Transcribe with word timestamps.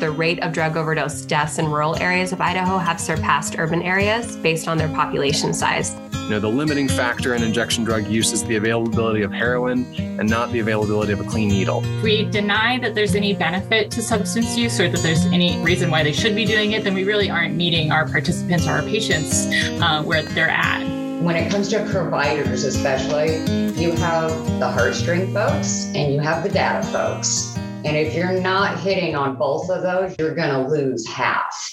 the 0.00 0.10
rate 0.10 0.42
of 0.42 0.52
drug 0.52 0.76
overdose 0.76 1.22
deaths 1.22 1.58
in 1.58 1.66
rural 1.66 1.96
areas 1.96 2.32
of 2.32 2.40
Idaho 2.40 2.78
have 2.78 3.00
surpassed 3.00 3.58
urban 3.58 3.82
areas 3.82 4.36
based 4.36 4.68
on 4.68 4.76
their 4.76 4.88
population 4.88 5.54
size. 5.54 5.94
You 6.12 6.30
know, 6.30 6.40
the 6.40 6.48
limiting 6.48 6.88
factor 6.88 7.34
in 7.34 7.42
injection 7.42 7.84
drug 7.84 8.06
use 8.08 8.32
is 8.32 8.44
the 8.44 8.56
availability 8.56 9.22
of 9.22 9.32
heroin 9.32 9.86
and 9.96 10.28
not 10.28 10.50
the 10.52 10.58
availability 10.58 11.12
of 11.12 11.20
a 11.20 11.24
clean 11.24 11.48
needle. 11.48 11.82
If 11.84 12.02
we 12.02 12.24
deny 12.24 12.78
that 12.80 12.94
there's 12.94 13.14
any 13.14 13.32
benefit 13.32 13.90
to 13.92 14.02
substance 14.02 14.56
use 14.56 14.80
or 14.80 14.88
that 14.88 15.02
there's 15.02 15.24
any 15.26 15.56
reason 15.62 15.90
why 15.90 16.02
they 16.02 16.12
should 16.12 16.34
be 16.34 16.44
doing 16.44 16.72
it, 16.72 16.84
then 16.84 16.94
we 16.94 17.04
really 17.04 17.30
aren't 17.30 17.54
meeting 17.54 17.92
our 17.92 18.08
participants 18.08 18.66
or 18.66 18.72
our 18.72 18.82
patients 18.82 19.46
uh, 19.80 20.02
where 20.02 20.22
they're 20.22 20.50
at. 20.50 20.80
When 21.22 21.36
it 21.36 21.50
comes 21.50 21.68
to 21.70 21.84
providers, 21.90 22.64
especially, 22.64 23.36
you 23.80 23.92
have 23.92 24.30
the 24.58 24.66
heartstring 24.66 25.32
folks 25.32 25.86
and 25.94 26.12
you 26.12 26.20
have 26.20 26.42
the 26.42 26.50
data 26.50 26.86
folks. 26.88 27.56
And 27.86 27.96
if 27.96 28.14
you're 28.14 28.40
not 28.40 28.80
hitting 28.80 29.14
on 29.14 29.36
both 29.36 29.70
of 29.70 29.82
those, 29.82 30.16
you're 30.18 30.34
going 30.34 30.50
to 30.50 30.68
lose 30.68 31.06
half. 31.06 31.72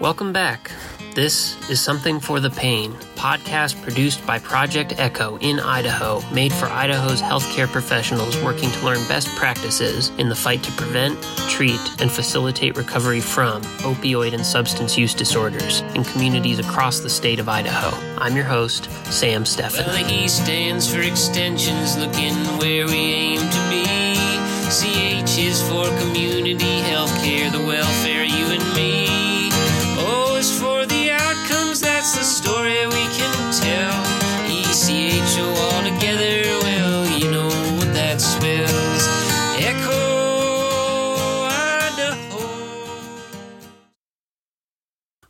Welcome 0.00 0.32
back. 0.32 0.70
This 1.20 1.54
is 1.68 1.78
Something 1.82 2.18
for 2.18 2.40
the 2.40 2.48
Pain, 2.48 2.92
podcast 3.14 3.82
produced 3.82 4.26
by 4.26 4.38
Project 4.38 4.94
Echo 4.96 5.36
in 5.42 5.60
Idaho, 5.60 6.22
made 6.32 6.50
for 6.50 6.64
Idaho's 6.64 7.20
healthcare 7.20 7.68
professionals 7.68 8.42
working 8.42 8.70
to 8.70 8.84
learn 8.86 9.06
best 9.06 9.28
practices 9.36 10.08
in 10.16 10.30
the 10.30 10.34
fight 10.34 10.62
to 10.62 10.72
prevent, 10.72 11.22
treat, 11.50 11.78
and 12.00 12.10
facilitate 12.10 12.74
recovery 12.78 13.20
from 13.20 13.60
opioid 13.84 14.32
and 14.32 14.46
substance 14.46 14.96
use 14.96 15.12
disorders 15.12 15.82
in 15.94 16.04
communities 16.04 16.58
across 16.58 17.00
the 17.00 17.10
state 17.10 17.38
of 17.38 17.50
Idaho. 17.50 17.94
I'm 18.16 18.34
your 18.34 18.46
host, 18.46 18.90
Sam 19.12 19.44
Steffen. 19.44 19.86
Well, 19.86 20.02
the 20.02 20.10
E 20.10 20.26
stands 20.26 20.90
for 20.90 21.02
extensions, 21.02 21.98
looking 21.98 22.32
where 22.56 22.86
we 22.86 22.96
aim 22.96 23.40
to 23.40 23.68
be. 23.68 23.84
CH 24.70 25.36
is 25.38 25.60
for 25.68 25.84
community 26.00 26.80
healthcare, 26.88 27.52
the 27.52 27.58
welfare, 27.58 28.24
you 28.24 28.46
and 28.46 28.74
me. 28.74 29.19
Outcomes, 32.10 32.16
that's 32.16 32.16
the 32.16 32.24
story 32.24 32.86
we 32.86 33.06
can 33.16 33.52
tell. 33.52 34.04
ECHO 34.46 35.44
all 35.44 35.82
together, 35.82 36.42
well, 36.62 37.18
you 37.18 37.30
know 37.30 37.48
what 37.76 37.92
that 37.94 38.20
spells. 38.20 39.08
Echo, 39.58 39.90
Idaho. 41.48 42.46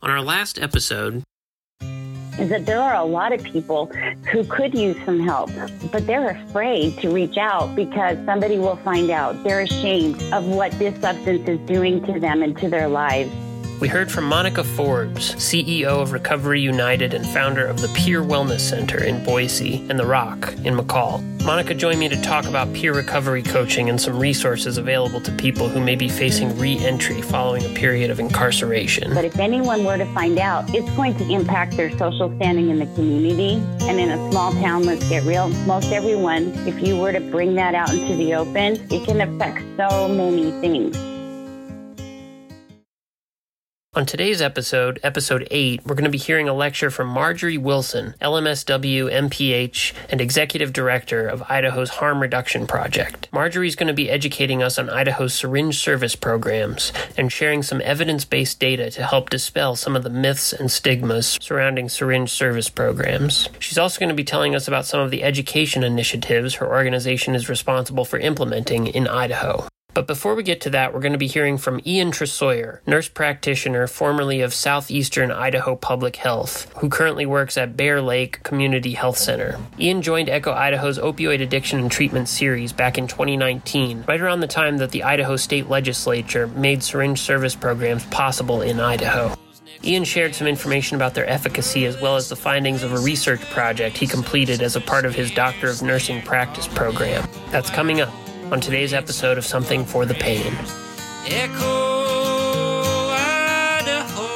On 0.01 0.09
our 0.09 0.21
last 0.21 0.59
episode, 0.59 1.23
is 2.39 2.49
that 2.49 2.65
there 2.65 2.81
are 2.81 2.95
a 2.95 3.03
lot 3.03 3.33
of 3.33 3.43
people 3.43 3.85
who 4.31 4.43
could 4.45 4.73
use 4.73 4.97
some 5.05 5.19
help, 5.19 5.51
but 5.91 6.07
they're 6.07 6.29
afraid 6.29 6.97
to 6.97 7.09
reach 7.09 7.37
out 7.37 7.75
because 7.75 8.17
somebody 8.25 8.57
will 8.57 8.77
find 8.77 9.11
out. 9.11 9.43
They're 9.43 9.61
ashamed 9.61 10.21
of 10.33 10.47
what 10.47 10.71
this 10.79 10.99
substance 11.01 11.47
is 11.47 11.59
doing 11.67 12.03
to 12.05 12.19
them 12.19 12.41
and 12.41 12.57
to 12.57 12.69
their 12.69 12.87
lives. 12.87 13.31
We 13.81 13.87
heard 13.87 14.11
from 14.11 14.25
Monica 14.25 14.63
Forbes, 14.63 15.33
CEO 15.37 16.03
of 16.03 16.11
Recovery 16.11 16.61
United 16.61 17.15
and 17.15 17.25
founder 17.25 17.65
of 17.65 17.81
the 17.81 17.87
Peer 17.95 18.21
Wellness 18.21 18.59
Center 18.59 19.03
in 19.03 19.23
Boise 19.23 19.83
and 19.89 19.97
The 19.97 20.05
Rock 20.05 20.53
in 20.63 20.77
McCall. 20.77 21.23
Monica 21.43 21.73
joined 21.73 21.99
me 21.99 22.07
to 22.07 22.21
talk 22.21 22.45
about 22.45 22.71
peer 22.75 22.93
recovery 22.93 23.41
coaching 23.41 23.89
and 23.89 23.99
some 23.99 24.19
resources 24.19 24.77
available 24.77 25.19
to 25.21 25.31
people 25.31 25.67
who 25.67 25.79
may 25.79 25.95
be 25.95 26.07
facing 26.07 26.55
re 26.59 26.77
entry 26.77 27.23
following 27.23 27.65
a 27.65 27.69
period 27.69 28.11
of 28.11 28.19
incarceration. 28.19 29.15
But 29.15 29.25
if 29.25 29.39
anyone 29.39 29.83
were 29.83 29.97
to 29.97 30.05
find 30.13 30.37
out, 30.37 30.71
it's 30.75 30.89
going 30.91 31.15
to 31.15 31.27
impact 31.31 31.75
their 31.75 31.89
social 31.97 32.31
standing 32.35 32.69
in 32.69 32.77
the 32.77 32.85
community. 32.93 33.55
And 33.87 33.99
in 33.99 34.11
a 34.11 34.29
small 34.29 34.51
town, 34.51 34.83
let's 34.83 35.09
get 35.09 35.23
real, 35.23 35.49
most 35.65 35.91
everyone, 35.91 36.51
if 36.67 36.79
you 36.87 36.99
were 36.99 37.13
to 37.13 37.19
bring 37.19 37.55
that 37.55 37.73
out 37.73 37.91
into 37.91 38.15
the 38.15 38.35
open, 38.35 38.73
it 38.91 39.07
can 39.07 39.21
affect 39.21 39.63
so 39.75 40.07
many 40.07 40.51
things. 40.61 41.10
On 43.93 44.05
today's 44.05 44.41
episode, 44.41 45.01
episode 45.03 45.45
8, 45.51 45.85
we're 45.85 45.95
going 45.95 46.05
to 46.05 46.09
be 46.09 46.17
hearing 46.17 46.47
a 46.47 46.53
lecture 46.53 46.89
from 46.89 47.09
Marjorie 47.09 47.57
Wilson, 47.57 48.15
LMSW, 48.21 49.11
MPH, 49.11 49.91
and 50.09 50.21
Executive 50.21 50.71
Director 50.71 51.27
of 51.27 51.43
Idaho's 51.49 51.89
Harm 51.89 52.21
Reduction 52.21 52.67
Project. 52.67 53.27
Marjorie's 53.33 53.75
going 53.75 53.89
to 53.89 53.93
be 53.93 54.09
educating 54.09 54.63
us 54.63 54.79
on 54.79 54.89
Idaho's 54.89 55.33
syringe 55.33 55.77
service 55.77 56.15
programs 56.15 56.93
and 57.17 57.33
sharing 57.33 57.63
some 57.63 57.81
evidence 57.81 58.23
based 58.23 58.61
data 58.61 58.89
to 58.91 59.03
help 59.03 59.29
dispel 59.29 59.75
some 59.75 59.97
of 59.97 60.03
the 60.03 60.09
myths 60.09 60.53
and 60.53 60.71
stigmas 60.71 61.37
surrounding 61.41 61.89
syringe 61.89 62.29
service 62.29 62.69
programs. 62.69 63.49
She's 63.59 63.77
also 63.77 63.99
going 63.99 64.07
to 64.07 64.15
be 64.15 64.23
telling 64.23 64.55
us 64.55 64.69
about 64.69 64.85
some 64.85 65.01
of 65.01 65.11
the 65.11 65.21
education 65.21 65.83
initiatives 65.83 66.55
her 66.55 66.67
organization 66.69 67.35
is 67.35 67.49
responsible 67.49 68.05
for 68.05 68.19
implementing 68.19 68.87
in 68.87 69.05
Idaho. 69.05 69.67
But 69.93 70.07
before 70.07 70.35
we 70.35 70.43
get 70.43 70.61
to 70.61 70.69
that, 70.69 70.93
we're 70.93 71.01
going 71.01 71.11
to 71.11 71.17
be 71.17 71.27
hearing 71.27 71.57
from 71.57 71.81
Ian 71.85 72.11
Tresoyer, 72.11 72.79
nurse 72.87 73.09
practitioner 73.09 73.87
formerly 73.87 74.39
of 74.39 74.53
Southeastern 74.53 75.31
Idaho 75.31 75.75
Public 75.75 76.15
Health, 76.15 76.71
who 76.77 76.87
currently 76.87 77.25
works 77.25 77.57
at 77.57 77.75
Bear 77.75 78.01
Lake 78.01 78.41
Community 78.43 78.93
Health 78.93 79.17
Center. 79.17 79.59
Ian 79.77 80.01
joined 80.01 80.29
Echo 80.29 80.53
Idaho's 80.53 80.97
opioid 80.97 81.41
addiction 81.41 81.79
and 81.79 81.91
treatment 81.91 82.29
series 82.29 82.71
back 82.71 82.97
in 82.97 83.05
2019, 83.07 84.05
right 84.07 84.21
around 84.21 84.39
the 84.39 84.47
time 84.47 84.77
that 84.77 84.91
the 84.91 85.03
Idaho 85.03 85.35
State 85.35 85.69
Legislature 85.69 86.47
made 86.47 86.81
syringe 86.81 87.19
service 87.19 87.55
programs 87.55 88.05
possible 88.05 88.61
in 88.61 88.79
Idaho. 88.79 89.35
Ian 89.83 90.03
shared 90.05 90.35
some 90.35 90.47
information 90.47 90.95
about 90.95 91.15
their 91.15 91.27
efficacy 91.27 91.85
as 91.85 91.99
well 91.99 92.15
as 92.15 92.29
the 92.29 92.35
findings 92.35 92.83
of 92.83 92.93
a 92.93 92.99
research 92.99 93.41
project 93.49 93.97
he 93.97 94.07
completed 94.07 94.61
as 94.61 94.75
a 94.75 94.81
part 94.81 95.05
of 95.05 95.15
his 95.15 95.31
Doctor 95.31 95.69
of 95.69 95.81
Nursing 95.81 96.21
practice 96.21 96.67
program. 96.67 97.27
That's 97.49 97.69
coming 97.69 97.99
up 97.99 98.13
on 98.51 98.59
today's 98.59 98.91
episode 98.91 99.37
of 99.37 99.45
Something 99.45 99.85
for 99.85 100.05
the 100.05 100.13
Pain. 100.13 100.53
Echo, 101.25 103.07
Idaho. 103.79 104.27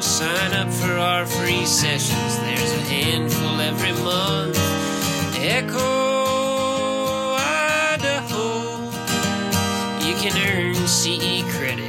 Sign 0.00 0.52
up 0.52 0.68
for 0.68 0.92
our 0.92 1.24
free 1.24 1.64
sessions. 1.64 2.38
There's 2.38 2.72
a 2.72 2.80
handful 2.82 3.60
every 3.60 3.92
month. 4.04 4.58
Echo, 5.38 7.36
Idaho. 7.38 8.90
You 10.06 10.14
can 10.16 10.36
earn 10.36 10.74
CE 10.86 11.42
credit 11.56 11.85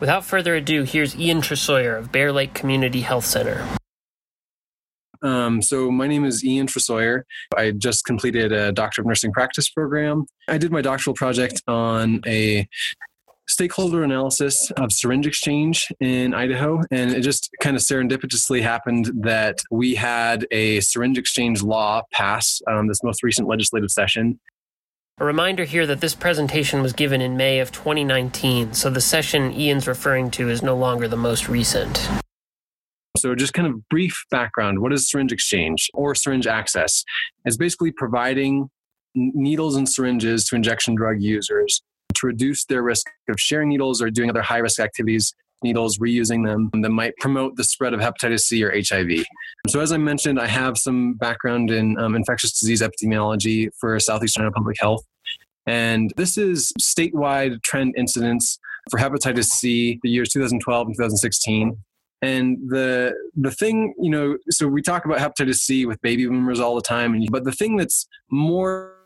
Without 0.00 0.24
further 0.24 0.54
ado, 0.54 0.84
here's 0.84 1.14
Ian 1.14 1.42
Tresoyer 1.42 1.98
of 1.98 2.10
Bear 2.10 2.32
Lake 2.32 2.54
Community 2.54 3.02
Health 3.02 3.26
Center. 3.26 3.66
Um, 5.22 5.60
so 5.60 5.90
my 5.90 6.06
name 6.06 6.24
is 6.24 6.42
Ian 6.42 6.66
Tresoyer. 6.66 7.24
I 7.54 7.72
just 7.72 8.06
completed 8.06 8.50
a 8.50 8.72
Doctor 8.72 9.02
of 9.02 9.06
Nursing 9.06 9.30
practice 9.30 9.68
program. 9.68 10.24
I 10.48 10.56
did 10.56 10.72
my 10.72 10.80
doctoral 10.80 11.12
project 11.12 11.62
on 11.68 12.22
a 12.26 12.66
stakeholder 13.46 14.02
analysis 14.02 14.70
of 14.78 14.90
syringe 14.90 15.26
exchange 15.26 15.86
in 16.00 16.32
Idaho. 16.32 16.80
And 16.90 17.10
it 17.10 17.20
just 17.20 17.50
kind 17.60 17.76
of 17.76 17.82
serendipitously 17.82 18.62
happened 18.62 19.10
that 19.16 19.58
we 19.70 19.94
had 19.94 20.46
a 20.50 20.80
syringe 20.80 21.18
exchange 21.18 21.62
law 21.62 22.02
pass 22.10 22.62
um, 22.70 22.88
this 22.88 23.02
most 23.02 23.22
recent 23.22 23.48
legislative 23.48 23.90
session. 23.90 24.40
A 25.20 25.24
reminder 25.26 25.64
here 25.64 25.86
that 25.86 26.00
this 26.00 26.14
presentation 26.14 26.80
was 26.80 26.94
given 26.94 27.20
in 27.20 27.36
May 27.36 27.58
of 27.58 27.70
2019, 27.72 28.72
so 28.72 28.88
the 28.88 29.02
session 29.02 29.52
Ian's 29.52 29.86
referring 29.86 30.30
to 30.30 30.48
is 30.48 30.62
no 30.62 30.74
longer 30.74 31.08
the 31.08 31.16
most 31.18 31.46
recent. 31.46 32.08
So, 33.18 33.34
just 33.34 33.52
kind 33.52 33.68
of 33.68 33.86
brief 33.90 34.24
background 34.30 34.78
what 34.78 34.94
is 34.94 35.10
syringe 35.10 35.30
exchange 35.30 35.90
or 35.92 36.14
syringe 36.14 36.46
access? 36.46 37.04
It's 37.44 37.58
basically 37.58 37.92
providing 37.92 38.70
needles 39.14 39.76
and 39.76 39.86
syringes 39.86 40.46
to 40.46 40.56
injection 40.56 40.94
drug 40.94 41.20
users 41.20 41.82
to 42.14 42.26
reduce 42.26 42.64
their 42.64 42.82
risk 42.82 43.06
of 43.28 43.38
sharing 43.38 43.68
needles 43.68 44.00
or 44.00 44.08
doing 44.08 44.30
other 44.30 44.40
high 44.40 44.56
risk 44.56 44.80
activities, 44.80 45.34
needles, 45.62 45.98
reusing 45.98 46.46
them 46.46 46.70
that 46.82 46.90
might 46.90 47.16
promote 47.18 47.56
the 47.56 47.64
spread 47.64 47.94
of 47.94 48.00
hepatitis 48.00 48.40
C 48.40 48.62
or 48.64 48.72
HIV. 48.72 49.24
So, 49.68 49.80
as 49.80 49.92
I 49.92 49.96
mentioned, 49.96 50.40
I 50.40 50.46
have 50.46 50.78
some 50.78 51.14
background 51.14 51.70
in 51.70 51.98
um, 51.98 52.14
infectious 52.14 52.58
disease 52.58 52.82
epidemiology 52.82 53.70
for 53.78 53.98
Southeastern 54.00 54.44
Idaho 54.44 54.54
Public 54.54 54.76
Health. 54.80 55.04
And 55.66 56.12
this 56.16 56.38
is 56.38 56.72
statewide 56.80 57.62
trend 57.62 57.94
incidence 57.96 58.58
for 58.90 58.98
hepatitis 58.98 59.44
C 59.46 60.00
the 60.02 60.10
years 60.10 60.30
2012 60.30 60.86
and 60.86 60.96
2016. 60.96 61.76
And 62.22 62.58
the 62.68 63.14
the 63.34 63.50
thing, 63.50 63.94
you 63.98 64.10
know, 64.10 64.36
so 64.50 64.66
we 64.66 64.82
talk 64.82 65.04
about 65.04 65.18
hepatitis 65.18 65.56
C 65.56 65.86
with 65.86 66.00
baby 66.02 66.26
boomers 66.26 66.60
all 66.60 66.74
the 66.74 66.82
time, 66.82 67.14
and, 67.14 67.26
but 67.30 67.44
the 67.44 67.52
thing 67.52 67.76
that's 67.76 68.06
more 68.30 68.99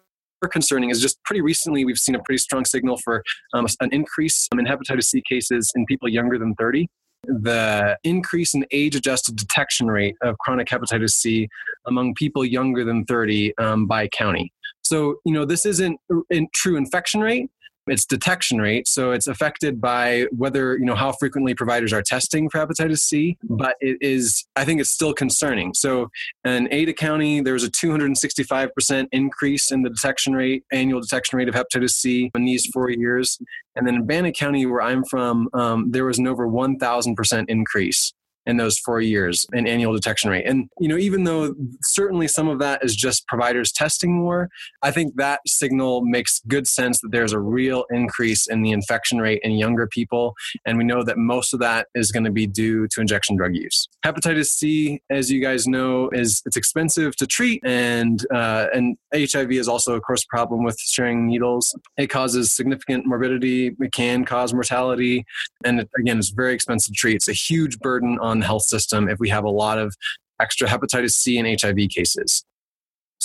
concerning 0.49 0.91
is 0.91 1.00
just 1.00 1.23
pretty 1.25 1.41
recently 1.41 1.85
we've 1.85 1.99
seen 1.99 2.14
a 2.14 2.23
pretty 2.23 2.38
strong 2.38 2.64
signal 2.64 2.99
for 2.99 3.23
um, 3.52 3.67
an 3.81 3.91
increase 3.93 4.49
in 4.52 4.64
hepatitis 4.64 5.05
C 5.05 5.23
cases 5.29 5.73
in 5.75 5.87
people 5.87 6.08
younger 6.08 6.38
than 6.38 6.55
30. 6.55 6.88
The 7.26 7.96
increase 8.05 8.55
in 8.55 8.67
age 8.70 8.94
adjusted 8.94 9.37
detection 9.37 9.87
rate 9.87 10.14
of 10.23 10.37
chronic 10.38 10.69
hepatitis 10.69 11.11
C 11.11 11.49
among 11.87 12.14
people 12.14 12.44
younger 12.44 12.85
than 12.85 13.05
30 13.06 13.56
um, 13.58 13.87
by 13.87 14.08
county. 14.08 14.52
So, 14.82 15.17
you 15.25 15.32
know, 15.32 15.46
this 15.46 15.64
isn't 15.64 15.99
in 16.31 16.49
true 16.55 16.76
infection 16.76 17.23
rate, 17.23 17.49
its 17.86 18.06
detection 18.06 18.58
rate. 18.58 18.88
So 18.88 19.12
it's 19.12 19.26
affected 19.26 19.81
by 19.81 20.26
whether, 20.31 20.76
you 20.78 20.84
know, 20.84 20.94
how 20.94 21.12
frequently 21.12 21.54
providers 21.54 21.92
are 21.92 22.02
testing 22.02 22.48
for 22.48 22.58
hepatitis 22.58 22.98
C, 22.98 23.36
but 23.42 23.76
it 23.81 23.98
is, 24.00 24.46
I 24.56 24.64
think 24.64 24.81
it's 24.81 24.90
still 24.90 25.12
concerning. 25.12 25.75
So 25.75 26.10
in 26.44 26.69
Ada 26.72 26.94
County, 26.94 27.40
there 27.40 27.52
was 27.52 27.64
a 27.64 27.70
265% 27.70 29.08
increase 29.12 29.70
in 29.70 29.82
the 29.82 29.90
detection 29.90 30.34
rate, 30.34 30.64
annual 30.72 31.00
detection 31.00 31.38
rate 31.38 31.48
of 31.48 31.54
hepatitis 31.54 31.90
C 31.90 32.31
in 32.34 32.44
these 32.44 32.66
four 32.72 32.90
years. 32.90 33.38
And 33.76 33.86
then 33.86 33.96
in 33.96 34.06
Bannock 34.06 34.34
County, 34.34 34.66
where 34.66 34.82
I'm 34.82 35.04
from, 35.04 35.48
um, 35.52 35.90
there 35.90 36.04
was 36.04 36.19
an 36.19 36.26
over 36.26 36.46
1,000% 36.46 37.44
increase 37.48 38.12
in 38.46 38.56
those 38.56 38.79
four 38.79 39.00
years 39.00 39.46
in 39.52 39.67
annual 39.67 39.93
detection 39.93 40.31
rate. 40.31 40.46
And, 40.46 40.69
you 40.79 40.88
know, 40.88 40.96
even 40.96 41.25
though 41.25 41.55
certainly 41.82 42.29
some 42.29 42.49
of 42.49 42.58
that 42.58 42.85
is 42.85 42.94
just 42.94 43.26
providers 43.26 43.73
testing 43.73 44.12
more, 44.14 44.49
I 44.82 44.91
think 44.91 45.17
that 45.17 45.41
signal 45.46 46.02
makes 46.05 46.41
good 46.46 46.67
sense 46.67 47.00
that 47.00 47.11
there's 47.11 47.32
a 47.32 47.38
real 47.38 47.85
increase 47.91 48.46
in 48.46 48.62
the 48.62 48.73
infection 48.73 49.19
rate 49.19 49.41
in 49.43 49.52
younger 49.52 49.87
people. 49.87 50.35
And 50.67 50.79
we 50.79 50.85
know 50.85 51.02
that 51.02 51.19
most 51.19 51.55
of 51.55 51.61
that 51.61 51.88
is 51.94 52.12
going 52.12 52.25
to 52.25 52.31
be 52.31 52.46
due 52.46 52.87
to 52.88 53.00
injection 53.00 53.37
drug 53.37 53.55
use. 53.55 53.88
Hepatitis 54.05 54.46
C, 54.46 55.00
as 55.11 55.31
you 55.31 55.41
guys 55.41 55.67
know, 55.67 56.11
is 56.11 56.43
it's 56.44 56.56
expensive 56.56 57.17
to 57.17 57.26
treat 57.26 57.62
and, 57.64 58.25
uh, 58.32 58.67
and 58.75 58.96
HIV 59.14 59.52
is 59.52 59.69
also, 59.69 59.94
of 59.94 60.02
course, 60.02 60.25
a 60.25 60.29
problem 60.29 60.64
with 60.64 60.79
sharing 60.79 61.26
needles. 61.26 61.75
It 61.96 62.08
causes 62.08 62.55
significant 62.55 63.06
morbidity. 63.06 63.75
It 63.79 63.93
can 63.93 64.25
cause 64.25 64.52
mortality. 64.52 65.25
And 65.64 65.81
it, 65.81 65.91
again, 65.99 66.19
it's 66.19 66.31
very 66.31 66.55
expensive 66.55 66.93
to 66.93 66.99
treat. 66.99 67.17
It's 67.17 67.29
a 67.29 67.32
huge 67.32 67.79
burden 67.79 68.19
on 68.20 68.33
the 68.40 68.46
health 68.46 68.64
system 68.64 69.08
if 69.08 69.19
we 69.19 69.28
have 69.28 69.44
a 69.44 69.50
lot 69.50 69.78
of 69.78 69.94
extra 70.40 70.69
hepatitis 70.69 71.12
C 71.12 71.38
and 71.38 71.60
HIV 71.60 71.88
cases. 71.94 72.44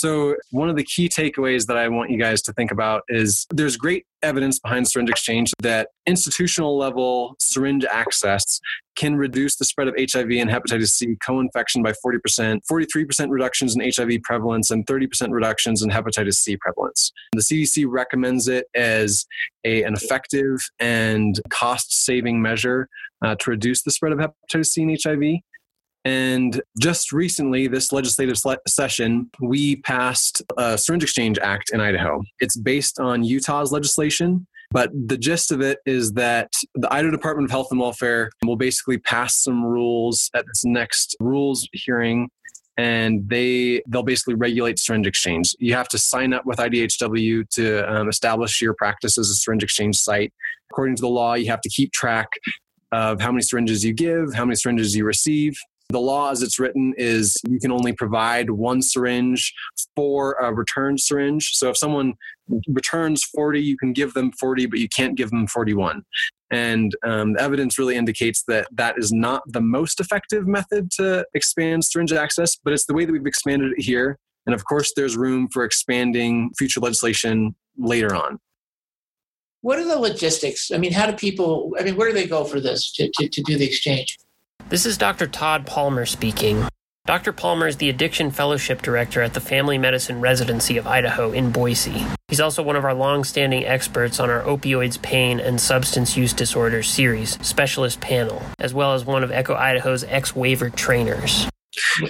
So, 0.00 0.34
one 0.50 0.70
of 0.70 0.76
the 0.76 0.84
key 0.84 1.10
takeaways 1.10 1.66
that 1.66 1.76
I 1.76 1.86
want 1.88 2.10
you 2.10 2.18
guys 2.18 2.40
to 2.42 2.54
think 2.54 2.70
about 2.70 3.02
is 3.10 3.46
there's 3.50 3.76
great 3.76 4.06
evidence 4.22 4.58
behind 4.58 4.88
syringe 4.88 5.10
exchange 5.10 5.52
that 5.60 5.88
institutional 6.06 6.78
level 6.78 7.34
syringe 7.38 7.84
access 7.84 8.60
can 8.96 9.16
reduce 9.16 9.56
the 9.56 9.66
spread 9.66 9.88
of 9.88 9.94
HIV 9.98 10.30
and 10.30 10.48
hepatitis 10.48 10.88
C 10.88 11.16
co 11.22 11.38
infection 11.38 11.82
by 11.82 11.92
40%, 12.02 12.60
43% 12.70 13.28
reductions 13.28 13.76
in 13.76 13.92
HIV 13.94 14.22
prevalence, 14.22 14.70
and 14.70 14.86
30% 14.86 15.32
reductions 15.32 15.82
in 15.82 15.90
hepatitis 15.90 16.36
C 16.36 16.56
prevalence. 16.56 17.12
The 17.32 17.42
CDC 17.42 17.84
recommends 17.86 18.48
it 18.48 18.68
as 18.74 19.26
a, 19.64 19.82
an 19.82 19.92
effective 19.92 20.60
and 20.78 21.38
cost 21.50 21.92
saving 21.92 22.40
measure 22.40 22.88
uh, 23.22 23.34
to 23.34 23.50
reduce 23.50 23.82
the 23.82 23.90
spread 23.90 24.12
of 24.12 24.18
hepatitis 24.18 24.66
C 24.68 24.82
and 24.82 24.98
HIV. 25.04 25.40
And 26.04 26.62
just 26.80 27.12
recently, 27.12 27.68
this 27.68 27.92
legislative 27.92 28.36
session, 28.66 29.30
we 29.40 29.76
passed 29.76 30.42
a 30.56 30.78
Syringe 30.78 31.02
Exchange 31.02 31.38
Act 31.38 31.70
in 31.72 31.80
Idaho. 31.80 32.22
It's 32.38 32.56
based 32.56 32.98
on 32.98 33.22
Utah's 33.22 33.70
legislation, 33.70 34.46
but 34.70 34.90
the 34.94 35.18
gist 35.18 35.52
of 35.52 35.60
it 35.60 35.78
is 35.84 36.12
that 36.12 36.52
the 36.74 36.92
Idaho 36.92 37.10
Department 37.10 37.46
of 37.46 37.50
Health 37.50 37.68
and 37.70 37.80
Welfare 37.80 38.30
will 38.44 38.56
basically 38.56 38.98
pass 38.98 39.42
some 39.42 39.64
rules 39.64 40.30
at 40.34 40.46
this 40.46 40.64
next 40.64 41.16
rules 41.20 41.68
hearing 41.72 42.30
and 42.78 43.28
they 43.28 43.82
they'll 43.88 44.02
basically 44.02 44.34
regulate 44.34 44.78
syringe 44.78 45.06
exchange. 45.06 45.54
You 45.58 45.74
have 45.74 45.88
to 45.88 45.98
sign 45.98 46.32
up 46.32 46.46
with 46.46 46.58
IDHW 46.58 47.48
to 47.50 47.92
um, 47.92 48.08
establish 48.08 48.62
your 48.62 48.74
practice 48.74 49.18
as 49.18 49.28
a 49.28 49.34
syringe 49.34 49.62
exchange 49.62 49.96
site. 49.96 50.32
According 50.70 50.96
to 50.96 51.02
the 51.02 51.08
law, 51.08 51.34
you 51.34 51.50
have 51.50 51.60
to 51.60 51.68
keep 51.68 51.92
track 51.92 52.28
of 52.92 53.20
how 53.20 53.32
many 53.32 53.42
syringes 53.42 53.84
you 53.84 53.92
give, 53.92 54.34
how 54.34 54.44
many 54.44 54.56
syringes 54.56 54.96
you 54.96 55.04
receive, 55.04 55.54
the 55.90 56.00
law, 56.00 56.30
as 56.30 56.42
it's 56.42 56.58
written, 56.58 56.94
is 56.96 57.36
you 57.48 57.58
can 57.60 57.70
only 57.70 57.92
provide 57.92 58.50
one 58.50 58.82
syringe 58.82 59.52
for 59.94 60.32
a 60.34 60.52
return 60.52 60.98
syringe. 60.98 61.50
So 61.54 61.70
if 61.70 61.76
someone 61.76 62.14
returns 62.68 63.22
40, 63.24 63.60
you 63.60 63.76
can 63.76 63.92
give 63.92 64.14
them 64.14 64.32
40, 64.32 64.66
but 64.66 64.78
you 64.78 64.88
can't 64.88 65.16
give 65.16 65.30
them 65.30 65.46
41. 65.46 66.02
And 66.50 66.96
um, 67.04 67.34
the 67.34 67.42
evidence 67.42 67.78
really 67.78 67.96
indicates 67.96 68.42
that 68.48 68.66
that 68.72 68.98
is 68.98 69.12
not 69.12 69.42
the 69.46 69.60
most 69.60 70.00
effective 70.00 70.46
method 70.46 70.90
to 70.92 71.24
expand 71.34 71.84
syringe 71.84 72.12
access, 72.12 72.56
but 72.56 72.72
it's 72.72 72.86
the 72.86 72.94
way 72.94 73.04
that 73.04 73.12
we've 73.12 73.26
expanded 73.26 73.72
it 73.76 73.82
here. 73.82 74.18
And 74.46 74.54
of 74.54 74.64
course, 74.64 74.92
there's 74.96 75.16
room 75.16 75.48
for 75.52 75.64
expanding 75.64 76.50
future 76.58 76.80
legislation 76.80 77.54
later 77.78 78.14
on. 78.14 78.38
What 79.62 79.78
are 79.78 79.84
the 79.84 79.98
logistics? 79.98 80.70
I 80.70 80.78
mean, 80.78 80.92
how 80.92 81.06
do 81.06 81.12
people, 81.12 81.74
I 81.78 81.82
mean, 81.82 81.96
where 81.96 82.08
do 82.08 82.14
they 82.14 82.26
go 82.26 82.44
for 82.44 82.60
this 82.60 82.90
to, 82.92 83.10
to, 83.18 83.28
to 83.28 83.42
do 83.42 83.58
the 83.58 83.66
exchange? 83.66 84.16
This 84.70 84.86
is 84.86 84.96
Dr. 84.96 85.26
Todd 85.26 85.66
Palmer 85.66 86.06
speaking. 86.06 86.68
Dr. 87.04 87.32
Palmer 87.32 87.66
is 87.66 87.78
the 87.78 87.88
Addiction 87.88 88.30
Fellowship 88.30 88.82
Director 88.82 89.20
at 89.20 89.34
the 89.34 89.40
Family 89.40 89.78
Medicine 89.78 90.20
Residency 90.20 90.76
of 90.76 90.86
Idaho 90.86 91.32
in 91.32 91.50
Boise. 91.50 92.06
He's 92.28 92.38
also 92.38 92.62
one 92.62 92.76
of 92.76 92.84
our 92.84 92.94
long 92.94 93.24
standing 93.24 93.64
experts 93.64 94.20
on 94.20 94.30
our 94.30 94.42
Opioids, 94.42 95.02
Pain, 95.02 95.40
and 95.40 95.60
Substance 95.60 96.16
Use 96.16 96.32
Disorders 96.32 96.88
series, 96.88 97.30
Specialist 97.44 98.00
Panel, 98.00 98.44
as 98.60 98.72
well 98.72 98.94
as 98.94 99.04
one 99.04 99.24
of 99.24 99.32
Echo 99.32 99.56
Idaho's 99.56 100.04
X 100.04 100.36
waiver 100.36 100.70
trainers. 100.70 101.48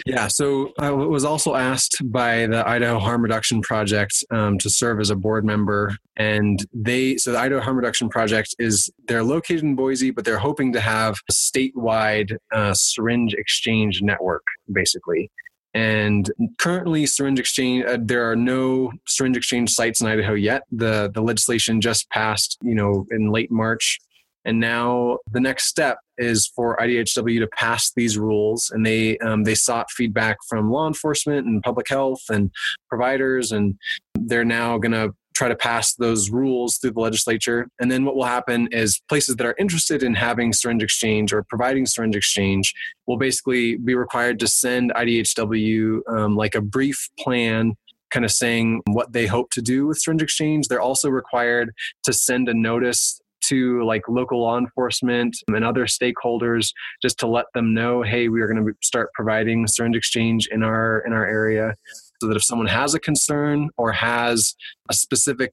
Yeah, 0.07 0.29
so 0.29 0.73
I 0.79 0.91
was 0.91 1.25
also 1.25 1.55
asked 1.55 1.97
by 2.05 2.47
the 2.47 2.67
Idaho 2.67 2.99
Harm 2.99 3.23
Reduction 3.23 3.63
Project 3.63 4.25
um, 4.31 4.59
to 4.59 4.71
serve 4.71 5.01
as 5.01 5.11
a 5.11 5.17
board 5.17 5.45
member, 5.45 5.97
and 6.17 6.65
they 6.73 7.17
so 7.17 7.33
the 7.33 7.39
Idaho 7.39 7.61
Harm 7.61 7.77
Reduction 7.77 8.09
Project 8.09 8.55
is 8.59 8.91
they're 9.07 9.25
located 9.25 9.63
in 9.63 9.75
Boise, 9.75 10.11
but 10.11 10.25
they're 10.25 10.39
hoping 10.39 10.73
to 10.73 10.81
have 10.81 11.17
a 11.29 11.33
statewide 11.33 12.37
uh, 12.53 12.75
syringe 12.75 13.35
exchange 13.35 14.03
network, 14.03 14.45
basically. 14.73 15.31
And 15.73 16.29
currently, 16.59 17.07
syringe 17.07 17.39
exchange 17.39 17.85
uh, 17.87 17.99
there 18.01 18.29
are 18.29 18.37
no 18.37 18.93
syringe 19.07 19.37
exchange 19.37 19.71
sites 19.71 20.01
in 20.01 20.09
Idaho 20.09 20.35
yet. 20.35 20.63
the 20.73 21.11
The 21.15 21.23
legislation 21.23 21.81
just 21.81 22.11
passed, 22.11 22.59
you 22.63 22.75
know, 22.75 23.07
in 23.11 23.31
late 23.31 23.51
March 23.51 23.99
and 24.45 24.61
now 24.61 25.19
the 25.31 25.41
next 25.41 25.67
step 25.67 25.99
is 26.19 26.51
for 26.55 26.77
IDHW 26.77 27.41
to 27.41 27.49
pass 27.49 27.93
these 27.95 28.19
rules, 28.19 28.71
and 28.71 28.85
they 28.85 29.19
um, 29.19 29.45
they 29.45 29.55
sought 29.55 29.91
feedback 29.91 30.39
from 30.49 30.71
law 30.71 30.87
enforcement 30.87 31.47
and 31.47 31.63
public 31.63 31.89
health 31.89 32.23
and 32.31 32.51
providers, 32.89 33.53
and 33.53 33.77
they're 34.15 34.45
now 34.45 34.79
going 34.79 34.93
to 34.93 35.15
try 35.35 35.49
to 35.49 35.57
pass 35.57 35.95
those 35.95 36.29
rules 36.29 36.77
through 36.77 36.91
the 36.91 37.01
legislature. 37.01 37.67
And 37.81 37.91
then 37.91 38.05
what 38.05 38.15
will 38.15 38.25
happen 38.25 38.69
is 38.73 39.01
places 39.09 39.37
that 39.37 39.47
are 39.47 39.55
interested 39.59 40.03
in 40.03 40.15
having 40.15 40.53
syringe 40.53 40.83
exchange 40.83 41.33
or 41.33 41.45
providing 41.45 41.87
syringe 41.87 42.15
exchange 42.15 42.75
will 43.07 43.17
basically 43.17 43.77
be 43.77 43.95
required 43.95 44.39
to 44.41 44.49
send 44.49 44.93
IDHW 44.93 46.01
um, 46.11 46.37
like 46.37 46.55
a 46.55 46.61
brief 46.61 47.09
plan 47.19 47.75
kind 48.11 48.25
of 48.25 48.31
saying 48.33 48.83
what 48.89 49.13
they 49.13 49.27
hope 49.27 49.51
to 49.53 49.63
do 49.63 49.87
with 49.87 49.99
syringe 49.99 50.23
exchange. 50.23 50.69
They're 50.69 50.81
also 50.81 51.09
required 51.09 51.73
to 52.03 52.13
send 52.13 52.49
a 52.49 52.55
notice 52.55 53.21
to 53.51 53.85
like 53.85 54.03
local 54.09 54.41
law 54.41 54.57
enforcement 54.57 55.37
and 55.49 55.65
other 55.65 55.87
stakeholders 55.87 56.73
just 57.03 57.19
to 57.19 57.27
let 57.27 57.47
them 57.55 57.75
know 57.75 58.03
hey 58.03 58.29
we 58.29 58.41
are 58.41 58.47
going 58.47 58.65
to 58.65 58.73
start 58.83 59.11
providing 59.15 59.67
syringe 59.67 59.97
exchange 59.97 60.49
in 60.51 60.63
our 60.63 61.03
in 61.07 61.13
our 61.13 61.27
area 61.27 61.75
so 62.21 62.29
that 62.29 62.37
if 62.37 62.45
someone 62.45 62.67
has 62.67 62.95
a 62.95 63.01
concern 63.01 63.71
or 63.77 63.93
has 63.93 64.55
a 64.89 64.95
specific 64.95 65.53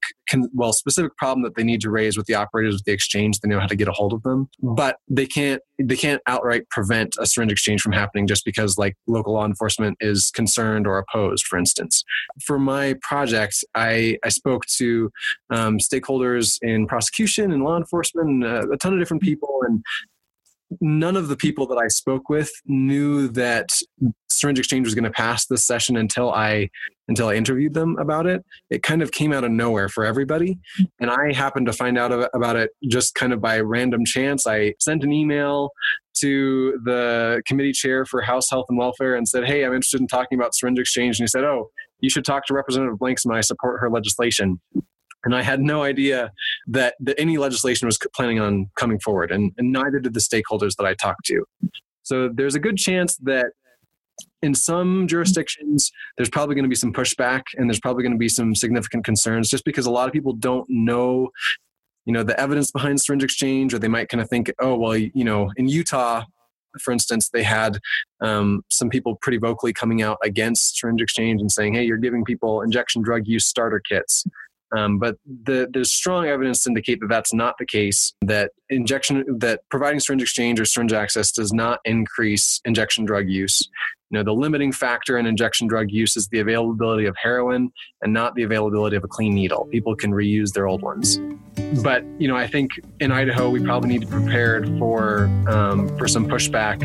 well 0.52 0.72
specific 0.72 1.16
problem 1.16 1.42
that 1.42 1.54
they 1.56 1.64
need 1.64 1.80
to 1.80 1.90
raise 1.90 2.16
with 2.16 2.26
the 2.26 2.34
operators 2.34 2.74
of 2.74 2.84
the 2.84 2.92
exchange 2.92 3.38
they 3.40 3.48
know 3.48 3.60
how 3.60 3.66
to 3.66 3.76
get 3.76 3.88
a 3.88 3.92
hold 3.92 4.12
of 4.12 4.22
them. 4.22 4.48
But 4.60 4.96
they 5.08 5.26
can't 5.26 5.62
they 5.78 5.96
can't 5.96 6.20
outright 6.26 6.68
prevent 6.70 7.14
a 7.18 7.26
syringe 7.26 7.52
exchange 7.52 7.80
from 7.80 7.92
happening 7.92 8.26
just 8.26 8.44
because 8.44 8.76
like 8.76 8.96
local 9.06 9.34
law 9.34 9.46
enforcement 9.46 9.96
is 10.00 10.30
concerned 10.30 10.86
or 10.86 10.98
opposed 10.98 11.46
for 11.46 11.58
instance. 11.58 12.04
For 12.44 12.58
my 12.58 12.96
project 13.02 13.64
i 13.74 14.18
i 14.24 14.28
spoke 14.28 14.66
to 14.78 15.10
um, 15.50 15.78
stakeholders 15.78 16.58
in 16.62 16.86
prosecution 16.86 17.52
and 17.52 17.62
law 17.62 17.76
enforcement 17.76 18.28
and 18.28 18.44
a, 18.44 18.70
a 18.70 18.76
ton 18.76 18.92
of 18.92 18.98
different 18.98 19.22
people 19.22 19.60
and 19.66 19.82
none 20.80 21.16
of 21.16 21.28
the 21.28 21.36
people 21.36 21.66
that 21.68 21.78
I 21.78 21.88
spoke 21.88 22.28
with 22.28 22.50
knew 22.66 23.28
that 23.28 23.68
Syringe 24.28 24.58
Exchange 24.58 24.86
was 24.86 24.94
going 24.94 25.04
to 25.04 25.10
pass 25.10 25.46
this 25.46 25.66
session 25.66 25.96
until 25.96 26.32
I 26.32 26.70
until 27.08 27.28
I 27.28 27.34
interviewed 27.34 27.72
them 27.72 27.96
about 27.98 28.26
it. 28.26 28.44
It 28.68 28.82
kind 28.82 29.00
of 29.00 29.10
came 29.12 29.32
out 29.32 29.44
of 29.44 29.50
nowhere 29.50 29.88
for 29.88 30.04
everybody, 30.04 30.58
and 31.00 31.10
I 31.10 31.32
happened 31.32 31.66
to 31.66 31.72
find 31.72 31.98
out 31.98 32.28
about 32.34 32.56
it 32.56 32.70
just 32.88 33.14
kind 33.14 33.32
of 33.32 33.40
by 33.40 33.60
random 33.60 34.04
chance. 34.04 34.46
I 34.46 34.74
sent 34.78 35.04
an 35.04 35.12
email 35.12 35.70
to 36.20 36.78
the 36.84 37.42
committee 37.46 37.72
chair 37.72 38.04
for 38.04 38.20
House 38.20 38.50
Health 38.50 38.66
and 38.68 38.78
Welfare 38.78 39.14
and 39.14 39.26
said, 39.26 39.46
"Hey, 39.46 39.64
I'm 39.64 39.72
interested 39.72 40.00
in 40.00 40.06
talking 40.06 40.38
about 40.38 40.54
Syringe 40.54 40.78
Exchange," 40.78 41.18
and 41.18 41.24
he 41.24 41.28
said, 41.28 41.44
"Oh." 41.44 41.70
You 42.00 42.08
should 42.08 42.24
talk 42.24 42.46
to 42.46 42.54
Representative 42.54 42.96
Blanksma. 42.96 43.34
I 43.34 43.40
support 43.40 43.80
her 43.80 43.90
legislation 43.90 44.60
and 45.24 45.34
I 45.34 45.42
had 45.42 45.60
no 45.60 45.82
idea 45.82 46.32
that, 46.68 46.94
that 47.00 47.18
any 47.18 47.38
legislation 47.38 47.86
was 47.86 47.98
planning 48.14 48.40
on 48.40 48.70
coming 48.76 49.00
forward, 49.00 49.30
and, 49.30 49.52
and 49.58 49.72
neither 49.72 49.98
did 49.98 50.14
the 50.14 50.20
stakeholders 50.20 50.76
that 50.76 50.86
I 50.86 50.94
talked 50.94 51.24
to. 51.26 51.44
So 52.02 52.30
there's 52.32 52.54
a 52.54 52.60
good 52.60 52.76
chance 52.76 53.16
that 53.18 53.46
in 54.42 54.54
some 54.54 55.06
jurisdictions, 55.06 55.90
there's 56.16 56.30
probably 56.30 56.54
going 56.54 56.64
to 56.64 56.68
be 56.68 56.74
some 56.74 56.92
pushback 56.92 57.42
and 57.56 57.68
there's 57.68 57.80
probably 57.80 58.02
going 58.02 58.12
to 58.12 58.18
be 58.18 58.28
some 58.28 58.54
significant 58.54 59.04
concerns 59.04 59.48
just 59.48 59.64
because 59.64 59.86
a 59.86 59.90
lot 59.90 60.06
of 60.06 60.12
people 60.12 60.32
don't 60.32 60.66
know 60.68 61.28
you 62.08 62.14
know 62.14 62.22
the 62.22 62.40
evidence 62.40 62.72
behind 62.72 63.00
syringe 63.00 63.22
exchange 63.22 63.74
or 63.74 63.78
they 63.78 63.86
might 63.86 64.08
kind 64.08 64.22
of 64.22 64.28
think 64.30 64.50
oh 64.60 64.74
well 64.74 64.96
you 64.96 65.24
know 65.24 65.52
in 65.56 65.68
utah 65.68 66.24
for 66.80 66.90
instance 66.90 67.28
they 67.28 67.42
had 67.42 67.78
um, 68.22 68.62
some 68.70 68.88
people 68.88 69.16
pretty 69.20 69.36
vocally 69.36 69.74
coming 69.74 70.00
out 70.00 70.16
against 70.24 70.78
syringe 70.78 71.02
exchange 71.02 71.40
and 71.40 71.52
saying 71.52 71.74
hey 71.74 71.84
you're 71.84 71.98
giving 71.98 72.24
people 72.24 72.62
injection 72.62 73.02
drug 73.02 73.22
use 73.26 73.46
starter 73.46 73.80
kits 73.86 74.24
Um, 74.76 74.98
but 74.98 75.16
the, 75.44 75.68
there's 75.72 75.92
strong 75.92 76.26
evidence 76.26 76.62
to 76.64 76.70
indicate 76.70 77.00
that 77.00 77.08
that's 77.08 77.32
not 77.32 77.56
the 77.58 77.66
case. 77.66 78.12
That 78.22 78.52
injection, 78.68 79.24
that 79.38 79.60
providing 79.70 80.00
syringe 80.00 80.22
exchange 80.22 80.60
or 80.60 80.64
syringe 80.64 80.92
access 80.92 81.32
does 81.32 81.52
not 81.52 81.80
increase 81.84 82.60
injection 82.64 83.04
drug 83.04 83.28
use. 83.28 83.68
You 84.10 84.18
know, 84.18 84.24
the 84.24 84.32
limiting 84.32 84.72
factor 84.72 85.18
in 85.18 85.26
injection 85.26 85.66
drug 85.66 85.90
use 85.90 86.16
is 86.16 86.28
the 86.28 86.40
availability 86.40 87.04
of 87.04 87.14
heroin 87.22 87.70
and 88.00 88.12
not 88.12 88.34
the 88.34 88.42
availability 88.42 88.96
of 88.96 89.04
a 89.04 89.08
clean 89.08 89.34
needle. 89.34 89.66
People 89.70 89.94
can 89.94 90.12
reuse 90.12 90.52
their 90.52 90.66
old 90.66 90.80
ones. 90.80 91.20
But 91.82 92.04
you 92.18 92.28
know, 92.28 92.36
I 92.36 92.46
think 92.46 92.70
in 93.00 93.12
Idaho 93.12 93.50
we 93.50 93.62
probably 93.62 93.90
need 93.90 94.00
to 94.00 94.06
be 94.06 94.12
prepared 94.12 94.66
for 94.78 95.24
um, 95.46 95.94
for 95.98 96.08
some 96.08 96.26
pushback, 96.26 96.82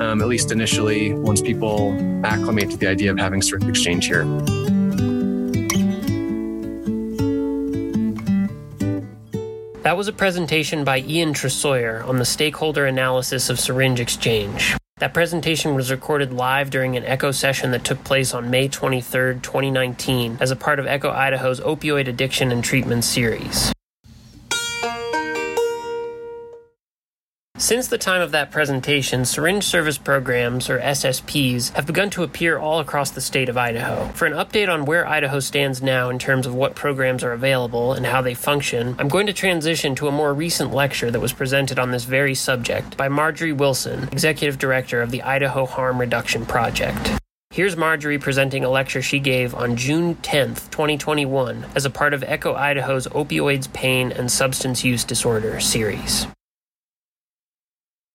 um, 0.00 0.20
at 0.20 0.26
least 0.26 0.50
initially, 0.50 1.12
once 1.12 1.40
people 1.40 1.94
acclimate 2.24 2.70
to 2.70 2.76
the 2.76 2.88
idea 2.88 3.12
of 3.12 3.18
having 3.18 3.42
syringe 3.42 3.68
exchange 3.68 4.06
here. 4.06 4.24
That 9.86 9.96
was 9.96 10.08
a 10.08 10.12
presentation 10.12 10.82
by 10.82 10.98
Ian 10.98 11.32
Tresoyer 11.32 12.04
on 12.08 12.16
the 12.16 12.24
stakeholder 12.24 12.86
analysis 12.86 13.48
of 13.48 13.60
syringe 13.60 14.00
exchange. 14.00 14.76
That 14.96 15.14
presentation 15.14 15.76
was 15.76 15.92
recorded 15.92 16.32
live 16.32 16.70
during 16.70 16.96
an 16.96 17.04
ECHO 17.04 17.30
session 17.30 17.70
that 17.70 17.84
took 17.84 18.02
place 18.02 18.34
on 18.34 18.50
May 18.50 18.66
23, 18.66 19.34
2019, 19.34 20.38
as 20.40 20.50
a 20.50 20.56
part 20.56 20.80
of 20.80 20.88
ECHO 20.88 21.10
Idaho's 21.10 21.60
Opioid 21.60 22.08
Addiction 22.08 22.50
and 22.50 22.64
Treatment 22.64 23.04
series. 23.04 23.72
Since 27.58 27.88
the 27.88 27.96
time 27.96 28.20
of 28.20 28.32
that 28.32 28.50
presentation, 28.50 29.24
syringe 29.24 29.64
service 29.64 29.96
programs, 29.96 30.68
or 30.68 30.78
SSPs, 30.78 31.70
have 31.70 31.86
begun 31.86 32.10
to 32.10 32.22
appear 32.22 32.58
all 32.58 32.80
across 32.80 33.10
the 33.10 33.22
state 33.22 33.48
of 33.48 33.56
Idaho. 33.56 34.08
For 34.08 34.26
an 34.26 34.34
update 34.34 34.68
on 34.68 34.84
where 34.84 35.08
Idaho 35.08 35.40
stands 35.40 35.80
now 35.80 36.10
in 36.10 36.18
terms 36.18 36.46
of 36.46 36.54
what 36.54 36.74
programs 36.74 37.24
are 37.24 37.32
available 37.32 37.94
and 37.94 38.04
how 38.04 38.20
they 38.20 38.34
function, 38.34 38.94
I'm 38.98 39.08
going 39.08 39.26
to 39.26 39.32
transition 39.32 39.94
to 39.94 40.06
a 40.06 40.12
more 40.12 40.34
recent 40.34 40.74
lecture 40.74 41.10
that 41.10 41.18
was 41.18 41.32
presented 41.32 41.78
on 41.78 41.92
this 41.92 42.04
very 42.04 42.34
subject 42.34 42.98
by 42.98 43.08
Marjorie 43.08 43.54
Wilson, 43.54 44.02
Executive 44.12 44.58
Director 44.58 45.00
of 45.00 45.10
the 45.10 45.22
Idaho 45.22 45.64
Harm 45.64 45.98
Reduction 45.98 46.44
Project. 46.44 47.18
Here's 47.48 47.74
Marjorie 47.74 48.18
presenting 48.18 48.64
a 48.64 48.70
lecture 48.70 49.00
she 49.00 49.18
gave 49.18 49.54
on 49.54 49.76
June 49.76 50.16
10th, 50.16 50.68
2021, 50.70 51.64
as 51.74 51.86
a 51.86 51.90
part 51.90 52.12
of 52.12 52.22
ECHO 52.22 52.54
Idaho's 52.54 53.06
Opioids, 53.06 53.72
Pain, 53.72 54.12
and 54.12 54.30
Substance 54.30 54.84
Use 54.84 55.04
Disorder 55.04 55.58
series. 55.58 56.26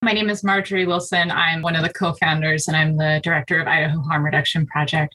My 0.03 0.13
name 0.13 0.31
is 0.31 0.43
Marjorie 0.43 0.87
Wilson. 0.87 1.29
I'm 1.29 1.61
one 1.61 1.75
of 1.75 1.83
the 1.83 1.93
co 1.93 2.13
founders 2.13 2.67
and 2.67 2.75
I'm 2.75 2.97
the 2.97 3.21
director 3.23 3.61
of 3.61 3.67
Idaho 3.67 4.01
Harm 4.01 4.25
Reduction 4.25 4.65
Project. 4.65 5.13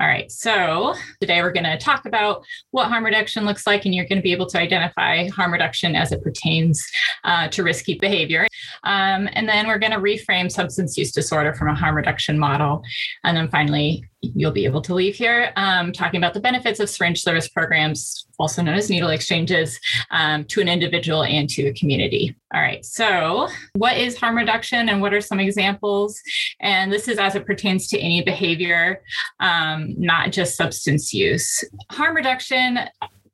All 0.00 0.06
right, 0.06 0.30
so 0.30 0.94
today 1.20 1.42
we're 1.42 1.50
going 1.50 1.64
to 1.64 1.76
talk 1.76 2.06
about 2.06 2.44
what 2.70 2.86
harm 2.86 3.04
reduction 3.04 3.44
looks 3.44 3.66
like, 3.66 3.86
and 3.86 3.92
you're 3.92 4.06
going 4.06 4.18
to 4.18 4.22
be 4.22 4.30
able 4.30 4.46
to 4.46 4.58
identify 4.60 5.26
harm 5.30 5.52
reduction 5.52 5.96
as 5.96 6.12
it 6.12 6.22
pertains 6.22 6.80
uh, 7.24 7.48
to 7.48 7.64
risky 7.64 7.94
behavior. 7.94 8.46
Um, 8.84 9.28
and 9.32 9.48
then 9.48 9.66
we're 9.66 9.80
going 9.80 9.90
to 9.90 9.98
reframe 9.98 10.48
substance 10.48 10.96
use 10.96 11.10
disorder 11.10 11.52
from 11.52 11.66
a 11.66 11.74
harm 11.74 11.96
reduction 11.96 12.38
model. 12.38 12.84
And 13.24 13.36
then 13.36 13.48
finally, 13.48 14.04
you'll 14.20 14.52
be 14.52 14.64
able 14.64 14.82
to 14.82 14.94
leave 14.94 15.16
here 15.16 15.52
um, 15.56 15.92
talking 15.92 16.18
about 16.18 16.34
the 16.34 16.40
benefits 16.40 16.78
of 16.78 16.88
syringe 16.88 17.20
service 17.20 17.48
programs, 17.48 18.26
also 18.40 18.62
known 18.62 18.74
as 18.74 18.90
needle 18.90 19.10
exchanges, 19.10 19.78
um, 20.10 20.44
to 20.44 20.60
an 20.60 20.68
individual 20.68 21.22
and 21.22 21.48
to 21.50 21.66
a 21.66 21.72
community. 21.74 22.34
All 22.52 22.60
right, 22.60 22.84
so 22.84 23.48
what 23.74 23.96
is 23.96 24.16
harm 24.16 24.36
reduction 24.36 24.88
and 24.88 25.00
what 25.00 25.14
are 25.14 25.20
some 25.20 25.38
examples? 25.38 26.20
And 26.60 26.92
this 26.92 27.06
is 27.06 27.18
as 27.18 27.34
it 27.34 27.46
pertains 27.46 27.86
to 27.88 27.98
any 27.98 28.22
behavior, 28.22 29.02
um, 29.38 29.94
not 29.96 30.32
just 30.32 30.56
substance 30.56 31.12
use. 31.12 31.62
Harm 31.90 32.16
reduction 32.16 32.80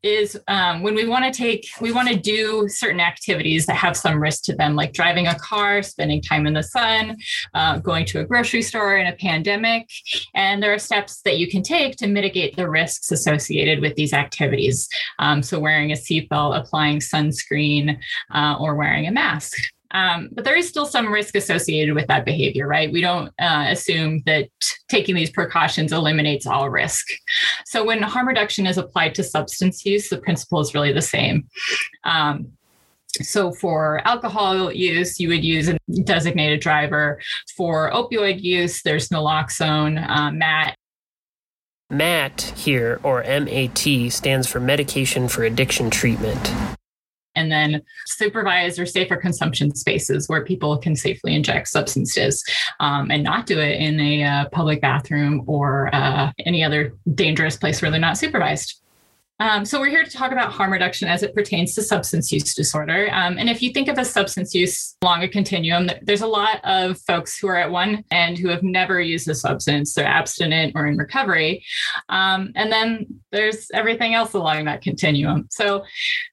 is 0.06 0.38
um, 0.48 0.82
when 0.82 0.94
we 0.94 1.06
want 1.06 1.24
to 1.24 1.36
take, 1.36 1.68
we 1.80 1.92
want 1.92 2.08
to 2.08 2.16
do 2.16 2.68
certain 2.68 3.00
activities 3.00 3.66
that 3.66 3.76
have 3.76 3.96
some 3.96 4.22
risk 4.22 4.44
to 4.44 4.54
them, 4.54 4.74
like 4.74 4.92
driving 4.92 5.26
a 5.26 5.34
car, 5.38 5.82
spending 5.82 6.22
time 6.22 6.46
in 6.46 6.54
the 6.54 6.62
sun, 6.62 7.16
uh, 7.54 7.78
going 7.78 8.04
to 8.06 8.20
a 8.20 8.24
grocery 8.24 8.62
store 8.62 8.96
in 8.96 9.06
a 9.06 9.16
pandemic. 9.16 9.88
And 10.34 10.62
there 10.62 10.72
are 10.72 10.78
steps 10.78 11.20
that 11.22 11.38
you 11.38 11.48
can 11.48 11.62
take 11.62 11.96
to 11.96 12.06
mitigate 12.06 12.56
the 12.56 12.68
risks 12.68 13.10
associated 13.10 13.80
with 13.80 13.94
these 13.96 14.12
activities. 14.12 14.88
Um, 15.18 15.42
so, 15.42 15.58
wearing 15.58 15.90
a 15.92 15.96
seatbelt, 15.96 16.58
applying 16.58 17.00
sunscreen, 17.00 17.98
uh, 18.32 18.56
or 18.60 18.74
wearing 18.76 19.06
a 19.06 19.10
mask. 19.10 19.56
Um, 19.92 20.30
but 20.32 20.44
there 20.44 20.56
is 20.56 20.68
still 20.68 20.86
some 20.86 21.12
risk 21.12 21.36
associated 21.36 21.94
with 21.94 22.06
that 22.08 22.24
behavior, 22.24 22.66
right? 22.66 22.92
We 22.92 23.00
don't 23.00 23.28
uh, 23.40 23.66
assume 23.68 24.22
that 24.26 24.48
taking 24.88 25.14
these 25.14 25.30
precautions 25.30 25.92
eliminates 25.92 26.46
all 26.46 26.68
risk. 26.70 27.06
So 27.66 27.84
when 27.84 28.02
harm 28.02 28.28
reduction 28.28 28.66
is 28.66 28.78
applied 28.78 29.14
to 29.16 29.24
substance 29.24 29.84
use, 29.84 30.08
the 30.08 30.18
principle 30.18 30.60
is 30.60 30.74
really 30.74 30.92
the 30.92 31.02
same. 31.02 31.48
Um, 32.04 32.52
so 33.22 33.52
for 33.52 34.06
alcohol 34.06 34.72
use, 34.72 35.18
you 35.18 35.28
would 35.28 35.44
use 35.44 35.68
a 35.68 35.78
designated 36.04 36.60
driver. 36.60 37.20
For 37.56 37.90
opioid 37.90 38.42
use, 38.42 38.82
there's 38.82 39.08
naloxone, 39.08 40.06
uh, 40.08 40.30
MAT, 40.32 40.76
MAT 41.88 42.40
here, 42.56 43.00
or 43.02 43.22
MAT, 43.22 44.10
stands 44.10 44.48
for 44.48 44.58
Medication 44.58 45.28
for 45.28 45.44
Addiction 45.44 45.88
Treatment 45.88 46.75
and 47.36 47.52
then 47.52 47.82
supervised 48.06 48.78
or 48.78 48.86
safer 48.86 49.16
consumption 49.16 49.74
spaces 49.74 50.28
where 50.28 50.44
people 50.44 50.76
can 50.78 50.96
safely 50.96 51.34
inject 51.34 51.68
substances 51.68 52.44
um, 52.80 53.10
and 53.10 53.22
not 53.22 53.46
do 53.46 53.60
it 53.60 53.80
in 53.80 54.00
a 54.00 54.24
uh, 54.24 54.48
public 54.48 54.80
bathroom 54.80 55.44
or 55.46 55.94
uh, 55.94 56.32
any 56.44 56.64
other 56.64 56.94
dangerous 57.14 57.56
place 57.56 57.80
where 57.80 57.90
they're 57.90 58.00
not 58.00 58.18
supervised. 58.18 58.80
Um, 59.38 59.66
so 59.66 59.78
we're 59.78 59.90
here 59.90 60.04
to 60.04 60.10
talk 60.10 60.32
about 60.32 60.52
harm 60.52 60.72
reduction 60.72 61.08
as 61.08 61.22
it 61.22 61.34
pertains 61.34 61.74
to 61.74 61.82
substance 61.82 62.32
use 62.32 62.54
disorder. 62.54 63.08
Um, 63.12 63.36
and 63.36 63.50
if 63.50 63.62
you 63.62 63.70
think 63.70 63.88
of 63.88 63.98
a 63.98 64.04
substance 64.04 64.54
use 64.54 64.96
along 65.02 65.22
a 65.22 65.28
continuum, 65.28 65.90
there's 66.02 66.22
a 66.22 66.26
lot 66.26 66.60
of 66.64 66.98
folks 67.00 67.38
who 67.38 67.48
are 67.48 67.56
at 67.56 67.70
one 67.70 68.02
end 68.10 68.38
who 68.38 68.48
have 68.48 68.62
never 68.62 69.00
used 69.00 69.28
a 69.28 69.34
substance, 69.34 69.92
they're 69.92 70.06
abstinent 70.06 70.72
or 70.74 70.86
in 70.86 70.96
recovery. 70.96 71.62
Um, 72.08 72.52
and 72.54 72.72
then 72.72 73.06
there's 73.30 73.68
everything 73.74 74.14
else 74.14 74.32
along 74.32 74.64
that 74.64 74.80
continuum. 74.80 75.48
So 75.50 75.84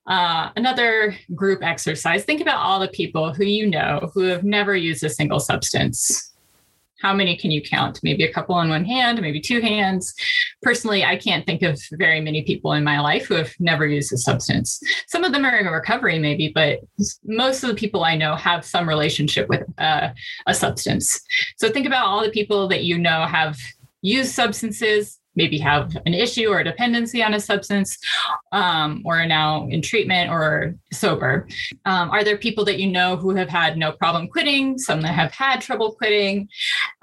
uh, 0.08 0.50
another 0.56 1.16
group 1.36 1.62
exercise, 1.62 2.24
think 2.24 2.40
about 2.40 2.60
all 2.60 2.80
the 2.80 2.88
people 2.88 3.34
who 3.34 3.44
you 3.44 3.70
know 3.70 4.12
who 4.14 4.24
have 4.24 4.44
never 4.44 4.76
used 4.76 5.04
a 5.04 5.10
single 5.10 5.40
substance 5.40 6.33
how 7.04 7.14
many 7.14 7.36
can 7.36 7.52
you 7.52 7.62
count? 7.62 8.00
Maybe 8.02 8.24
a 8.24 8.32
couple 8.32 8.56
on 8.56 8.70
one 8.70 8.86
hand, 8.86 9.22
maybe 9.22 9.42
two 9.42 9.60
hands. 9.60 10.14
Personally, 10.62 11.04
I 11.04 11.18
can't 11.18 11.46
think 11.46 11.62
of 11.62 11.80
very 11.92 12.22
many 12.22 12.44
people 12.44 12.72
in 12.72 12.84
my 12.84 13.00
life 13.02 13.26
who 13.26 13.36
have 13.36 13.54
never 13.60 13.86
used 13.86 14.14
a 14.14 14.18
substance. 14.18 14.80
Some 15.08 15.26
of 15.26 15.34
them 15.34 15.46
are 15.46 15.58
in 15.58 15.68
recovery, 15.68 16.18
maybe, 16.18 16.52
but 16.56 16.80
most 17.26 17.62
of 17.62 17.70
the 17.70 17.76
people 17.76 18.06
I 18.06 18.16
know 18.16 18.36
have 18.36 18.66
some 18.66 18.88
relationship 18.88 19.50
with 19.50 19.64
uh, 19.78 20.10
a 20.48 20.54
substance. 20.54 21.20
So 21.58 21.70
think 21.70 21.86
about 21.86 22.06
all 22.06 22.24
the 22.24 22.32
people 22.32 22.70
that 22.70 22.86
you 22.86 22.98
know 22.98 23.26
have 23.26 23.60
used 24.02 24.32
substances 24.32 25.20
maybe 25.36 25.58
have 25.58 25.96
an 26.06 26.14
issue 26.14 26.48
or 26.48 26.60
a 26.60 26.64
dependency 26.64 27.24
on 27.24 27.34
a 27.34 27.40
substance 27.40 27.98
um, 28.52 29.02
or 29.06 29.20
are 29.20 29.26
now 29.26 29.68
in 29.70 29.82
treatment 29.82 30.32
or 30.32 30.76
sober? 30.92 31.48
Um, 31.86 32.10
are 32.12 32.24
there 32.24 32.38
people 32.38 32.66
that 32.66 32.80
you 32.80 32.90
know 32.90 33.16
who 33.16 33.36
have 33.36 33.50
had 33.50 33.78
no 33.78 33.92
problem 33.92 34.28
quitting, 34.28 34.78
some 34.78 35.02
that 35.02 35.14
have 35.14 35.32
had 35.32 35.62
trouble 35.62 35.94
quitting? 35.94 36.50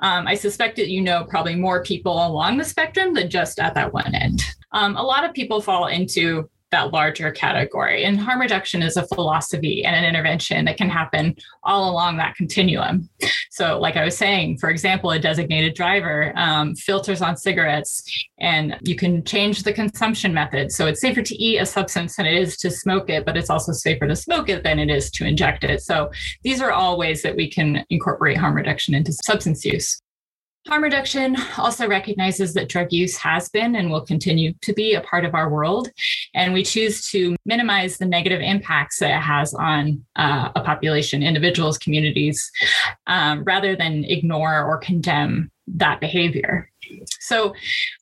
Um, 0.01 0.27
I 0.27 0.35
suspect 0.35 0.77
that 0.77 0.89
you 0.89 1.01
know 1.01 1.25
probably 1.25 1.57
more 1.57 1.83
people 1.83 2.27
along 2.27 2.59
the 2.59 2.65
spectrum 2.65 3.15
than 3.15 3.31
just 3.31 3.59
at 3.59 3.75
that 3.75 3.93
one 3.93 4.15
end. 4.15 4.43
Um, 4.73 4.97
a 4.97 5.03
lot 5.03 5.25
of 5.25 5.35
people 5.35 5.61
fall 5.61 5.87
into 5.87 6.49
that 6.71 6.93
larger 6.93 7.31
category. 7.31 8.05
And 8.05 8.19
harm 8.19 8.41
reduction 8.41 8.83
is 8.83 8.97
a 8.97 9.07
philosophy 9.09 9.85
and 9.85 9.97
an 9.97 10.05
intervention 10.05 10.65
that 10.67 10.77
can 10.77 10.89
happen 10.89 11.37
all 11.63 11.91
along 11.91 12.17
that 12.17 12.37
continuum. 12.37 13.09
So, 13.51 13.79
like 13.79 13.97
I 13.97 14.05
was 14.05 14.17
saying, 14.17 14.59
for 14.59 14.71
example, 14.71 15.11
a 15.11 15.19
designated 15.19 15.75
driver 15.75 16.33
um, 16.37 16.75
filters 16.77 17.21
on 17.21 17.37
cigarettes, 17.37 18.03
and 18.39 18.77
you 18.83 18.95
can 18.95 19.25
change 19.25 19.63
the 19.65 19.73
consumption 19.73 20.33
method. 20.33 20.73
So, 20.73 20.87
it's 20.87 21.01
safer 21.01 21.23
to 21.23 21.35
eat 21.35 21.59
a 21.59 21.67
substance 21.67 22.17
than 22.17 22.27
it 22.27 22.35
is 22.35 22.57
to 22.59 22.71
smoke 22.71 23.11
it, 23.11 23.25
but 23.25 23.37
it's 23.37 23.51
also 23.51 23.73
safer 23.73 24.07
to 24.07 24.17
smoke 24.17 24.49
it 24.49 24.63
than 24.63 24.79
it 24.79 24.91
is 24.91 25.11
to 25.13 25.27
inject 25.27 25.65
it. 25.65 25.83
So, 25.83 26.11
these 26.43 26.61
are 26.61 26.73
all 26.73 26.99
ways 26.99 27.23
that 27.23 27.37
we 27.37 27.51
can 27.51 27.85
incorporate 27.91 28.37
harm 28.37 28.55
reduction 28.55 28.95
into 28.95 29.13
substance 29.13 29.65
use. 29.65 30.01
Harm 30.69 30.83
reduction 30.83 31.37
also 31.59 31.89
recognizes 31.89 32.53
that 32.55 32.69
drug 32.69 32.93
use 32.93 33.17
has 33.17 33.49
been 33.49 33.77
and 33.77 33.91
will 33.91 34.05
continue 34.05 34.53
to 34.61 34.75
be 34.75 34.95
a 34.95 35.01
part 35.01 35.25
of 35.25 35.35
our 35.35 35.49
world, 35.49 35.89
and 36.35 36.53
we 36.53 36.63
choose 36.63 37.09
to 37.11 37.35
minimize 37.47 37.97
the 37.97 38.05
negative 38.05 38.43
impacts 38.43 38.99
that 38.99 39.17
it 39.17 39.23
has 39.23 39.55
on 39.55 40.05
uh, 40.17 40.51
a 40.55 40.61
population, 40.61 41.23
individuals, 41.23 41.79
communities, 41.79 42.51
um, 43.07 43.43
rather 43.45 43.75
than 43.75 44.05
ignore 44.05 44.63
or 44.63 44.77
condemn 44.77 45.51
that 45.67 46.01
behavior. 46.01 46.71
So, 47.21 47.55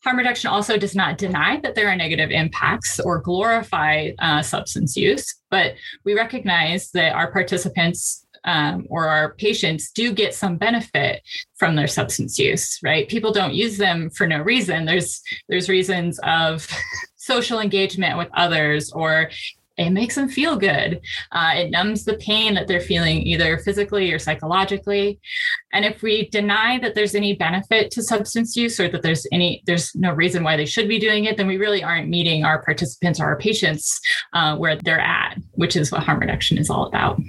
harm 0.03 0.17
reduction 0.17 0.49
also 0.49 0.79
does 0.79 0.95
not 0.95 1.19
deny 1.19 1.61
that 1.61 1.75
there 1.75 1.89
are 1.89 1.97
negative 1.97 2.31
impacts 2.31 2.99
or 2.99 3.21
glorify 3.21 4.11
uh, 4.19 4.43
substance 4.43 4.97
use, 4.97 5.35
but 5.51 5.75
we 6.05 6.15
recognize 6.15 6.91
that 6.93 7.13
our 7.13 7.31
participants 7.31 8.27
um, 8.49 8.87
or 8.91 9.07
our 9.07 9.35
patients 9.35 9.93
do 9.93 10.13
get 10.13 10.35
some 10.35 10.57
benefit 10.57 11.23
from 11.57 11.77
their 11.77 11.87
substance 11.87 12.39
use 12.39 12.79
right 12.83 13.09
people 13.09 13.33
don't 13.33 13.55
use 13.55 13.79
them 13.79 14.11
for 14.11 14.27
no 14.27 14.41
reason 14.41 14.85
there's 14.85 15.23
there's 15.49 15.69
reasons 15.69 16.19
of 16.25 16.67
social 17.17 17.61
engagement 17.61 18.19
with 18.19 18.29
others 18.35 18.91
or 18.93 19.31
it 19.79 19.91
makes 19.91 20.17
them 20.17 20.29
feel 20.29 20.57
good. 20.57 21.01
Uh, 21.31 21.53
it 21.55 21.71
numbs 21.71 22.05
the 22.05 22.17
pain 22.17 22.55
that 22.55 22.67
they're 22.67 22.81
feeling 22.81 23.23
either 23.23 23.59
physically 23.59 24.13
or 24.13 24.19
psychologically. 24.19 25.21
And 25.73 25.85
if 25.85 26.03
we 26.03 26.29
deny 26.29 26.79
that 26.81 26.95
there's 26.95 27.15
any 27.15 27.35
benefit 27.35 27.93
to 27.93 28.03
substance 28.03 28.57
use 28.57 28.81
or 28.81 28.89
that 28.89 29.03
there's 29.03 29.27
any, 29.31 29.63
there's 29.67 29.95
no 29.95 30.13
reason 30.13 30.43
why 30.43 30.57
they 30.57 30.67
should 30.67 30.89
be 30.89 30.99
doing 30.99 31.25
it, 31.25 31.37
then 31.37 31.47
we 31.47 31.57
really 31.57 31.85
aren't 31.85 32.09
meeting 32.09 32.45
our 32.45 32.61
participants 32.63 33.21
or 33.21 33.27
our 33.27 33.39
patients 33.39 34.01
uh, 34.33 34.57
where 34.57 34.77
they're 34.77 35.01
at, 35.01 35.39
which 35.53 35.77
is 35.77 35.93
what 35.93 36.03
harm 36.03 36.19
reduction 36.19 36.59
is 36.59 36.71
all 36.71 36.87
about. 36.87 37.21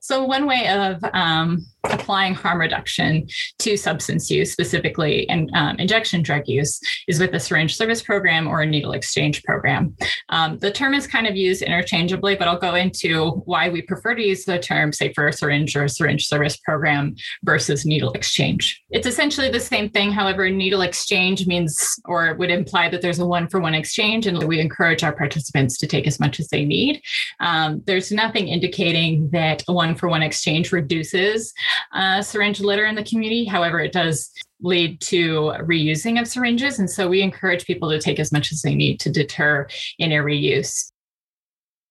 So, 0.00 0.24
one 0.24 0.46
way 0.46 0.68
of 0.68 1.02
um, 1.12 1.66
applying 1.84 2.34
harm 2.34 2.60
reduction 2.60 3.26
to 3.58 3.76
substance 3.76 4.30
use, 4.30 4.52
specifically 4.52 5.28
and 5.28 5.50
um, 5.54 5.76
injection 5.78 6.22
drug 6.22 6.42
use, 6.46 6.80
is 7.06 7.20
with 7.20 7.34
a 7.34 7.40
syringe 7.40 7.76
service 7.76 8.02
program 8.02 8.46
or 8.46 8.60
a 8.60 8.66
needle 8.66 8.92
exchange 8.92 9.42
program. 9.44 9.96
Um, 10.28 10.58
the 10.58 10.70
term 10.70 10.94
is 10.94 11.06
kind 11.06 11.26
of 11.26 11.36
used 11.36 11.62
interchangeably, 11.62 12.36
but 12.36 12.48
I'll 12.48 12.58
go 12.58 12.74
into 12.74 13.42
why 13.44 13.68
we 13.68 13.82
prefer 13.82 14.14
to 14.14 14.22
use 14.22 14.44
the 14.44 14.58
term, 14.58 14.92
say, 14.92 15.12
for 15.12 15.28
a 15.28 15.32
syringe 15.32 15.76
or 15.76 15.84
a 15.84 15.88
syringe 15.88 16.26
service 16.26 16.56
program 16.56 17.16
versus 17.42 17.84
needle 17.84 18.12
exchange. 18.12 18.82
It's 18.90 19.06
essentially 19.06 19.50
the 19.50 19.60
same 19.60 19.88
thing. 19.88 20.12
However, 20.12 20.48
needle 20.50 20.82
exchange 20.82 21.46
means 21.46 22.00
or 22.04 22.34
would 22.34 22.50
imply 22.50 22.88
that 22.88 23.02
there's 23.02 23.18
a 23.18 23.26
one 23.26 23.48
for 23.48 23.60
one 23.60 23.74
exchange, 23.74 24.26
and 24.26 24.42
we 24.44 24.60
encourage 24.60 25.02
our 25.02 25.14
participants 25.14 25.78
to 25.78 25.86
take 25.86 26.06
as 26.06 26.20
much 26.20 26.40
as 26.40 26.48
they 26.48 26.64
need. 26.64 27.02
Um, 27.40 27.82
there's 27.86 28.12
nothing 28.12 28.48
indicating 28.48 29.30
that 29.30 29.62
one 29.72 29.94
for 29.94 30.08
one 30.08 30.22
exchange 30.22 30.72
reduces 30.72 31.52
uh, 31.92 32.22
syringe 32.22 32.60
litter 32.60 32.86
in 32.86 32.94
the 32.94 33.04
community. 33.04 33.44
However, 33.44 33.80
it 33.80 33.92
does 33.92 34.30
lead 34.60 35.00
to 35.00 35.52
reusing 35.60 36.20
of 36.20 36.26
syringes. 36.26 36.78
And 36.78 36.90
so 36.90 37.08
we 37.08 37.22
encourage 37.22 37.64
people 37.66 37.90
to 37.90 38.00
take 38.00 38.18
as 38.18 38.32
much 38.32 38.52
as 38.52 38.62
they 38.62 38.74
need 38.74 39.00
to 39.00 39.10
deter 39.10 39.68
any 39.98 40.16
reuse. 40.16 40.90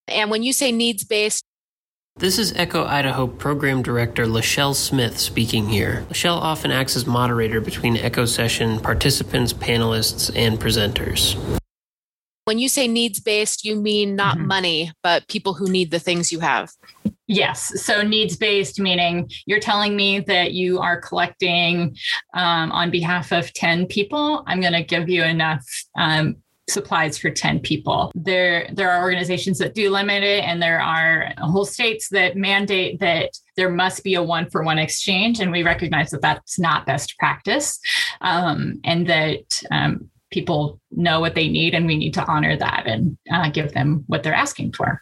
And 0.08 0.32
when 0.32 0.44
you 0.44 0.54
say 0.54 0.72
needs 0.72 1.04
based, 1.04 1.44
this 2.18 2.40
is 2.40 2.52
Echo 2.54 2.84
Idaho 2.84 3.28
Program 3.28 3.84
Director 3.84 4.26
Lachelle 4.26 4.74
Smith 4.74 5.20
speaking 5.20 5.68
here. 5.68 6.04
Lachelle 6.10 6.38
often 6.38 6.72
acts 6.72 6.96
as 6.96 7.06
moderator 7.06 7.62
between 7.62 7.96
Echo 7.96 8.26
session 8.26 8.80
participants, 8.80 9.54
panelists, 9.54 10.36
and 10.36 10.60
presenters. 10.60 11.38
When 12.48 12.60
you 12.60 12.70
say 12.70 12.88
needs 12.88 13.20
based, 13.20 13.66
you 13.66 13.76
mean 13.76 14.16
not 14.16 14.38
mm-hmm. 14.38 14.48
money, 14.48 14.92
but 15.04 15.28
people 15.28 15.54
who 15.54 15.68
need 15.68 15.92
the 15.92 16.00
things 16.00 16.32
you 16.32 16.40
have. 16.40 16.72
Yes. 17.28 17.84
So 17.84 18.04
needs 18.04 18.38
based, 18.38 18.80
meaning 18.80 19.30
you're 19.46 19.60
telling 19.60 19.98
me 19.98 20.22
that 20.22 20.54
you 20.54 20.80
are 20.80 21.02
collecting 21.02 21.98
um, 22.34 22.72
on 22.72 22.90
behalf 22.90 23.34
of 23.34 23.52
10 23.52 23.88
people. 23.88 24.46
I'm 24.48 24.62
going 24.62 24.72
to 24.72 24.82
give 24.82 25.10
you 25.10 25.26
enough 25.26 25.66
um, 25.98 26.38
supplies 26.70 27.18
for 27.18 27.32
10 27.32 27.60
people. 27.60 28.14
There, 28.16 28.70
there 28.72 28.92
are 28.92 29.02
organizations 29.02 29.58
that 29.58 29.74
do 29.74 29.90
limit 29.90 30.24
it, 30.24 30.46
and 30.46 30.62
there 30.62 30.80
are 30.80 31.34
whole 31.40 31.66
states 31.66 32.08
that 32.12 32.38
mandate 32.38 33.02
that 33.02 33.32
there 33.58 33.70
must 33.70 34.06
be 34.06 34.14
a 34.14 34.24
one 34.24 34.50
for 34.50 34.64
one 34.64 34.80
exchange. 34.80 35.42
And 35.42 35.52
we 35.52 35.64
recognize 35.64 36.12
that 36.12 36.22
that's 36.22 36.58
not 36.58 36.86
best 36.86 37.18
practice 37.20 37.78
um, 38.22 38.80
and 38.86 39.06
that 39.08 39.62
um, 39.70 40.10
people 40.32 40.80
know 40.92 41.20
what 41.20 41.36
they 41.36 41.48
need, 41.48 41.74
and 41.74 41.86
we 41.86 41.98
need 41.98 42.14
to 42.16 42.26
honor 42.26 42.58
that 42.58 42.84
and 42.86 43.18
uh, 43.32 43.50
give 43.50 43.74
them 43.74 44.04
what 44.08 44.24
they're 44.24 44.34
asking 44.34 44.74
for. 44.74 45.02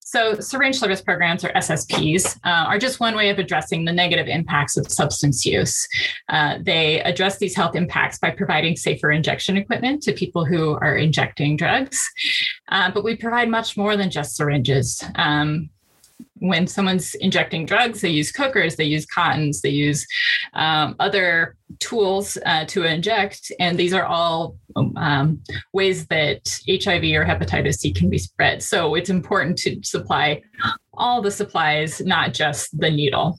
So, 0.00 0.38
syringe 0.38 0.78
service 0.78 1.02
programs, 1.02 1.44
or 1.44 1.48
SSPs, 1.48 2.36
uh, 2.44 2.66
are 2.68 2.78
just 2.78 3.00
one 3.00 3.16
way 3.16 3.28
of 3.28 3.40
addressing 3.40 3.84
the 3.84 3.92
negative 3.92 4.28
impacts 4.28 4.76
of 4.76 4.90
substance 4.90 5.44
use. 5.44 5.84
Uh, 6.28 6.58
they 6.62 7.00
address 7.02 7.38
these 7.38 7.56
health 7.56 7.74
impacts 7.74 8.16
by 8.16 8.30
providing 8.30 8.76
safer 8.76 9.10
injection 9.10 9.56
equipment 9.56 10.04
to 10.04 10.12
people 10.12 10.44
who 10.44 10.74
are 10.74 10.96
injecting 10.96 11.56
drugs. 11.56 12.00
Uh, 12.68 12.88
but 12.92 13.02
we 13.02 13.16
provide 13.16 13.48
much 13.48 13.76
more 13.76 13.96
than 13.96 14.08
just 14.08 14.36
syringes. 14.36 15.02
Um, 15.16 15.70
when 16.38 16.66
someone's 16.66 17.14
injecting 17.16 17.66
drugs, 17.66 18.00
they 18.00 18.10
use 18.10 18.30
cookers, 18.30 18.76
they 18.76 18.84
use 18.84 19.06
cottons, 19.06 19.62
they 19.62 19.70
use 19.70 20.06
um, 20.54 20.94
other 20.98 21.56
tools 21.80 22.36
uh, 22.46 22.64
to 22.66 22.84
inject. 22.84 23.50
And 23.58 23.78
these 23.78 23.92
are 23.92 24.04
all 24.04 24.56
um, 24.96 25.42
ways 25.72 26.06
that 26.06 26.60
HIV 26.68 27.04
or 27.04 27.24
hepatitis 27.24 27.78
C 27.78 27.92
can 27.92 28.10
be 28.10 28.18
spread. 28.18 28.62
So 28.62 28.94
it's 28.94 29.10
important 29.10 29.58
to 29.58 29.80
supply 29.82 30.42
all 30.94 31.22
the 31.22 31.30
supplies, 31.30 32.00
not 32.00 32.34
just 32.34 32.78
the 32.78 32.90
needle 32.90 33.38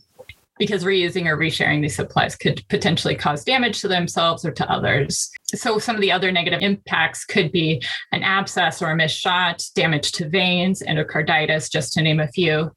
because 0.58 0.84
reusing 0.84 1.26
or 1.26 1.38
resharing 1.38 1.82
these 1.82 1.96
supplies 1.96 2.36
could 2.36 2.68
potentially 2.70 3.16
cause 3.16 3.44
damage 3.44 3.82
to 3.82 3.88
themselves 3.88 4.46
or 4.46 4.52
to 4.52 4.72
others. 4.72 5.30
So, 5.46 5.80
some 5.80 5.96
of 5.96 6.02
the 6.02 6.12
other 6.12 6.32
negative 6.32 6.62
impacts 6.62 7.26
could 7.26 7.52
be 7.52 7.82
an 8.12 8.24
abscess 8.24 8.82
or 8.82 8.92
a 8.92 8.96
missed 8.96 9.20
shot, 9.20 9.64
damage 9.76 10.12
to 10.14 10.30
veins, 10.30 10.82
endocarditis, 10.82 11.72
just 11.72 11.94
to 11.94 12.02
name 12.02 12.20
a 12.20 12.28
few. 12.28 12.72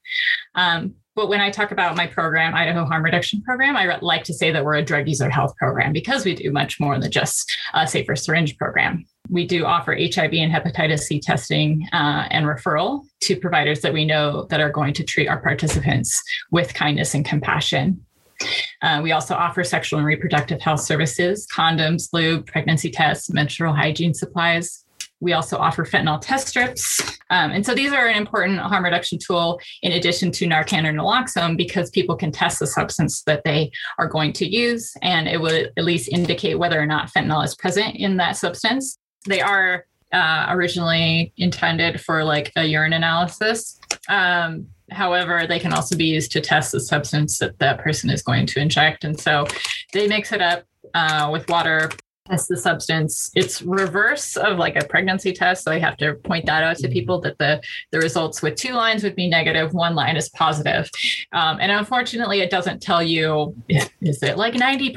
Um, 0.55 0.95
but 1.16 1.29
when 1.29 1.40
I 1.40 1.51
talk 1.51 1.73
about 1.73 1.96
my 1.96 2.07
program, 2.07 2.55
Idaho 2.55 2.85
Harm 2.85 3.05
Reduction 3.05 3.42
Program, 3.42 3.77
I 3.77 3.99
like 4.01 4.25
to 4.25 4.35
say 4.35 4.53
that 4.53 4.64
we're 4.64 4.77
a 4.77 4.83
drug 4.83 5.09
user 5.09 5.29
health 5.29 5.57
program 5.57 5.92
because 5.92 6.25
we 6.25 6.35
do 6.35 6.53
much 6.53 6.79
more 6.79 6.99
than 6.99 7.11
just 7.11 7.53
a 7.75 7.87
safer 7.87 8.14
syringe 8.14 8.57
program. 8.57 9.05
We 9.29 9.46
do 9.46 9.64
offer 9.64 9.92
HIV 9.92 10.33
and 10.35 10.53
hepatitis 10.53 11.01
C 11.01 11.20
testing 11.20 11.87
uh, 11.92 12.27
and 12.31 12.46
referral 12.46 13.05
to 13.20 13.37
providers 13.37 13.81
that 13.81 13.92
we 13.92 14.05
know 14.05 14.44
that 14.51 14.61
are 14.61 14.70
going 14.70 14.94
to 14.94 15.05
treat 15.05 15.29
our 15.29 15.40
participants 15.40 16.23
with 16.51 16.75
kindness 16.75 17.14
and 17.14 17.25
compassion. 17.25 18.05
Uh, 18.83 19.01
we 19.03 19.12
also 19.12 19.35
offer 19.35 19.62
sexual 19.62 19.99
and 19.99 20.07
reproductive 20.07 20.61
health 20.61 20.81
services, 20.81 21.46
condoms, 21.53 22.09
lube, 22.12 22.46
pregnancy 22.46 22.90
tests, 22.90 23.31
menstrual 23.31 23.75
hygiene 23.75 24.14
supplies. 24.14 24.85
We 25.20 25.33
also 25.33 25.59
offer 25.59 25.85
fentanyl 25.85 26.20
test 26.20 26.48
strips. 26.48 27.00
Um, 27.30 27.50
and 27.52 27.64
so 27.64 27.74
these 27.74 27.92
are 27.92 28.06
an 28.06 28.16
important 28.16 28.59
harm 28.59 28.85
reduction 28.85 29.18
tool 29.18 29.61
in 29.83 29.92
addition 29.92 30.33
to 30.33 30.46
Narcan 30.46 30.87
or 30.87 30.92
naloxone 30.92 31.56
because 31.56 31.90
people 31.90 32.16
can 32.16 32.33
test 32.33 32.59
the 32.59 32.66
substance 32.66 33.22
that 33.22 33.44
they 33.44 33.70
are 33.98 34.09
going 34.09 34.33
to 34.35 34.46
use 34.46 34.92
and 35.02 35.28
it 35.28 35.40
would 35.40 35.72
at 35.76 35.85
least 35.85 36.09
indicate 36.09 36.59
whether 36.59 36.80
or 36.80 36.87
not 36.87 37.12
fentanyl 37.12 37.44
is 37.44 37.54
present 37.54 37.96
in 37.96 38.16
that 38.16 38.37
substance. 38.37 38.98
They 39.26 39.40
are 39.40 39.85
uh, 40.12 40.46
originally 40.50 41.33
intended 41.37 42.00
for 42.00 42.24
like 42.24 42.52
a 42.56 42.64
urine 42.64 42.92
analysis. 42.92 43.78
Um, 44.09 44.66
however, 44.90 45.46
they 45.46 45.59
can 45.59 45.72
also 45.72 45.96
be 45.96 46.06
used 46.06 46.33
to 46.33 46.40
test 46.40 46.72
the 46.72 46.80
substance 46.80 47.38
that 47.38 47.59
that 47.59 47.78
person 47.78 48.11
is 48.11 48.22
going 48.22 48.46
to 48.46 48.61
inject. 48.61 49.04
And 49.04 49.18
so 49.18 49.46
they 49.92 50.09
mix 50.09 50.33
it 50.33 50.42
up 50.42 50.64
uh, 50.94 51.28
with 51.30 51.48
water, 51.48 51.90
test 52.26 52.48
the 52.48 52.56
substance. 52.56 53.30
It's 53.35 53.62
reverse 53.62 54.37
of 54.37 54.59
like 54.59 54.76
a 54.76 54.85
pregnancy 54.85 55.33
test. 55.33 55.64
So 55.64 55.72
I 55.72 55.78
have 55.78 55.96
to 55.98 56.14
point 56.14 56.46
that 56.46 56.62
out 56.62 56.76
to 56.76 56.85
mm-hmm. 56.85 56.92
people 56.92 57.20
that 57.22 57.38
the, 57.38 57.61
the 57.90 57.98
results 57.98 58.42
with 58.42 58.56
two 58.56 58.74
lines 58.74 59.02
would 59.02 59.16
be 59.16 59.28
negative, 59.28 59.72
one 59.72 59.94
line 59.94 60.16
is 60.16 60.28
positive. 60.30 60.90
Um, 61.33 61.59
and 61.61 61.72
unfortunately, 61.72 62.40
it 62.40 62.50
doesn't 62.50 62.83
tell 62.83 63.02
you 63.02 63.54
is 63.68 64.22
it 64.22 64.37
like 64.37 64.54
90% 64.54 64.92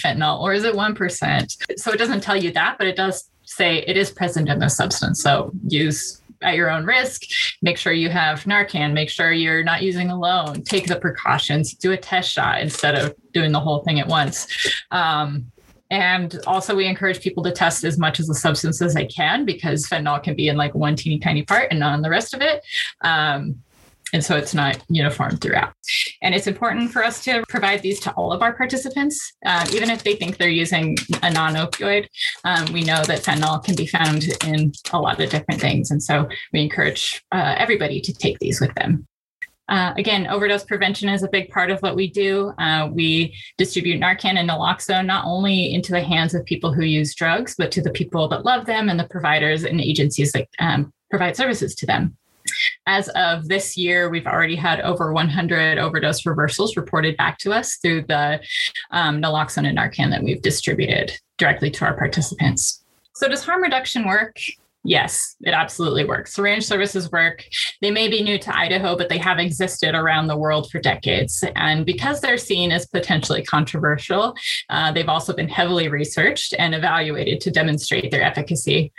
fentanyl 0.00 0.40
or 0.40 0.52
is 0.52 0.64
it 0.64 0.74
1%? 0.74 1.78
So 1.78 1.92
it 1.92 1.98
doesn't 1.98 2.22
tell 2.22 2.36
you 2.36 2.52
that, 2.52 2.78
but 2.78 2.86
it 2.86 2.96
does 2.96 3.30
say 3.44 3.78
it 3.78 3.96
is 3.96 4.10
present 4.10 4.48
in 4.48 4.58
the 4.58 4.68
substance. 4.68 5.22
So 5.22 5.52
use 5.66 6.22
at 6.42 6.56
your 6.56 6.70
own 6.70 6.84
risk. 6.84 7.22
Make 7.62 7.78
sure 7.78 7.92
you 7.92 8.08
have 8.08 8.44
Narcan. 8.44 8.92
Make 8.92 9.10
sure 9.10 9.32
you're 9.32 9.62
not 9.62 9.82
using 9.82 10.10
alone. 10.10 10.62
Take 10.62 10.86
the 10.86 10.96
precautions. 10.96 11.74
Do 11.74 11.92
a 11.92 11.96
test 11.96 12.30
shot 12.30 12.60
instead 12.60 12.96
of 12.96 13.14
doing 13.32 13.52
the 13.52 13.60
whole 13.60 13.82
thing 13.84 14.00
at 14.00 14.08
once. 14.08 14.46
Um, 14.90 15.51
and 15.92 16.40
also, 16.46 16.74
we 16.74 16.86
encourage 16.86 17.20
people 17.20 17.42
to 17.42 17.52
test 17.52 17.84
as 17.84 17.98
much 17.98 18.18
of 18.18 18.26
the 18.26 18.34
substance 18.34 18.80
as 18.80 18.94
they 18.94 19.04
can 19.04 19.44
because 19.44 19.86
fentanyl 19.86 20.22
can 20.22 20.34
be 20.34 20.48
in 20.48 20.56
like 20.56 20.74
one 20.74 20.96
teeny 20.96 21.18
tiny 21.18 21.42
part 21.42 21.66
and 21.70 21.78
not 21.78 21.94
in 21.94 22.00
the 22.00 22.08
rest 22.08 22.32
of 22.32 22.40
it. 22.40 22.64
Um, 23.02 23.56
and 24.14 24.24
so 24.24 24.34
it's 24.34 24.54
not 24.54 24.82
uniform 24.88 25.36
throughout. 25.36 25.74
And 26.22 26.34
it's 26.34 26.46
important 26.46 26.92
for 26.92 27.04
us 27.04 27.22
to 27.24 27.44
provide 27.46 27.82
these 27.82 28.00
to 28.00 28.12
all 28.12 28.32
of 28.32 28.40
our 28.40 28.54
participants, 28.54 29.34
uh, 29.44 29.66
even 29.74 29.90
if 29.90 30.02
they 30.02 30.16
think 30.16 30.38
they're 30.38 30.48
using 30.48 30.96
a 31.22 31.30
non 31.30 31.56
opioid. 31.56 32.06
Um, 32.44 32.72
we 32.72 32.84
know 32.84 33.04
that 33.04 33.22
fentanyl 33.22 33.62
can 33.62 33.74
be 33.74 33.86
found 33.86 34.24
in 34.46 34.72
a 34.94 34.98
lot 34.98 35.20
of 35.20 35.28
different 35.28 35.60
things. 35.60 35.90
And 35.90 36.02
so 36.02 36.26
we 36.54 36.62
encourage 36.62 37.22
uh, 37.32 37.54
everybody 37.58 38.00
to 38.00 38.14
take 38.14 38.38
these 38.38 38.62
with 38.62 38.74
them. 38.76 39.06
Uh, 39.68 39.94
again, 39.96 40.26
overdose 40.26 40.64
prevention 40.64 41.08
is 41.08 41.22
a 41.22 41.28
big 41.28 41.48
part 41.50 41.70
of 41.70 41.80
what 41.80 41.96
we 41.96 42.10
do. 42.10 42.52
Uh, 42.58 42.88
we 42.92 43.34
distribute 43.58 44.00
Narcan 44.00 44.36
and 44.36 44.48
naloxone 44.48 45.06
not 45.06 45.24
only 45.24 45.72
into 45.72 45.92
the 45.92 46.02
hands 46.02 46.34
of 46.34 46.44
people 46.44 46.72
who 46.72 46.82
use 46.82 47.14
drugs, 47.14 47.54
but 47.56 47.70
to 47.72 47.80
the 47.80 47.90
people 47.90 48.28
that 48.28 48.44
love 48.44 48.66
them 48.66 48.88
and 48.88 48.98
the 48.98 49.08
providers 49.08 49.64
and 49.64 49.80
agencies 49.80 50.32
that 50.32 50.48
um, 50.58 50.92
provide 51.10 51.36
services 51.36 51.74
to 51.76 51.86
them. 51.86 52.16
As 52.86 53.08
of 53.10 53.48
this 53.48 53.76
year, 53.76 54.10
we've 54.10 54.26
already 54.26 54.56
had 54.56 54.80
over 54.80 55.12
100 55.12 55.78
overdose 55.78 56.26
reversals 56.26 56.76
reported 56.76 57.16
back 57.16 57.38
to 57.38 57.52
us 57.52 57.76
through 57.76 58.02
the 58.02 58.40
um, 58.90 59.22
naloxone 59.22 59.66
and 59.66 59.78
Narcan 59.78 60.10
that 60.10 60.24
we've 60.24 60.42
distributed 60.42 61.12
directly 61.38 61.70
to 61.70 61.84
our 61.84 61.96
participants. 61.96 62.84
So, 63.14 63.28
does 63.28 63.44
harm 63.44 63.62
reduction 63.62 64.06
work? 64.06 64.36
Yes, 64.84 65.36
it 65.42 65.54
absolutely 65.54 66.04
works. 66.04 66.34
Syringe 66.34 66.64
services 66.64 67.10
work. 67.12 67.44
They 67.80 67.92
may 67.92 68.08
be 68.08 68.22
new 68.22 68.36
to 68.38 68.56
Idaho, 68.56 68.96
but 68.96 69.08
they 69.08 69.18
have 69.18 69.38
existed 69.38 69.94
around 69.94 70.26
the 70.26 70.36
world 70.36 70.70
for 70.72 70.80
decades. 70.80 71.44
And 71.54 71.86
because 71.86 72.20
they're 72.20 72.36
seen 72.36 72.72
as 72.72 72.86
potentially 72.86 73.44
controversial, 73.44 74.34
uh, 74.70 74.90
they've 74.90 75.08
also 75.08 75.34
been 75.34 75.48
heavily 75.48 75.86
researched 75.86 76.54
and 76.58 76.74
evaluated 76.74 77.40
to 77.42 77.50
demonstrate 77.52 78.10
their 78.10 78.22
efficacy. 78.22 78.92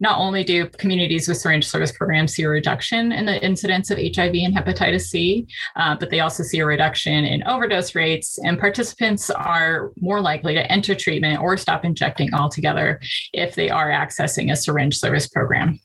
not 0.00 0.18
only 0.18 0.44
do 0.44 0.66
communities 0.66 1.26
with 1.26 1.38
syringe 1.38 1.66
service 1.66 1.92
programs 1.92 2.34
see 2.34 2.42
a 2.42 2.48
reduction 2.48 3.10
in 3.10 3.24
the 3.24 3.42
incidence 3.44 3.90
of 3.90 3.98
HIV 3.98 4.34
and 4.34 4.54
hepatitis 4.54 5.02
C, 5.02 5.46
uh, 5.76 5.96
but 5.96 6.10
they 6.10 6.20
also 6.20 6.42
see 6.42 6.58
a 6.60 6.66
reduction 6.66 7.24
in 7.24 7.42
overdose 7.44 7.94
rates, 7.94 8.38
and 8.44 8.58
participants 8.58 9.30
are 9.30 9.92
more 10.00 10.20
likely 10.20 10.54
to 10.54 10.70
enter 10.70 10.94
treatment 10.94 11.40
or 11.40 11.56
stop 11.56 11.84
injecting 11.84 12.34
altogether 12.34 13.00
if 13.32 13.54
they 13.54 13.70
are 13.70 13.88
accessing 13.88 14.52
a 14.52 14.56
syringe 14.56 14.96
service 14.96 15.23
program. 15.28 15.78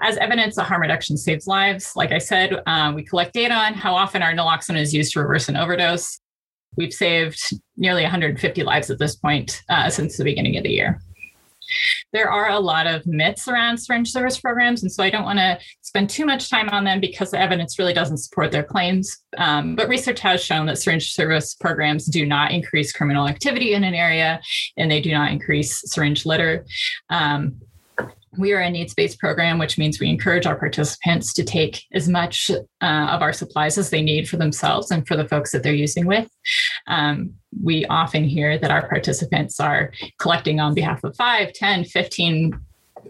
As 0.00 0.16
evidence, 0.18 0.56
the 0.56 0.64
harm 0.64 0.82
reduction 0.82 1.16
saves 1.16 1.46
lives. 1.46 1.92
Like 1.96 2.12
I 2.12 2.18
said, 2.18 2.60
uh, 2.66 2.92
we 2.94 3.04
collect 3.04 3.32
data 3.32 3.54
on 3.54 3.74
how 3.74 3.94
often 3.94 4.22
our 4.22 4.32
naloxone 4.32 4.78
is 4.78 4.92
used 4.92 5.12
to 5.12 5.20
reverse 5.20 5.48
an 5.48 5.56
overdose. 5.56 6.20
We've 6.76 6.92
saved 6.92 7.54
nearly 7.76 8.02
150 8.02 8.62
lives 8.64 8.90
at 8.90 8.98
this 8.98 9.16
point 9.16 9.62
uh, 9.68 9.88
since 9.90 10.16
the 10.16 10.24
beginning 10.24 10.56
of 10.56 10.64
the 10.64 10.70
year. 10.70 11.00
There 12.12 12.30
are 12.30 12.50
a 12.50 12.58
lot 12.58 12.86
of 12.86 13.06
myths 13.06 13.48
around 13.48 13.78
syringe 13.78 14.10
service 14.10 14.38
programs, 14.38 14.82
and 14.82 14.92
so 14.92 15.02
I 15.02 15.10
don't 15.10 15.24
want 15.24 15.38
to 15.38 15.58
spend 15.80 16.10
too 16.10 16.26
much 16.26 16.50
time 16.50 16.68
on 16.68 16.84
them 16.84 17.00
because 17.00 17.30
the 17.30 17.40
evidence 17.40 17.78
really 17.78 17.92
doesn't 17.92 18.18
support 18.18 18.52
their 18.52 18.62
claims. 18.62 19.18
Um, 19.36 19.74
but 19.74 19.88
research 19.88 20.20
has 20.20 20.44
shown 20.44 20.66
that 20.66 20.78
syringe 20.78 21.12
service 21.12 21.54
programs 21.54 22.06
do 22.06 22.26
not 22.26 22.52
increase 22.52 22.92
criminal 22.92 23.28
activity 23.28 23.74
in 23.74 23.84
an 23.84 23.94
area, 23.94 24.40
and 24.76 24.90
they 24.90 25.00
do 25.00 25.12
not 25.12 25.32
increase 25.32 25.82
syringe 25.90 26.26
litter. 26.26 26.66
Um, 27.10 27.60
we 28.38 28.52
are 28.52 28.60
a 28.60 28.70
needs 28.70 28.94
based 28.94 29.18
program, 29.18 29.58
which 29.58 29.78
means 29.78 30.00
we 30.00 30.08
encourage 30.08 30.46
our 30.46 30.56
participants 30.56 31.32
to 31.34 31.44
take 31.44 31.82
as 31.92 32.08
much 32.08 32.50
uh, 32.50 32.84
of 33.10 33.22
our 33.22 33.32
supplies 33.32 33.78
as 33.78 33.90
they 33.90 34.02
need 34.02 34.28
for 34.28 34.36
themselves 34.36 34.90
and 34.90 35.06
for 35.06 35.16
the 35.16 35.28
folks 35.28 35.52
that 35.52 35.62
they're 35.62 35.72
using 35.72 36.06
with. 36.06 36.28
Um, 36.86 37.34
we 37.62 37.86
often 37.86 38.24
hear 38.24 38.58
that 38.58 38.70
our 38.70 38.88
participants 38.88 39.60
are 39.60 39.92
collecting 40.18 40.60
on 40.60 40.74
behalf 40.74 41.04
of 41.04 41.16
5, 41.16 41.52
10, 41.52 41.84
15 41.84 42.60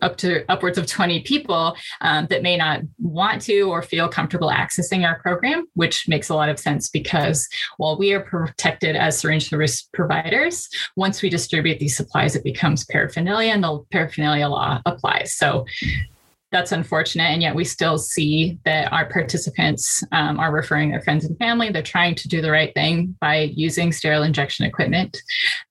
up 0.02 0.16
to 0.18 0.44
upwards 0.50 0.78
of 0.78 0.86
20 0.86 1.22
people 1.22 1.76
um, 2.00 2.26
that 2.30 2.42
may 2.42 2.56
not 2.56 2.80
want 2.98 3.42
to 3.42 3.62
or 3.62 3.82
feel 3.82 4.08
comfortable 4.08 4.50
accessing 4.50 5.06
our 5.06 5.20
program, 5.20 5.66
which 5.74 6.08
makes 6.08 6.28
a 6.28 6.34
lot 6.34 6.48
of 6.48 6.58
sense 6.58 6.88
because 6.88 7.48
while 7.76 7.96
we 7.98 8.12
are 8.12 8.20
protected 8.20 8.96
as 8.96 9.18
syringe 9.18 9.48
service 9.48 9.82
providers, 9.92 10.68
once 10.96 11.22
we 11.22 11.30
distribute 11.30 11.78
these 11.78 11.96
supplies, 11.96 12.36
it 12.36 12.44
becomes 12.44 12.84
paraphernalia 12.84 13.52
and 13.52 13.62
the 13.62 13.84
paraphernalia 13.90 14.48
law 14.48 14.80
applies. 14.86 15.34
So 15.34 15.66
that's 16.54 16.70
unfortunate. 16.70 17.24
And 17.24 17.42
yet 17.42 17.56
we 17.56 17.64
still 17.64 17.98
see 17.98 18.60
that 18.64 18.92
our 18.92 19.06
participants 19.06 20.04
um, 20.12 20.38
are 20.38 20.52
referring 20.52 20.92
their 20.92 21.00
friends 21.00 21.24
and 21.24 21.36
family. 21.36 21.68
They're 21.70 21.82
trying 21.82 22.14
to 22.14 22.28
do 22.28 22.40
the 22.40 22.52
right 22.52 22.72
thing 22.74 23.16
by 23.20 23.50
using 23.56 23.90
sterile 23.90 24.22
injection 24.22 24.64
equipment. 24.64 25.20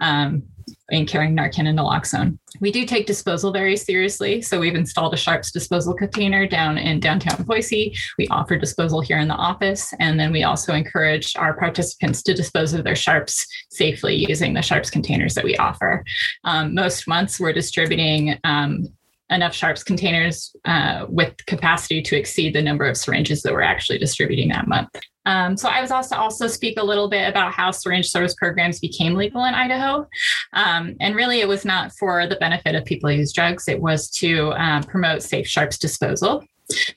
Um, 0.01 0.43
and 0.91 1.07
carrying 1.07 1.35
Narcan 1.35 1.67
and 1.67 1.77
naloxone. 1.77 2.37
We 2.59 2.71
do 2.71 2.85
take 2.85 3.05
disposal 3.05 3.51
very 3.51 3.75
seriously. 3.75 4.41
So 4.41 4.59
we've 4.59 4.75
installed 4.75 5.13
a 5.13 5.17
Sharps 5.17 5.51
disposal 5.51 5.93
container 5.93 6.47
down 6.47 6.77
in 6.77 6.99
downtown 6.99 7.43
Boise. 7.43 7.95
We 8.17 8.27
offer 8.27 8.57
disposal 8.57 9.01
here 9.01 9.17
in 9.17 9.27
the 9.27 9.33
office. 9.33 9.93
And 9.99 10.19
then 10.19 10.31
we 10.31 10.43
also 10.43 10.73
encourage 10.73 11.35
our 11.35 11.53
participants 11.57 12.21
to 12.23 12.33
dispose 12.33 12.73
of 12.73 12.83
their 12.83 12.95
Sharps 12.95 13.45
safely 13.71 14.15
using 14.15 14.53
the 14.53 14.61
Sharps 14.61 14.89
containers 14.89 15.33
that 15.33 15.43
we 15.43 15.57
offer. 15.57 16.03
Um, 16.43 16.73
most 16.73 17.07
months 17.07 17.39
we're 17.39 17.53
distributing 17.53 18.37
um, 18.43 18.87
enough 19.29 19.53
sharps 19.53 19.83
containers 19.83 20.55
uh, 20.65 21.05
with 21.09 21.33
capacity 21.45 22.01
to 22.01 22.17
exceed 22.17 22.53
the 22.53 22.61
number 22.61 22.85
of 22.85 22.97
syringes 22.97 23.41
that 23.41 23.53
we're 23.53 23.61
actually 23.61 23.97
distributing 23.97 24.49
that 24.49 24.67
month. 24.67 24.89
Um, 25.25 25.55
so 25.55 25.69
I 25.69 25.79
was 25.81 25.89
also 25.89 26.15
to 26.15 26.21
also 26.21 26.47
speak 26.47 26.77
a 26.77 26.83
little 26.83 27.09
bit 27.09 27.29
about 27.29 27.53
how 27.53 27.71
syringe 27.71 28.09
service 28.09 28.35
programs 28.35 28.79
became 28.79 29.15
legal 29.15 29.45
in 29.45 29.53
Idaho, 29.53 30.05
um, 30.51 30.95
and 30.99 31.15
really 31.15 31.39
it 31.39 31.47
was 31.47 31.63
not 31.63 31.93
for 31.97 32.27
the 32.27 32.35
benefit 32.35 32.75
of 32.75 32.83
people 32.83 33.09
who 33.09 33.15
use 33.15 33.31
drugs. 33.31 33.67
It 33.67 33.81
was 33.81 34.09
to 34.11 34.51
um, 34.53 34.83
promote 34.83 35.23
safe 35.23 35.47
sharps 35.47 35.77
disposal. 35.77 36.43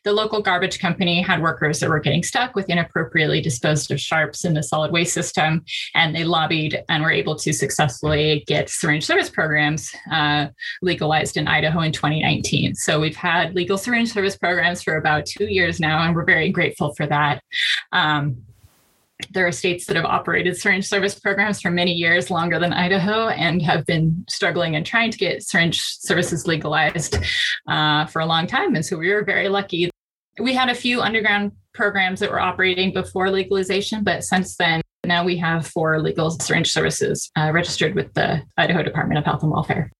The 0.04 0.12
local 0.12 0.40
garbage 0.40 0.78
company 0.78 1.20
had 1.20 1.42
workers 1.42 1.80
that 1.80 1.88
were 1.88 2.00
getting 2.00 2.22
stuck 2.22 2.54
with 2.54 2.68
inappropriately 2.68 3.40
disposed 3.40 3.90
of 3.90 4.00
sharps 4.00 4.44
in 4.44 4.54
the 4.54 4.62
solid 4.62 4.92
waste 4.92 5.12
system, 5.12 5.64
and 5.94 6.14
they 6.14 6.24
lobbied 6.24 6.82
and 6.88 7.02
were 7.02 7.10
able 7.10 7.36
to 7.36 7.52
successfully 7.52 8.44
get 8.46 8.70
syringe 8.70 9.04
service 9.04 9.30
programs 9.30 9.92
uh, 10.12 10.46
legalized 10.82 11.36
in 11.36 11.48
Idaho 11.48 11.80
in 11.80 11.92
2019. 11.92 12.74
So 12.74 13.00
we've 13.00 13.16
had 13.16 13.54
legal 13.54 13.78
syringe 13.78 14.12
service 14.12 14.36
programs 14.36 14.82
for 14.82 14.96
about 14.96 15.26
two 15.26 15.46
years 15.46 15.80
now, 15.80 16.02
and 16.02 16.14
we're 16.14 16.24
very 16.24 16.50
grateful 16.50 16.94
for 16.94 17.06
that. 17.06 17.42
Um, 17.92 18.42
there 19.30 19.46
are 19.46 19.52
states 19.52 19.86
that 19.86 19.96
have 19.96 20.04
operated 20.04 20.56
syringe 20.56 20.86
service 20.86 21.18
programs 21.18 21.60
for 21.60 21.70
many 21.70 21.92
years, 21.92 22.30
longer 22.30 22.58
than 22.58 22.72
Idaho, 22.72 23.28
and 23.28 23.62
have 23.62 23.86
been 23.86 24.24
struggling 24.28 24.76
and 24.76 24.84
trying 24.84 25.10
to 25.10 25.18
get 25.18 25.42
syringe 25.42 25.80
services 25.80 26.46
legalized 26.46 27.18
uh, 27.68 28.06
for 28.06 28.20
a 28.20 28.26
long 28.26 28.46
time. 28.46 28.74
And 28.74 28.84
so 28.84 28.96
we 28.96 29.12
were 29.12 29.24
very 29.24 29.48
lucky. 29.48 29.90
We 30.38 30.54
had 30.54 30.68
a 30.68 30.74
few 30.74 31.00
underground 31.00 31.52
programs 31.72 32.20
that 32.20 32.30
were 32.30 32.40
operating 32.40 32.92
before 32.92 33.30
legalization, 33.30 34.04
but 34.04 34.22
since 34.22 34.56
then, 34.56 34.82
now 35.04 35.24
we 35.24 35.36
have 35.38 35.66
four 35.66 36.00
legal 36.00 36.30
syringe 36.30 36.70
services 36.70 37.30
uh, 37.38 37.50
registered 37.52 37.94
with 37.94 38.12
the 38.14 38.42
Idaho 38.56 38.82
Department 38.82 39.18
of 39.18 39.24
Health 39.24 39.42
and 39.42 39.52
Welfare. 39.52 39.90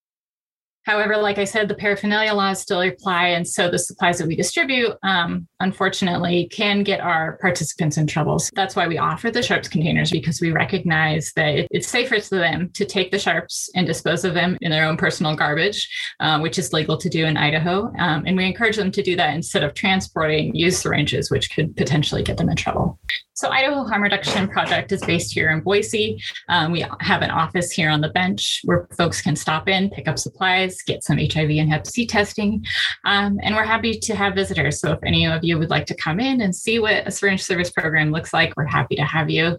However, 0.87 1.16
like 1.16 1.38
I 1.38 1.44
said, 1.44 1.66
the 1.66 1.75
paraphernalia 1.75 2.33
laws 2.33 2.61
still 2.61 2.81
apply. 2.81 3.29
And 3.29 3.46
so 3.46 3.68
the 3.68 3.79
supplies 3.79 4.18
that 4.18 4.29
we 4.29 4.37
distribute, 4.37 4.92
um, 5.03 5.49
unfortunately, 5.59 6.49
can 6.53 6.85
get 6.85 7.01
our 7.01 7.38
participants 7.38 7.96
in 7.96 8.07
trouble. 8.07 8.38
So 8.38 8.51
that's 8.55 8.77
why 8.77 8.87
we 8.87 8.96
offer 8.96 9.33
the 9.33 9.42
sharps 9.42 9.68
containers 9.68 10.12
because 10.12 10.40
we 10.40 10.53
recognize 10.53 11.33
that 11.35 11.66
it's 11.72 11.88
safer 11.88 12.20
for 12.20 12.37
them 12.37 12.70
to 12.75 12.85
take 12.85 13.11
the 13.11 13.18
sharps 13.18 13.68
and 13.75 13.85
dispose 13.85 14.25
of 14.25 14.35
them 14.35 14.57
in 14.61 14.70
their 14.70 14.87
own 14.87 14.96
personal 14.96 15.35
garbage, 15.35 15.88
uh, 16.20 16.38
which 16.38 16.57
is 16.57 16.72
legal 16.72 16.96
to 16.96 17.09
do 17.09 17.27
in 17.27 17.37
Idaho. 17.37 17.92
Um, 17.99 18.22
and 18.25 18.37
we 18.37 18.46
encourage 18.46 18.77
them 18.77 18.92
to 18.92 19.03
do 19.03 19.16
that 19.16 19.35
instead 19.35 19.64
of 19.64 19.75
transporting 19.75 20.55
used 20.55 20.79
syringes, 20.79 21.33
which 21.33 21.51
could 21.51 21.77
potentially 21.77 22.22
get 22.22 22.37
them 22.37 22.49
in 22.49 22.57
trouble. 22.57 23.01
So 23.37 23.51
Idaho 23.51 23.85
Harm 23.85 24.03
Reduction 24.03 24.49
Project 24.49 24.92
is 24.92 25.05
based 25.05 25.35
here 25.35 25.51
in 25.51 25.61
Boise. 25.61 26.18
Um, 26.49 26.72
we 26.72 26.87
have 27.01 27.20
an 27.20 27.31
office 27.31 27.70
here 27.70 27.90
on 27.90 28.01
the 28.01 28.09
bench 28.09 28.62
where 28.64 28.88
folks 28.96 29.20
can 29.20 29.37
stop 29.37 29.68
in, 29.68 29.90
pick 29.90 30.09
up 30.09 30.18
supplies, 30.18 30.81
get 30.81 31.05
some 31.05 31.18
HIV 31.18 31.51
and 31.51 31.68
Hep 31.68 31.87
C 31.87 32.07
testing, 32.07 32.64
um, 33.05 33.38
and 33.42 33.55
we're 33.55 33.62
happy 33.64 33.92
to 33.92 34.16
have 34.16 34.35
visitors. 34.35 34.81
So 34.81 34.92
if 34.92 35.01
any 35.05 35.27
of 35.27 35.44
you 35.44 35.59
would 35.59 35.68
like 35.68 35.85
to 35.87 35.94
come 35.94 36.18
in 36.18 36.40
and 36.40 36.57
see 36.57 36.79
what 36.79 37.07
a 37.07 37.11
syringe 37.11 37.44
service 37.44 37.70
program 37.70 38.11
looks 38.11 38.33
like, 38.33 38.55
we're 38.57 38.64
happy 38.64 38.96
to 38.96 39.05
have 39.05 39.29
you. 39.29 39.59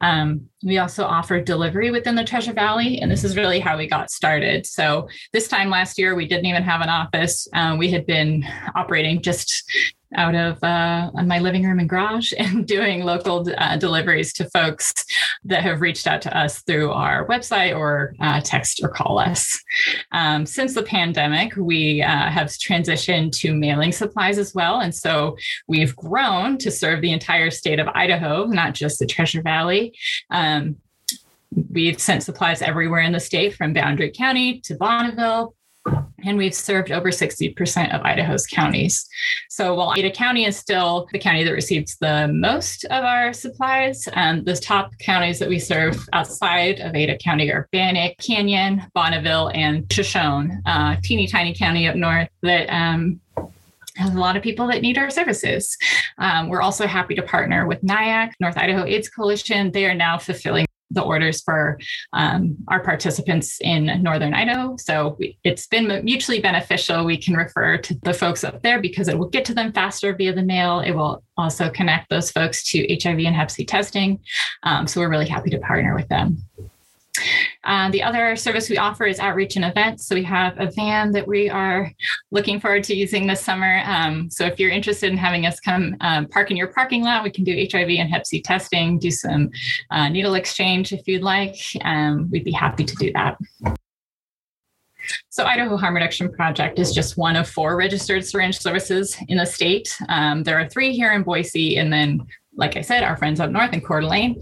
Um, 0.00 0.48
we 0.64 0.78
also 0.78 1.04
offer 1.04 1.42
delivery 1.42 1.90
within 1.90 2.14
the 2.14 2.24
Treasure 2.24 2.54
Valley, 2.54 3.02
and 3.02 3.10
this 3.10 3.22
is 3.22 3.36
really 3.36 3.60
how 3.60 3.76
we 3.76 3.86
got 3.86 4.10
started. 4.10 4.64
So 4.64 5.10
this 5.34 5.46
time 5.46 5.68
last 5.68 5.98
year, 5.98 6.14
we 6.14 6.26
didn't 6.26 6.46
even 6.46 6.62
have 6.62 6.80
an 6.80 6.88
office. 6.88 7.46
Uh, 7.52 7.76
we 7.78 7.90
had 7.90 8.06
been 8.06 8.46
operating 8.74 9.20
just 9.20 9.70
out 10.16 10.34
of 10.34 10.62
uh, 10.62 11.10
my 11.24 11.38
living 11.38 11.64
room 11.64 11.78
and 11.78 11.88
garage 11.88 12.32
and 12.38 12.66
doing 12.66 13.04
local 13.04 13.46
uh, 13.58 13.76
deliveries 13.76 14.32
to 14.34 14.48
folks 14.50 14.92
that 15.44 15.62
have 15.62 15.80
reached 15.80 16.06
out 16.06 16.22
to 16.22 16.36
us 16.36 16.60
through 16.62 16.90
our 16.90 17.26
website 17.26 17.76
or 17.76 18.14
uh, 18.20 18.40
text 18.40 18.80
or 18.82 18.88
call 18.88 19.18
us. 19.18 19.62
Um, 20.12 20.46
since 20.46 20.74
the 20.74 20.82
pandemic, 20.82 21.56
we 21.56 22.02
uh, 22.02 22.30
have 22.30 22.48
transitioned 22.48 23.32
to 23.40 23.54
mailing 23.54 23.92
supplies 23.92 24.38
as 24.38 24.54
well. 24.54 24.80
And 24.80 24.94
so 24.94 25.36
we've 25.68 25.94
grown 25.96 26.58
to 26.58 26.70
serve 26.70 27.00
the 27.00 27.12
entire 27.12 27.50
state 27.50 27.78
of 27.78 27.88
Idaho, 27.88 28.46
not 28.46 28.74
just 28.74 28.98
the 28.98 29.06
Treasure 29.06 29.42
Valley. 29.42 29.94
Um, 30.30 30.76
We've 31.70 32.00
sent 32.00 32.22
supplies 32.22 32.62
everywhere 32.62 33.00
in 33.00 33.12
the 33.12 33.18
state 33.18 33.54
from 33.54 33.72
Boundary 33.72 34.12
County 34.12 34.60
to 34.60 34.76
Bonneville, 34.76 35.54
and 36.24 36.36
we've 36.36 36.54
served 36.54 36.92
over 36.92 37.10
60% 37.10 37.94
of 37.94 38.02
Idaho's 38.02 38.46
counties. 38.46 39.08
So 39.48 39.74
while 39.74 39.94
Ada 39.96 40.10
County 40.10 40.44
is 40.44 40.56
still 40.56 41.08
the 41.12 41.18
county 41.18 41.44
that 41.44 41.52
receives 41.52 41.96
the 41.96 42.28
most 42.28 42.84
of 42.84 43.04
our 43.04 43.32
supplies, 43.32 44.08
um, 44.14 44.44
the 44.44 44.56
top 44.56 44.92
counties 44.98 45.38
that 45.38 45.48
we 45.48 45.58
serve 45.58 45.96
outside 46.12 46.80
of 46.80 46.94
Ada 46.94 47.18
County 47.18 47.50
are 47.50 47.68
Bannock, 47.72 48.16
Canyon, 48.18 48.82
Bonneville, 48.94 49.50
and 49.54 49.90
Shoshone, 49.92 50.60
uh, 50.66 50.96
teeny 51.02 51.26
tiny 51.26 51.54
county 51.54 51.88
up 51.88 51.96
north 51.96 52.28
that 52.42 52.66
um, 52.68 53.20
has 53.96 54.14
a 54.14 54.18
lot 54.18 54.36
of 54.36 54.42
people 54.42 54.66
that 54.68 54.82
need 54.82 54.98
our 54.98 55.10
services. 55.10 55.76
Um, 56.18 56.48
we're 56.48 56.62
also 56.62 56.86
happy 56.86 57.14
to 57.14 57.22
partner 57.22 57.66
with 57.66 57.82
NIAC, 57.82 58.32
North 58.40 58.56
Idaho 58.56 58.84
AIDS 58.84 59.08
Coalition. 59.08 59.72
They 59.72 59.86
are 59.86 59.94
now 59.94 60.18
fulfilling 60.18 60.66
the 60.90 61.02
orders 61.02 61.40
for 61.42 61.78
um, 62.12 62.56
our 62.68 62.80
participants 62.80 63.58
in 63.60 64.02
Northern 64.02 64.34
Idaho. 64.34 64.76
So 64.76 65.16
we, 65.18 65.38
it's 65.44 65.66
been 65.66 66.04
mutually 66.04 66.40
beneficial. 66.40 67.04
We 67.04 67.16
can 67.16 67.34
refer 67.34 67.78
to 67.78 67.94
the 68.02 68.14
folks 68.14 68.44
up 68.44 68.62
there 68.62 68.80
because 68.80 69.08
it 69.08 69.18
will 69.18 69.28
get 69.28 69.44
to 69.46 69.54
them 69.54 69.72
faster 69.72 70.14
via 70.14 70.32
the 70.32 70.42
mail. 70.42 70.80
It 70.80 70.92
will 70.92 71.22
also 71.36 71.70
connect 71.70 72.10
those 72.10 72.30
folks 72.30 72.64
to 72.70 72.98
HIV 73.02 73.20
and 73.20 73.34
Hep 73.34 73.50
C 73.50 73.64
testing. 73.64 74.20
Um, 74.62 74.86
so 74.86 75.00
we're 75.00 75.10
really 75.10 75.28
happy 75.28 75.50
to 75.50 75.58
partner 75.58 75.94
with 75.94 76.08
them. 76.08 76.38
Uh, 77.64 77.90
the 77.90 78.02
other 78.02 78.36
service 78.36 78.68
we 78.70 78.78
offer 78.78 79.06
is 79.06 79.18
outreach 79.18 79.56
and 79.56 79.64
events. 79.64 80.06
So 80.06 80.14
we 80.14 80.22
have 80.24 80.58
a 80.58 80.70
van 80.70 81.12
that 81.12 81.26
we 81.26 81.48
are 81.48 81.90
looking 82.30 82.60
forward 82.60 82.84
to 82.84 82.94
using 82.94 83.26
this 83.26 83.40
summer. 83.40 83.82
Um, 83.84 84.30
so 84.30 84.46
if 84.46 84.58
you're 84.58 84.70
interested 84.70 85.10
in 85.12 85.18
having 85.18 85.46
us 85.46 85.60
come 85.60 85.96
um, 86.00 86.26
park 86.28 86.50
in 86.50 86.56
your 86.56 86.68
parking 86.68 87.02
lot, 87.02 87.22
we 87.22 87.30
can 87.30 87.44
do 87.44 87.66
HIV 87.70 87.90
and 87.90 88.10
Hep 88.10 88.26
C 88.26 88.40
testing, 88.40 88.98
do 88.98 89.10
some 89.10 89.50
uh, 89.90 90.08
needle 90.08 90.34
exchange 90.34 90.92
if 90.92 91.06
you'd 91.06 91.22
like. 91.22 91.56
Um, 91.82 92.28
we'd 92.30 92.44
be 92.44 92.52
happy 92.52 92.84
to 92.84 92.96
do 92.96 93.12
that. 93.12 93.36
So 95.28 95.44
Idaho 95.44 95.76
Harm 95.76 95.94
Reduction 95.94 96.32
Project 96.32 96.78
is 96.78 96.92
just 96.92 97.16
one 97.16 97.36
of 97.36 97.48
four 97.48 97.76
registered 97.76 98.24
syringe 98.24 98.58
services 98.58 99.16
in 99.28 99.38
the 99.38 99.46
state. 99.46 99.96
Um, 100.08 100.42
there 100.42 100.58
are 100.58 100.68
three 100.68 100.92
here 100.92 101.12
in 101.12 101.22
Boise, 101.22 101.78
and 101.78 101.92
then, 101.92 102.26
like 102.54 102.76
I 102.76 102.80
said, 102.80 103.02
our 103.02 103.16
friends 103.16 103.40
up 103.40 103.50
north 103.50 103.72
in 103.72 103.80
Coeur 103.80 104.00
d'Alene. 104.00 104.40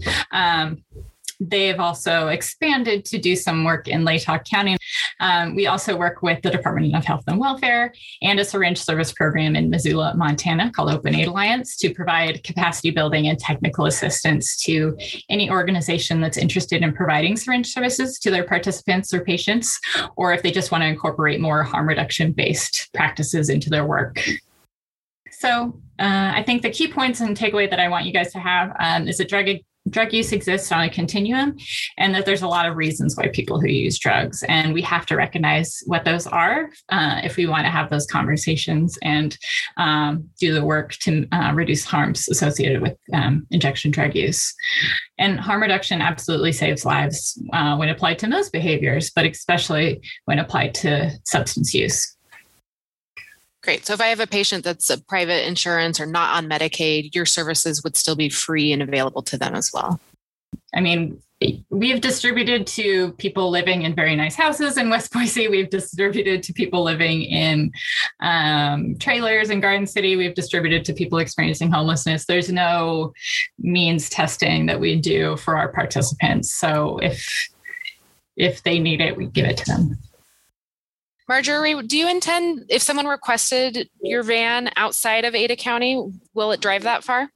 Um, 1.39 1.47
they've 1.47 1.79
also 1.79 2.27
expanded 2.27 3.05
to 3.05 3.17
do 3.17 3.35
some 3.35 3.63
work 3.63 3.87
in 3.87 4.03
Latah 4.03 4.45
County. 4.45 4.77
Um, 5.19 5.55
we 5.55 5.67
also 5.67 5.97
work 5.97 6.21
with 6.21 6.41
the 6.41 6.49
Department 6.49 6.95
of 6.95 7.05
Health 7.05 7.23
and 7.27 7.39
Welfare 7.39 7.93
and 8.21 8.39
a 8.39 8.45
syringe 8.45 8.81
service 8.81 9.11
program 9.11 9.55
in 9.55 9.69
Missoula, 9.69 10.15
Montana 10.15 10.71
called 10.71 10.91
Open 10.91 11.15
Aid 11.15 11.27
Alliance 11.27 11.77
to 11.77 11.93
provide 11.93 12.43
capacity 12.43 12.91
building 12.91 13.27
and 13.27 13.39
technical 13.39 13.85
assistance 13.85 14.61
to 14.63 14.97
any 15.29 15.49
organization 15.49 16.21
that's 16.21 16.37
interested 16.37 16.81
in 16.81 16.93
providing 16.93 17.35
syringe 17.35 17.67
services 17.67 18.19
to 18.19 18.31
their 18.31 18.43
participants 18.43 19.13
or 19.13 19.21
patients, 19.21 19.79
or 20.15 20.33
if 20.33 20.43
they 20.43 20.51
just 20.51 20.71
want 20.71 20.81
to 20.81 20.87
incorporate 20.87 21.39
more 21.39 21.63
harm 21.63 21.87
reduction 21.87 22.31
based 22.31 22.89
practices 22.93 23.49
into 23.49 23.69
their 23.69 23.85
work. 23.85 24.23
So, 25.31 25.79
uh, 25.99 26.33
I 26.35 26.43
think 26.43 26.61
the 26.61 26.69
key 26.69 26.91
points 26.91 27.21
and 27.21 27.37
takeaway 27.37 27.69
that 27.69 27.79
I 27.79 27.87
want 27.87 28.05
you 28.05 28.11
guys 28.11 28.31
to 28.33 28.39
have 28.39 28.75
um, 28.79 29.07
is 29.07 29.17
that 29.17 29.29
drug 29.29 29.47
drug 29.89 30.13
use 30.13 30.31
exists 30.31 30.71
on 30.71 30.81
a 30.81 30.89
continuum 30.89 31.55
and 31.97 32.13
that 32.13 32.25
there's 32.25 32.41
a 32.41 32.47
lot 32.47 32.67
of 32.67 32.75
reasons 32.75 33.15
why 33.15 33.27
people 33.29 33.59
who 33.59 33.67
use 33.67 33.97
drugs. 33.97 34.43
And 34.43 34.73
we 34.73 34.81
have 34.83 35.05
to 35.07 35.15
recognize 35.15 35.81
what 35.85 36.05
those 36.05 36.27
are 36.27 36.69
uh, 36.89 37.21
if 37.23 37.37
we 37.37 37.47
want 37.47 37.65
to 37.65 37.71
have 37.71 37.89
those 37.89 38.05
conversations 38.05 38.97
and 39.01 39.37
um, 39.77 40.29
do 40.39 40.53
the 40.53 40.65
work 40.65 40.93
to 40.99 41.27
uh, 41.31 41.51
reduce 41.53 41.83
harms 41.83 42.27
associated 42.29 42.81
with 42.81 42.97
um, 43.13 43.45
injection 43.51 43.91
drug 43.91 44.15
use. 44.15 44.53
And 45.17 45.39
harm 45.39 45.61
reduction 45.61 46.01
absolutely 46.01 46.51
saves 46.53 46.85
lives 46.85 47.41
uh, 47.53 47.75
when 47.75 47.89
applied 47.89 48.19
to 48.19 48.27
most 48.27 48.51
behaviors 48.51 49.09
but 49.11 49.25
especially 49.25 50.01
when 50.25 50.39
applied 50.39 50.73
to 50.75 51.11
substance 51.25 51.73
use 51.73 52.15
Great. 53.61 53.85
So 53.85 53.93
if 53.93 54.01
I 54.01 54.07
have 54.07 54.21
a 54.21 54.27
patient 54.27 54.63
that's 54.63 54.89
a 54.89 55.01
private 55.01 55.47
insurance 55.47 55.99
or 55.99 56.05
not 56.05 56.35
on 56.37 56.49
Medicaid, 56.49 57.13
your 57.13 57.25
services 57.25 57.83
would 57.83 57.97
still 57.97 58.15
be 58.15 58.29
free 58.29 58.71
and 58.71 58.81
available 58.81 59.21
to 59.23 59.37
them 59.37 59.53
as 59.53 59.71
well. 59.73 59.99
I 60.73 60.81
mean, 60.81 61.21
we've 61.69 62.01
distributed 62.01 62.67
to 62.67 63.11
people 63.13 63.49
living 63.49 63.83
in 63.83 63.95
very 63.95 64.15
nice 64.15 64.35
houses 64.35 64.77
in 64.77 64.89
West 64.89 65.11
Boise. 65.13 65.47
We've 65.47 65.69
distributed 65.69 66.43
to 66.43 66.53
people 66.53 66.83
living 66.83 67.23
in 67.23 67.71
um, 68.21 68.97
trailers 68.97 69.49
in 69.49 69.59
Garden 69.59 69.87
City. 69.87 70.15
We've 70.15 70.33
distributed 70.33 70.85
to 70.85 70.93
people 70.93 71.19
experiencing 71.19 71.71
homelessness. 71.71 72.25
There's 72.25 72.51
no 72.51 73.13
means 73.57 74.09
testing 74.09 74.67
that 74.67 74.79
we 74.79 74.99
do 74.99 75.37
for 75.37 75.57
our 75.57 75.69
participants. 75.71 76.53
So 76.53 76.97
if 76.99 77.27
if 78.37 78.63
they 78.63 78.79
need 78.79 79.01
it, 79.01 79.17
we 79.17 79.25
give 79.27 79.45
it 79.45 79.57
to 79.57 79.65
them. 79.65 79.97
Marjorie, 81.29 81.79
do 81.83 81.95
you 81.95 82.09
intend, 82.09 82.65
if 82.69 82.81
someone 82.81 83.05
requested 83.05 83.87
your 84.01 84.23
van 84.23 84.71
outside 84.75 85.25
of 85.25 85.35
Ada 85.35 85.55
County, 85.57 86.03
will 86.33 86.51
it 86.51 86.59
drive 86.59 86.83
that 86.83 87.03
far? 87.03 87.29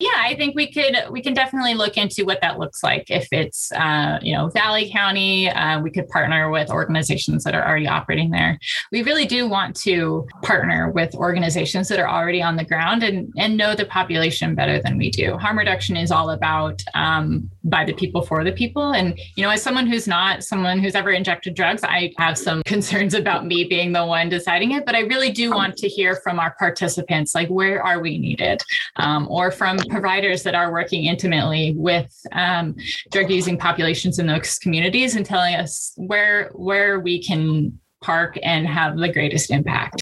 Yeah, 0.00 0.10
I 0.14 0.36
think 0.36 0.54
we 0.54 0.70
could 0.70 0.94
we 1.10 1.20
can 1.20 1.34
definitely 1.34 1.74
look 1.74 1.96
into 1.96 2.24
what 2.24 2.40
that 2.40 2.56
looks 2.56 2.84
like. 2.84 3.10
If 3.10 3.26
it's 3.32 3.72
uh, 3.72 4.20
you 4.22 4.32
know 4.32 4.48
Valley 4.48 4.88
County, 4.92 5.50
uh, 5.50 5.80
we 5.80 5.90
could 5.90 6.08
partner 6.08 6.50
with 6.50 6.70
organizations 6.70 7.42
that 7.42 7.56
are 7.56 7.66
already 7.66 7.88
operating 7.88 8.30
there. 8.30 8.60
We 8.92 9.02
really 9.02 9.26
do 9.26 9.48
want 9.48 9.74
to 9.80 10.24
partner 10.42 10.92
with 10.92 11.16
organizations 11.16 11.88
that 11.88 11.98
are 11.98 12.08
already 12.08 12.40
on 12.40 12.54
the 12.54 12.64
ground 12.64 13.02
and 13.02 13.32
and 13.36 13.56
know 13.56 13.74
the 13.74 13.86
population 13.86 14.54
better 14.54 14.80
than 14.80 14.98
we 14.98 15.10
do. 15.10 15.36
Harm 15.36 15.58
reduction 15.58 15.96
is 15.96 16.12
all 16.12 16.30
about 16.30 16.80
um, 16.94 17.50
by 17.64 17.84
the 17.84 17.92
people 17.92 18.22
for 18.22 18.44
the 18.44 18.52
people, 18.52 18.92
and 18.92 19.18
you 19.34 19.42
know 19.42 19.50
as 19.50 19.62
someone 19.62 19.88
who's 19.88 20.06
not 20.06 20.44
someone 20.44 20.78
who's 20.78 20.94
ever 20.94 21.10
injected 21.10 21.54
drugs, 21.54 21.82
I 21.82 22.12
have 22.18 22.38
some 22.38 22.62
concerns 22.66 23.14
about 23.14 23.46
me 23.46 23.64
being 23.64 23.90
the 23.90 24.06
one 24.06 24.28
deciding 24.28 24.70
it. 24.70 24.86
But 24.86 24.94
I 24.94 25.00
really 25.00 25.32
do 25.32 25.50
want 25.50 25.76
to 25.78 25.88
hear 25.88 26.14
from 26.14 26.38
our 26.38 26.54
participants, 26.56 27.34
like 27.34 27.48
where 27.48 27.82
are 27.82 27.98
we 27.98 28.16
needed, 28.16 28.62
um, 28.94 29.26
or 29.28 29.50
from 29.50 29.76
providers 29.88 30.42
that 30.42 30.54
are 30.54 30.72
working 30.72 31.04
intimately 31.04 31.74
with 31.76 32.14
um, 32.32 32.76
drug 33.10 33.30
using 33.30 33.58
populations 33.58 34.18
in 34.18 34.26
those 34.26 34.58
communities 34.58 35.16
and 35.16 35.24
telling 35.26 35.54
us 35.54 35.92
where 35.96 36.50
where 36.54 37.00
we 37.00 37.22
can 37.22 37.78
park 38.02 38.38
and 38.42 38.66
have 38.66 38.96
the 38.96 39.12
greatest 39.12 39.50
impact. 39.50 40.00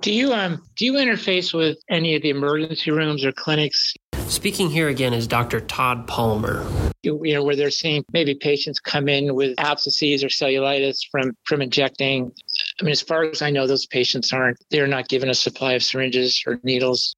Do 0.00 0.12
you 0.12 0.32
um 0.32 0.62
do 0.76 0.84
you 0.84 0.94
interface 0.94 1.54
with 1.54 1.78
any 1.88 2.14
of 2.14 2.22
the 2.22 2.30
emergency 2.30 2.90
rooms 2.90 3.24
or 3.24 3.32
clinics? 3.32 3.94
Speaking 4.26 4.70
here 4.70 4.88
again 4.88 5.12
is 5.12 5.26
Dr. 5.26 5.60
Todd 5.60 6.06
Palmer. 6.06 6.66
You, 7.02 7.20
you 7.24 7.34
know 7.34 7.44
where 7.44 7.56
they're 7.56 7.70
seeing 7.70 8.04
maybe 8.12 8.34
patients 8.34 8.80
come 8.80 9.08
in 9.08 9.34
with 9.34 9.54
abscesses 9.58 10.24
or 10.24 10.28
cellulitis 10.28 10.98
from 11.10 11.36
from 11.44 11.62
injecting. 11.62 12.32
I 12.80 12.84
mean, 12.84 12.92
as 12.92 13.02
far 13.02 13.24
as 13.24 13.42
I 13.42 13.50
know, 13.50 13.66
those 13.66 13.86
patients 13.86 14.32
aren't. 14.32 14.58
They're 14.70 14.86
not 14.86 15.08
given 15.08 15.28
a 15.28 15.34
supply 15.34 15.74
of 15.74 15.82
syringes 15.82 16.42
or 16.46 16.58
needles. 16.64 17.14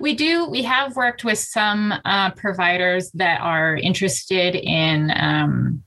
We 0.00 0.14
do. 0.14 0.46
We 0.46 0.62
have 0.62 0.96
worked 0.96 1.24
with 1.24 1.38
some 1.38 1.92
uh, 2.04 2.30
providers 2.32 3.10
that 3.12 3.40
are 3.40 3.76
interested 3.76 4.54
in 4.54 5.12
um, 5.14 5.82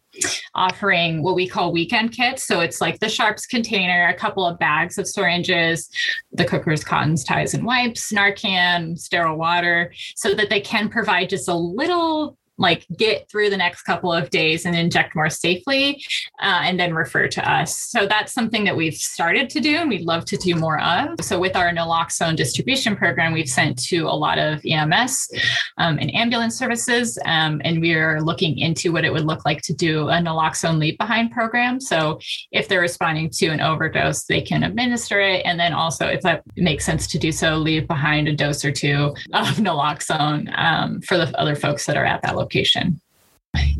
offering 0.54 1.24
what 1.24 1.36
we 1.36 1.48
call 1.48 1.72
weekend 1.72 2.12
kits. 2.12 2.46
So 2.46 2.60
it's 2.60 2.82
like 2.82 3.00
the 3.00 3.10
Sharps 3.10 3.46
container, 3.46 4.08
a 4.08 4.14
couple 4.14 4.46
of 4.46 4.60
bags 4.60 4.98
of 4.98 5.08
syringes, 5.08 5.90
the 6.32 6.46
cookers, 6.46 6.84
cottons, 6.84 7.24
ties, 7.24 7.54
and 7.54 7.66
wipes, 7.66 8.12
Narcan, 8.12 8.98
sterile 8.98 9.38
water, 9.38 9.94
so 10.16 10.34
that 10.34 10.50
they 10.50 10.62
can 10.62 10.90
provide 10.90 11.30
just 11.30 11.48
a 11.48 11.56
little 11.56 12.38
like 12.60 12.86
get 12.98 13.30
through 13.32 13.50
the 13.50 13.58
next 13.58 13.84
couple 13.84 14.12
of 14.12 14.30
days 14.30 14.66
and 14.66 14.76
inject 14.76 15.16
more 15.16 15.30
safely 15.30 16.04
uh, 16.42 16.62
and 16.64 16.80
then 16.80 16.94
refer 16.94 17.28
to 17.28 17.52
us. 17.52 17.76
So 17.76 18.06
that's 18.06 18.34
something 18.34 18.66
that 18.66 18.76
we've 18.76 18.94
started 18.94 19.50
to 19.52 19.62
do 19.62 19.78
and 19.78 19.90
we'd 19.90 20.06
love 20.06 20.26
to 20.26 20.38
do 20.38 20.56
more 20.56 20.80
of. 20.82 21.16
So 21.22 21.40
with 21.40 21.56
our 21.56 21.72
naloxone 21.72 22.36
distribution 22.36 22.98
program, 22.98 23.32
we've 23.32 23.50
sent 23.50 23.82
to 23.86 24.02
a 24.02 24.14
lot 24.14 24.38
of 24.38 24.62
EMS 24.66 25.30
um, 25.78 25.98
and 26.00 26.14
ambulance 26.14 26.58
services. 26.58 27.18
Um, 27.26 27.62
and 27.64 27.80
we're 27.80 28.20
looking 28.20 28.58
into 28.60 28.92
what 28.92 29.06
it 29.06 29.14
would 29.14 29.26
look 29.26 29.46
like 29.46 29.62
to 29.64 29.74
do 29.74 30.10
a 30.10 30.16
naloxone 30.16 30.80
leave 30.80 30.98
behind 30.98 31.32
program. 31.32 31.80
So 31.80 32.20
if 32.52 32.68
they're 32.68 32.82
responding 32.82 33.30
to 33.32 33.48
an 33.48 33.62
overdose, 33.62 34.26
they 34.26 34.42
can 34.42 34.64
administer 34.64 35.22
it. 35.22 35.46
And 35.46 35.58
then 35.58 35.72
also, 35.72 36.08
if 36.08 36.22
that 36.22 36.44
makes 36.58 36.86
sense 36.86 37.08
to 37.08 37.18
do 37.18 37.32
so, 37.32 37.56
leave 37.56 37.88
behind 37.88 38.28
a 38.28 38.36
dose 38.36 38.66
or 38.66 38.72
two 38.74 39.16
of 39.34 39.48
naloxone 39.56 40.52
um, 40.58 41.02
for 41.02 41.18
the 41.18 41.40
other 41.40 41.56
folks 41.56 41.86
that 41.86 41.96
are 41.96 42.06
at 42.06 42.22
that 42.24 42.36
location 42.36 42.49
location. 42.50 43.00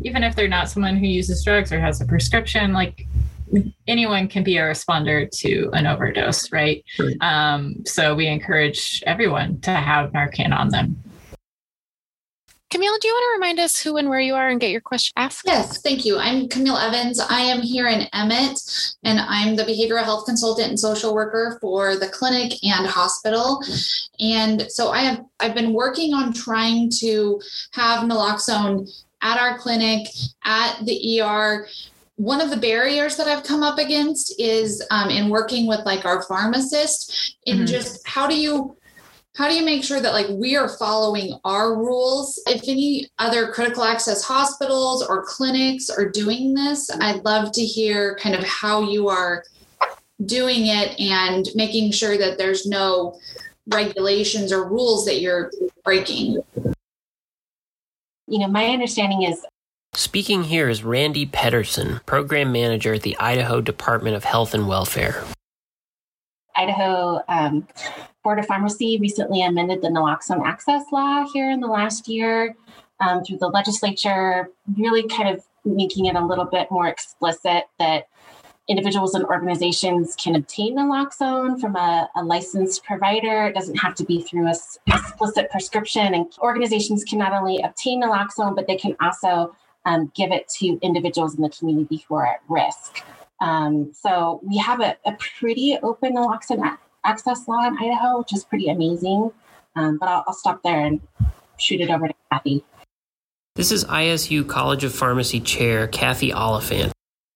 Even 0.02 0.22
if 0.22 0.34
they're 0.36 0.48
not 0.48 0.68
someone 0.68 0.96
who 0.96 1.06
uses 1.06 1.44
drugs 1.44 1.72
or 1.72 1.80
has 1.80 2.00
a 2.00 2.06
prescription, 2.06 2.72
like 2.72 3.06
anyone 3.88 4.28
can 4.28 4.44
be 4.44 4.58
a 4.58 4.62
responder 4.62 5.28
to 5.28 5.70
an 5.72 5.86
overdose, 5.86 6.52
right? 6.52 6.84
Um, 7.20 7.82
so 7.84 8.14
we 8.14 8.26
encourage 8.28 9.02
everyone 9.06 9.60
to 9.62 9.72
have 9.72 10.12
Narcan 10.12 10.56
on 10.56 10.68
them. 10.68 10.96
Camille, 12.70 12.98
do 13.00 13.08
you 13.08 13.14
want 13.14 13.24
to 13.24 13.38
remind 13.40 13.58
us 13.58 13.82
who 13.82 13.96
and 13.96 14.08
where 14.08 14.20
you 14.20 14.36
are 14.36 14.48
and 14.48 14.60
get 14.60 14.70
your 14.70 14.80
question 14.80 15.12
asked? 15.16 15.42
Yes, 15.44 15.82
thank 15.82 16.04
you. 16.04 16.18
I'm 16.18 16.48
Camille 16.48 16.76
Evans. 16.76 17.18
I 17.18 17.40
am 17.40 17.60
here 17.60 17.88
in 17.88 18.06
Emmett, 18.12 18.60
and 19.02 19.18
I'm 19.18 19.56
the 19.56 19.64
behavioral 19.64 20.04
health 20.04 20.24
consultant 20.24 20.68
and 20.68 20.78
social 20.78 21.12
worker 21.12 21.58
for 21.60 21.96
the 21.96 22.08
clinic 22.08 22.52
and 22.62 22.86
hospital. 22.86 23.60
And 24.20 24.70
so 24.70 24.90
I 24.90 25.00
have 25.00 25.24
I've 25.40 25.54
been 25.54 25.72
working 25.72 26.14
on 26.14 26.32
trying 26.32 26.90
to 27.00 27.40
have 27.72 28.04
naloxone 28.04 28.88
at 29.20 29.36
our 29.36 29.58
clinic, 29.58 30.06
at 30.44 30.78
the 30.84 31.20
ER 31.20 31.66
one 32.20 32.42
of 32.42 32.50
the 32.50 32.56
barriers 32.56 33.16
that 33.16 33.26
I've 33.26 33.44
come 33.44 33.62
up 33.62 33.78
against 33.78 34.38
is 34.38 34.86
um, 34.90 35.08
in 35.08 35.30
working 35.30 35.66
with 35.66 35.80
like 35.86 36.04
our 36.04 36.22
pharmacist 36.24 37.34
in 37.46 37.56
mm-hmm. 37.56 37.64
just 37.64 38.06
how 38.06 38.26
do 38.26 38.38
you 38.38 38.76
how 39.36 39.48
do 39.48 39.54
you 39.54 39.64
make 39.64 39.84
sure 39.84 40.00
that 40.00 40.12
like 40.12 40.28
we 40.28 40.56
are 40.56 40.68
following 40.68 41.38
our 41.44 41.76
rules 41.76 42.40
if 42.46 42.62
any 42.68 43.08
other 43.18 43.52
critical 43.52 43.84
access 43.84 44.22
hospitals 44.22 45.06
or 45.06 45.24
clinics 45.24 45.88
are 45.88 46.08
doing 46.08 46.54
this 46.54 46.90
i'd 47.00 47.24
love 47.24 47.52
to 47.52 47.64
hear 47.64 48.16
kind 48.16 48.34
of 48.34 48.44
how 48.44 48.82
you 48.82 49.08
are 49.08 49.44
doing 50.26 50.66
it 50.66 50.98
and 51.00 51.48
making 51.54 51.90
sure 51.90 52.18
that 52.18 52.38
there's 52.38 52.66
no 52.66 53.18
regulations 53.72 54.52
or 54.52 54.68
rules 54.68 55.04
that 55.04 55.20
you're 55.20 55.50
breaking 55.84 56.42
you 58.26 58.38
know 58.38 58.48
my 58.48 58.66
understanding 58.66 59.22
is 59.22 59.44
Speaking 59.92 60.44
here 60.44 60.68
is 60.68 60.84
Randy 60.84 61.26
Pedersen, 61.26 62.00
Program 62.06 62.52
Manager 62.52 62.94
at 62.94 63.02
the 63.02 63.16
Idaho 63.18 63.60
Department 63.60 64.14
of 64.14 64.22
Health 64.22 64.54
and 64.54 64.68
Welfare. 64.68 65.24
Idaho 66.54 67.20
um, 67.28 67.66
Board 68.22 68.38
of 68.38 68.46
Pharmacy 68.46 68.98
recently 69.00 69.42
amended 69.42 69.82
the 69.82 69.88
naloxone 69.88 70.44
access 70.44 70.84
law 70.92 71.24
here 71.32 71.50
in 71.50 71.60
the 71.60 71.66
last 71.66 72.06
year 72.08 72.54
um, 73.00 73.24
through 73.24 73.38
the 73.38 73.48
legislature, 73.48 74.50
really 74.76 75.06
kind 75.08 75.28
of 75.28 75.42
making 75.64 76.06
it 76.06 76.16
a 76.16 76.24
little 76.24 76.44
bit 76.44 76.70
more 76.70 76.86
explicit 76.86 77.64
that 77.78 78.08
individuals 78.68 79.14
and 79.14 79.24
organizations 79.24 80.14
can 80.16 80.36
obtain 80.36 80.76
naloxone 80.76 81.60
from 81.60 81.74
a, 81.76 82.08
a, 82.14 82.22
licensed 82.22 82.84
provider. 82.84 83.46
It 83.46 83.54
doesn't 83.54 83.76
have 83.76 83.96
to 83.96 84.04
be 84.04 84.22
through 84.22 84.46
a 84.46 84.54
explicit 84.86 85.50
prescription. 85.50 86.14
And 86.14 86.26
organizations 86.40 87.02
can 87.02 87.18
not 87.18 87.32
only 87.32 87.58
obtain 87.62 88.02
naloxone, 88.02 88.54
but 88.54 88.68
they 88.68 88.76
can 88.76 88.96
also 89.00 89.56
um, 89.86 90.12
give 90.14 90.30
it 90.30 90.48
to 90.60 90.78
individuals 90.82 91.34
in 91.34 91.42
the 91.42 91.48
community 91.48 92.04
who 92.06 92.14
are 92.14 92.26
at 92.26 92.42
risk 92.48 93.02
Um, 93.40 93.92
so 93.92 94.40
we 94.44 94.58
have 94.58 94.80
a, 94.80 94.96
a 95.06 95.16
pretty 95.38 95.78
open 95.82 96.14
naloxone 96.14 96.76
access 97.04 97.46
law 97.48 97.66
in 97.66 97.76
Idaho, 97.78 98.18
which 98.18 98.32
is 98.32 98.44
pretty 98.44 98.68
amazing. 98.68 99.32
Um, 99.76 99.98
but 99.98 100.08
I'll, 100.08 100.24
I'll 100.26 100.34
stop 100.34 100.62
there 100.62 100.80
and 100.80 101.00
shoot 101.58 101.80
it 101.80 101.90
over 101.90 102.08
to 102.08 102.14
Kathy. 102.32 102.64
This 103.56 103.72
is 103.72 103.84
ISU 103.84 104.46
College 104.48 104.84
of 104.84 104.94
Pharmacy 104.94 105.40
Chair 105.40 105.86
Kathy 105.88 106.32
Oliphant. 106.32 106.92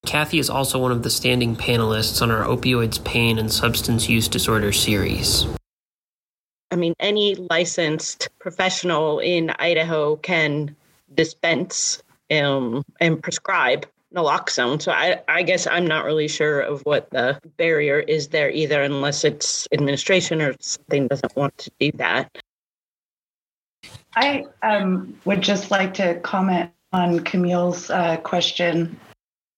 Kathy 0.06 0.38
is 0.38 0.50
also 0.50 0.78
one 0.78 0.92
of 0.92 1.02
the 1.02 1.10
standing 1.10 1.56
panelists 1.56 2.20
on 2.22 2.30
our 2.30 2.44
Opioids 2.44 3.02
Pain 3.04 3.38
and 3.38 3.52
Substance 3.52 4.08
Use 4.08 4.28
Disorder 4.28 4.72
series. 4.72 5.46
I 6.70 6.76
mean, 6.76 6.94
any 6.98 7.34
licensed 7.50 8.28
professional 8.38 9.18
in 9.20 9.50
Idaho 9.58 10.16
can 10.16 10.74
dispense 11.14 12.02
um, 12.30 12.82
and 13.00 13.22
prescribe 13.22 13.86
naloxone. 14.14 14.80
So 14.80 14.92
I, 14.92 15.20
I 15.28 15.42
guess 15.42 15.66
I'm 15.66 15.86
not 15.86 16.04
really 16.04 16.28
sure 16.28 16.60
of 16.60 16.82
what 16.82 17.10
the 17.10 17.40
barrier 17.56 18.00
is 18.00 18.28
there 18.28 18.50
either, 18.50 18.82
unless 18.82 19.24
it's 19.24 19.68
administration 19.72 20.40
or 20.40 20.54
something 20.60 21.08
doesn't 21.08 21.34
want 21.36 21.56
to 21.58 21.70
do 21.78 21.90
that. 21.96 22.30
I 24.16 24.44
um, 24.62 25.18
would 25.24 25.40
just 25.40 25.70
like 25.70 25.94
to 25.94 26.20
comment 26.20 26.70
on 26.92 27.20
Camille's 27.20 27.90
uh, 27.90 28.16
question. 28.18 28.98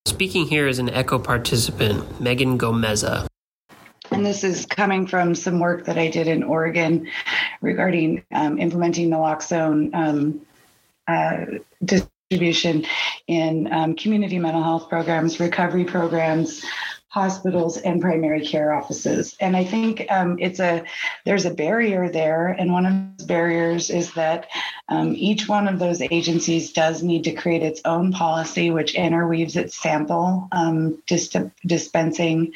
Speaking 0.06 0.46
here 0.46 0.66
is 0.66 0.78
an 0.78 0.88
ECHO 0.88 1.18
participant, 1.18 2.20
Megan 2.20 2.58
Gomeza. 2.58 3.26
And 4.10 4.24
this 4.24 4.44
is 4.44 4.64
coming 4.66 5.06
from 5.06 5.34
some 5.34 5.58
work 5.58 5.84
that 5.86 5.98
I 5.98 6.08
did 6.08 6.28
in 6.28 6.42
Oregon 6.42 7.08
regarding 7.60 8.22
um, 8.32 8.58
implementing 8.58 9.10
naloxone 9.10 9.92
um, 9.94 10.40
uh, 11.08 11.44
distribution 12.30 12.84
in 13.28 13.72
um, 13.72 13.94
community 13.94 14.38
mental 14.38 14.62
health 14.62 14.88
programs, 14.88 15.38
recovery 15.38 15.84
programs, 15.84 16.64
hospitals 17.08 17.78
and 17.78 18.00
primary 18.00 18.44
care 18.44 18.74
offices. 18.74 19.36
And 19.40 19.56
I 19.56 19.64
think 19.64 20.04
um, 20.10 20.36
it's 20.38 20.60
a 20.60 20.84
there's 21.24 21.46
a 21.46 21.54
barrier 21.54 22.10
there, 22.10 22.48
and 22.48 22.72
one 22.72 22.84
of 22.84 22.92
those 23.18 23.26
barriers 23.26 23.90
is 23.90 24.12
that 24.14 24.48
um, 24.88 25.14
each 25.16 25.48
one 25.48 25.68
of 25.68 25.78
those 25.78 26.00
agencies 26.00 26.72
does 26.72 27.02
need 27.02 27.24
to 27.24 27.32
create 27.32 27.62
its 27.62 27.80
own 27.84 28.12
policy, 28.12 28.70
which 28.70 28.94
interweaves 28.94 29.56
its 29.56 29.76
sample 29.76 30.48
um, 30.52 31.02
dis- 31.06 31.36
dispensing 31.64 32.52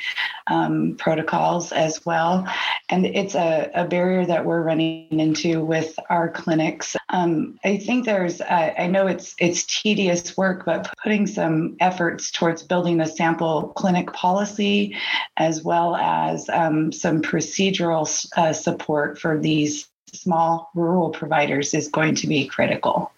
um, 0.46 0.96
protocols 0.96 1.72
as 1.72 2.04
well. 2.04 2.46
And 2.88 3.06
it's 3.06 3.34
a, 3.34 3.70
a, 3.74 3.84
barrier 3.84 4.26
that 4.26 4.44
we're 4.44 4.62
running 4.62 5.18
into 5.18 5.64
with 5.64 5.98
our 6.08 6.28
clinics. 6.28 6.96
Um, 7.08 7.58
I 7.64 7.76
think 7.78 8.04
there's 8.04 8.40
uh, 8.40 8.74
I 8.78 8.86
know 8.86 9.06
it's 9.06 9.34
it's 9.38 9.64
tedious 9.64 10.36
work, 10.36 10.64
but 10.64 10.92
putting 11.02 11.26
some 11.26 11.76
efforts 11.80 12.30
towards 12.30 12.62
building 12.62 13.00
a 13.00 13.06
sample 13.06 13.68
clinic 13.76 14.12
policy 14.12 14.30
policy, 14.30 14.96
as 15.36 15.62
well 15.62 15.96
as 15.96 16.48
um, 16.48 16.92
some 16.92 17.20
procedural 17.20 18.06
uh, 18.36 18.52
support 18.52 19.18
for 19.18 19.38
these 19.38 19.89
small 20.14 20.70
rural 20.74 21.10
providers 21.10 21.74
is 21.74 21.88
going 21.88 22.14
to 22.16 22.26
be 22.26 22.46
critical. 22.46 23.12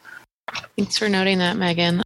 Thanks 0.76 0.98
for 0.98 1.08
noting 1.08 1.38
that, 1.38 1.56
Megan. 1.56 2.02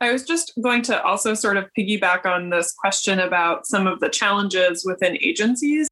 I 0.00 0.12
was 0.12 0.24
just 0.24 0.52
going 0.62 0.82
to 0.82 1.02
also 1.02 1.34
sort 1.34 1.56
of 1.56 1.68
piggyback 1.76 2.24
on 2.24 2.50
this 2.50 2.72
question 2.72 3.18
about 3.18 3.66
some 3.66 3.86
of 3.86 4.00
the 4.00 4.08
challenges 4.08 4.84
within 4.84 5.18
agencies. 5.20 5.88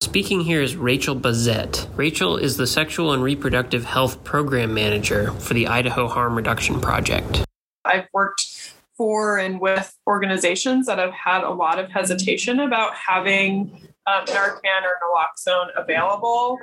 Speaking 0.00 0.40
here 0.40 0.60
is 0.60 0.76
Rachel 0.76 1.16
Bazette. 1.16 1.88
Rachel 1.96 2.36
is 2.36 2.56
the 2.56 2.66
Sexual 2.66 3.12
and 3.12 3.22
Reproductive 3.22 3.84
Health 3.84 4.22
Program 4.24 4.74
Manager 4.74 5.32
for 5.32 5.54
the 5.54 5.66
Idaho 5.66 6.08
Harm 6.08 6.36
Reduction 6.36 6.80
Project. 6.80 7.44
I've 7.84 8.08
worked 8.12 8.74
for 8.96 9.38
and 9.38 9.60
with 9.60 9.96
organizations 10.06 10.86
that 10.86 10.98
have 10.98 11.12
had 11.12 11.42
a 11.42 11.50
lot 11.50 11.78
of 11.78 11.90
hesitation 11.90 12.60
about 12.60 12.94
having 12.94 13.70
um, 14.06 14.24
Narcan 14.26 14.82
or 14.82 14.98
naloxone 15.02 15.68
available, 15.76 16.58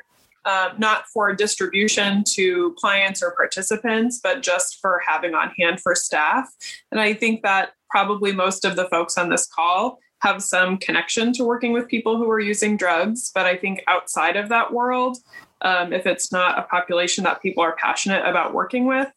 um, 0.45 0.71
not 0.77 1.05
for 1.07 1.33
distribution 1.33 2.23
to 2.35 2.75
clients 2.77 3.21
or 3.21 3.31
participants, 3.31 4.19
but 4.23 4.41
just 4.41 4.79
for 4.81 5.01
having 5.05 5.33
on 5.33 5.51
hand 5.57 5.79
for 5.81 5.95
staff. 5.95 6.49
And 6.91 6.99
I 6.99 7.13
think 7.13 7.43
that 7.43 7.73
probably 7.89 8.31
most 8.31 8.65
of 8.65 8.75
the 8.75 8.87
folks 8.89 9.17
on 9.17 9.29
this 9.29 9.47
call 9.47 9.99
have 10.21 10.43
some 10.43 10.77
connection 10.77 11.31
to 11.33 11.43
working 11.45 11.71
with 11.71 11.87
people 11.87 12.17
who 12.17 12.29
are 12.29 12.39
using 12.39 12.77
drugs. 12.77 13.31
But 13.33 13.45
I 13.45 13.55
think 13.55 13.81
outside 13.87 14.35
of 14.35 14.49
that 14.49 14.73
world, 14.73 15.17
um, 15.61 15.93
if 15.93 16.05
it's 16.05 16.31
not 16.31 16.59
a 16.59 16.63
population 16.63 17.23
that 17.23 17.41
people 17.41 17.63
are 17.63 17.75
passionate 17.75 18.25
about 18.25 18.53
working 18.53 18.85
with, 18.85 19.09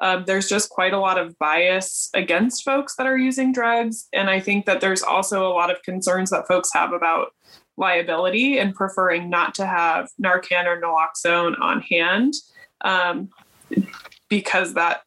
um, 0.00 0.24
there's 0.26 0.48
just 0.48 0.70
quite 0.70 0.92
a 0.92 0.98
lot 0.98 1.18
of 1.18 1.36
bias 1.38 2.08
against 2.14 2.64
folks 2.64 2.94
that 2.96 3.06
are 3.06 3.18
using 3.18 3.52
drugs. 3.52 4.08
And 4.12 4.30
I 4.30 4.40
think 4.40 4.66
that 4.66 4.80
there's 4.80 5.02
also 5.02 5.46
a 5.46 5.54
lot 5.54 5.70
of 5.70 5.82
concerns 5.82 6.30
that 6.30 6.46
folks 6.46 6.70
have 6.72 6.92
about 6.92 7.32
liability 7.78 8.58
and 8.58 8.74
preferring 8.74 9.30
not 9.30 9.54
to 9.54 9.66
have 9.66 10.10
Narcan 10.20 10.66
or 10.66 10.80
naloxone 10.80 11.58
on 11.60 11.80
hand 11.80 12.34
um, 12.82 13.30
because 14.28 14.74
that 14.74 15.02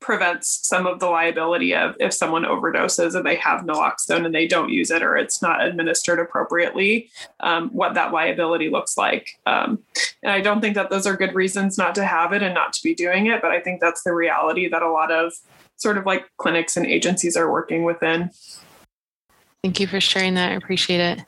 prevents 0.00 0.66
some 0.68 0.86
of 0.86 1.00
the 1.00 1.06
liability 1.06 1.74
of 1.74 1.96
if 1.98 2.12
someone 2.12 2.44
overdoses 2.44 3.14
and 3.14 3.24
they 3.24 3.36
have 3.36 3.62
naloxone 3.62 4.26
and 4.26 4.34
they 4.34 4.46
don't 4.46 4.68
use 4.68 4.90
it 4.90 5.02
or 5.02 5.16
it's 5.16 5.40
not 5.40 5.64
administered 5.64 6.18
appropriately, 6.18 7.08
um, 7.40 7.70
what 7.70 7.94
that 7.94 8.12
liability 8.12 8.68
looks 8.68 8.98
like. 8.98 9.30
Um, 9.46 9.82
and 10.22 10.30
I 10.30 10.42
don't 10.42 10.60
think 10.60 10.74
that 10.74 10.90
those 10.90 11.06
are 11.06 11.16
good 11.16 11.34
reasons 11.34 11.78
not 11.78 11.94
to 11.94 12.04
have 12.04 12.34
it 12.34 12.42
and 12.42 12.54
not 12.54 12.74
to 12.74 12.82
be 12.82 12.94
doing 12.94 13.26
it, 13.28 13.40
but 13.40 13.50
I 13.50 13.60
think 13.60 13.80
that's 13.80 14.02
the 14.02 14.12
reality 14.12 14.68
that 14.68 14.82
a 14.82 14.90
lot 14.90 15.10
of 15.10 15.32
sort 15.76 15.96
of 15.96 16.04
like 16.04 16.26
clinics 16.36 16.76
and 16.76 16.84
agencies 16.84 17.34
are 17.34 17.50
working 17.50 17.84
within. 17.84 18.30
Thank 19.62 19.80
you 19.80 19.86
for 19.86 20.00
sharing 20.00 20.34
that. 20.34 20.52
I 20.52 20.54
appreciate 20.54 21.00
it. 21.00 21.24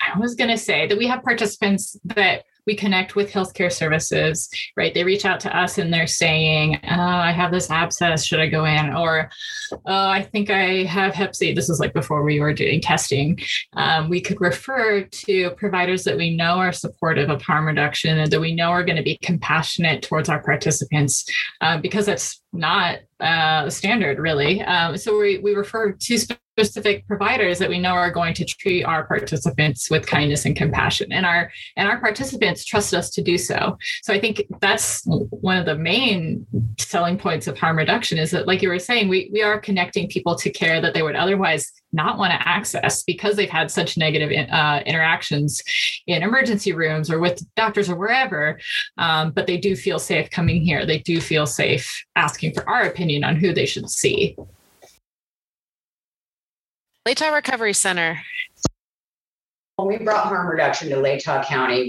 I 0.00 0.18
was 0.18 0.34
going 0.34 0.50
to 0.50 0.58
say 0.58 0.86
that 0.86 0.98
we 0.98 1.06
have 1.06 1.22
participants 1.22 1.98
that 2.04 2.44
we 2.66 2.76
connect 2.76 3.16
with 3.16 3.32
healthcare 3.32 3.72
services, 3.72 4.48
right? 4.76 4.92
They 4.94 5.04
reach 5.04 5.24
out 5.24 5.40
to 5.40 5.56
us 5.56 5.78
and 5.78 5.92
they're 5.92 6.06
saying, 6.06 6.78
oh, 6.84 7.00
I 7.00 7.32
have 7.32 7.50
this 7.50 7.70
abscess. 7.70 8.24
Should 8.24 8.40
I 8.40 8.48
go 8.48 8.64
in? 8.64 8.94
Or, 8.94 9.30
oh, 9.72 10.08
I 10.08 10.22
think 10.22 10.50
I 10.50 10.84
have 10.84 11.14
Hep 11.14 11.34
C. 11.34 11.52
This 11.52 11.68
is 11.68 11.80
like 11.80 11.92
before 11.92 12.22
we 12.22 12.38
were 12.38 12.54
doing 12.54 12.80
testing. 12.80 13.38
Um, 13.74 14.08
we 14.08 14.20
could 14.20 14.40
refer 14.40 15.02
to 15.02 15.50
providers 15.52 16.04
that 16.04 16.16
we 16.16 16.36
know 16.36 16.58
are 16.58 16.72
supportive 16.72 17.30
of 17.30 17.42
harm 17.42 17.66
reduction 17.66 18.18
and 18.18 18.30
that 18.30 18.40
we 18.40 18.54
know 18.54 18.70
are 18.70 18.84
going 18.84 18.96
to 18.96 19.02
be 19.02 19.18
compassionate 19.22 20.02
towards 20.02 20.28
our 20.28 20.42
participants 20.42 21.24
uh, 21.60 21.78
because 21.78 22.08
it's 22.08 22.39
not 22.52 22.98
uh, 23.20 23.70
standard, 23.70 24.18
really. 24.18 24.62
Um, 24.62 24.96
so 24.96 25.18
we, 25.18 25.38
we 25.38 25.54
refer 25.54 25.92
to 25.92 26.18
specific 26.60 27.06
providers 27.06 27.58
that 27.58 27.68
we 27.68 27.78
know 27.78 27.92
are 27.92 28.10
going 28.10 28.34
to 28.34 28.44
treat 28.44 28.84
our 28.84 29.04
participants 29.04 29.90
with 29.90 30.06
kindness 30.06 30.44
and 30.44 30.54
compassion 30.54 31.10
and 31.10 31.24
our 31.24 31.50
and 31.76 31.88
our 31.88 31.98
participants 31.98 32.64
trust 32.64 32.92
us 32.92 33.08
to 33.08 33.22
do 33.22 33.38
so 33.38 33.78
so 34.02 34.12
i 34.12 34.20
think 34.20 34.42
that's 34.60 35.02
one 35.06 35.56
of 35.56 35.64
the 35.64 35.76
main 35.76 36.46
selling 36.78 37.16
points 37.16 37.46
of 37.46 37.56
harm 37.58 37.78
reduction 37.78 38.18
is 38.18 38.30
that 38.30 38.46
like 38.46 38.60
you 38.60 38.68
were 38.68 38.78
saying 38.78 39.08
we, 39.08 39.30
we 39.32 39.42
are 39.42 39.58
connecting 39.58 40.06
people 40.08 40.34
to 40.34 40.50
care 40.50 40.82
that 40.82 40.92
they 40.92 41.02
would 41.02 41.16
otherwise 41.16 41.72
not 41.92 42.18
want 42.18 42.32
to 42.32 42.48
access 42.48 43.02
because 43.02 43.36
they've 43.36 43.50
had 43.50 43.70
such 43.70 43.96
negative 43.96 44.30
uh, 44.50 44.80
interactions 44.86 45.62
in 46.06 46.22
emergency 46.22 46.72
rooms 46.72 47.10
or 47.10 47.18
with 47.18 47.42
doctors 47.56 47.88
or 47.88 47.96
wherever 47.96 48.58
um, 48.98 49.30
but 49.32 49.46
they 49.46 49.56
do 49.56 49.74
feel 49.74 49.98
safe 49.98 50.30
coming 50.30 50.62
here 50.62 50.86
they 50.86 50.98
do 50.98 51.20
feel 51.20 51.46
safe 51.46 52.04
asking 52.16 52.52
for 52.54 52.68
our 52.68 52.82
opinion 52.82 53.24
on 53.24 53.36
who 53.36 53.52
they 53.52 53.66
should 53.66 53.88
see 53.90 54.36
Latah 57.08 57.34
Recovery 57.34 57.72
Center. 57.72 58.20
When 59.76 59.88
we 59.88 59.96
brought 60.04 60.26
harm 60.26 60.46
reduction 60.46 60.90
to 60.90 60.96
Latah 60.96 61.46
County, 61.46 61.88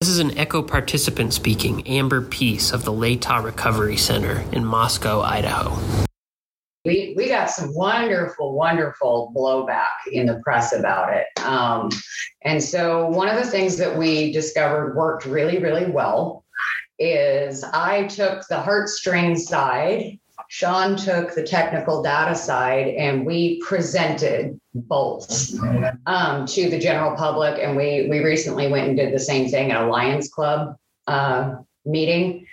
this 0.00 0.08
is 0.08 0.18
an 0.18 0.36
ECHO 0.36 0.62
participant 0.62 1.32
speaking, 1.32 1.86
Amber 1.86 2.20
Peace 2.20 2.72
of 2.72 2.84
the 2.84 2.90
Latah 2.90 3.44
Recovery 3.44 3.96
Center 3.96 4.44
in 4.50 4.64
Moscow, 4.64 5.20
Idaho. 5.20 5.78
We, 6.84 7.14
we 7.16 7.28
got 7.28 7.50
some 7.50 7.74
wonderful, 7.74 8.54
wonderful 8.54 9.32
blowback 9.36 10.10
in 10.10 10.26
the 10.26 10.40
press 10.40 10.72
about 10.72 11.12
it. 11.12 11.26
Um, 11.44 11.90
and 12.42 12.62
so, 12.62 13.08
one 13.08 13.28
of 13.28 13.36
the 13.36 13.48
things 13.48 13.76
that 13.78 13.96
we 13.96 14.32
discovered 14.32 14.96
worked 14.96 15.24
really, 15.24 15.58
really 15.58 15.88
well 15.88 16.44
is 16.98 17.62
I 17.62 18.08
took 18.08 18.46
the 18.48 18.56
heartstring 18.56 19.38
side 19.38 20.18
Sean 20.52 20.96
took 20.96 21.34
the 21.34 21.42
technical 21.42 22.02
data 22.02 22.34
side 22.34 22.88
and 22.88 23.24
we 23.24 23.58
presented 23.62 24.60
both 24.74 25.50
um, 26.04 26.44
to 26.44 26.68
the 26.68 26.78
general 26.78 27.16
public. 27.16 27.58
And 27.58 27.74
we 27.74 28.06
we 28.10 28.22
recently 28.22 28.68
went 28.68 28.86
and 28.86 28.94
did 28.94 29.14
the 29.14 29.18
same 29.18 29.48
thing 29.48 29.72
at 29.72 29.82
a 29.82 29.86
Lions 29.86 30.28
Club 30.28 30.76
uh, 31.06 31.54
meeting. 31.84 32.46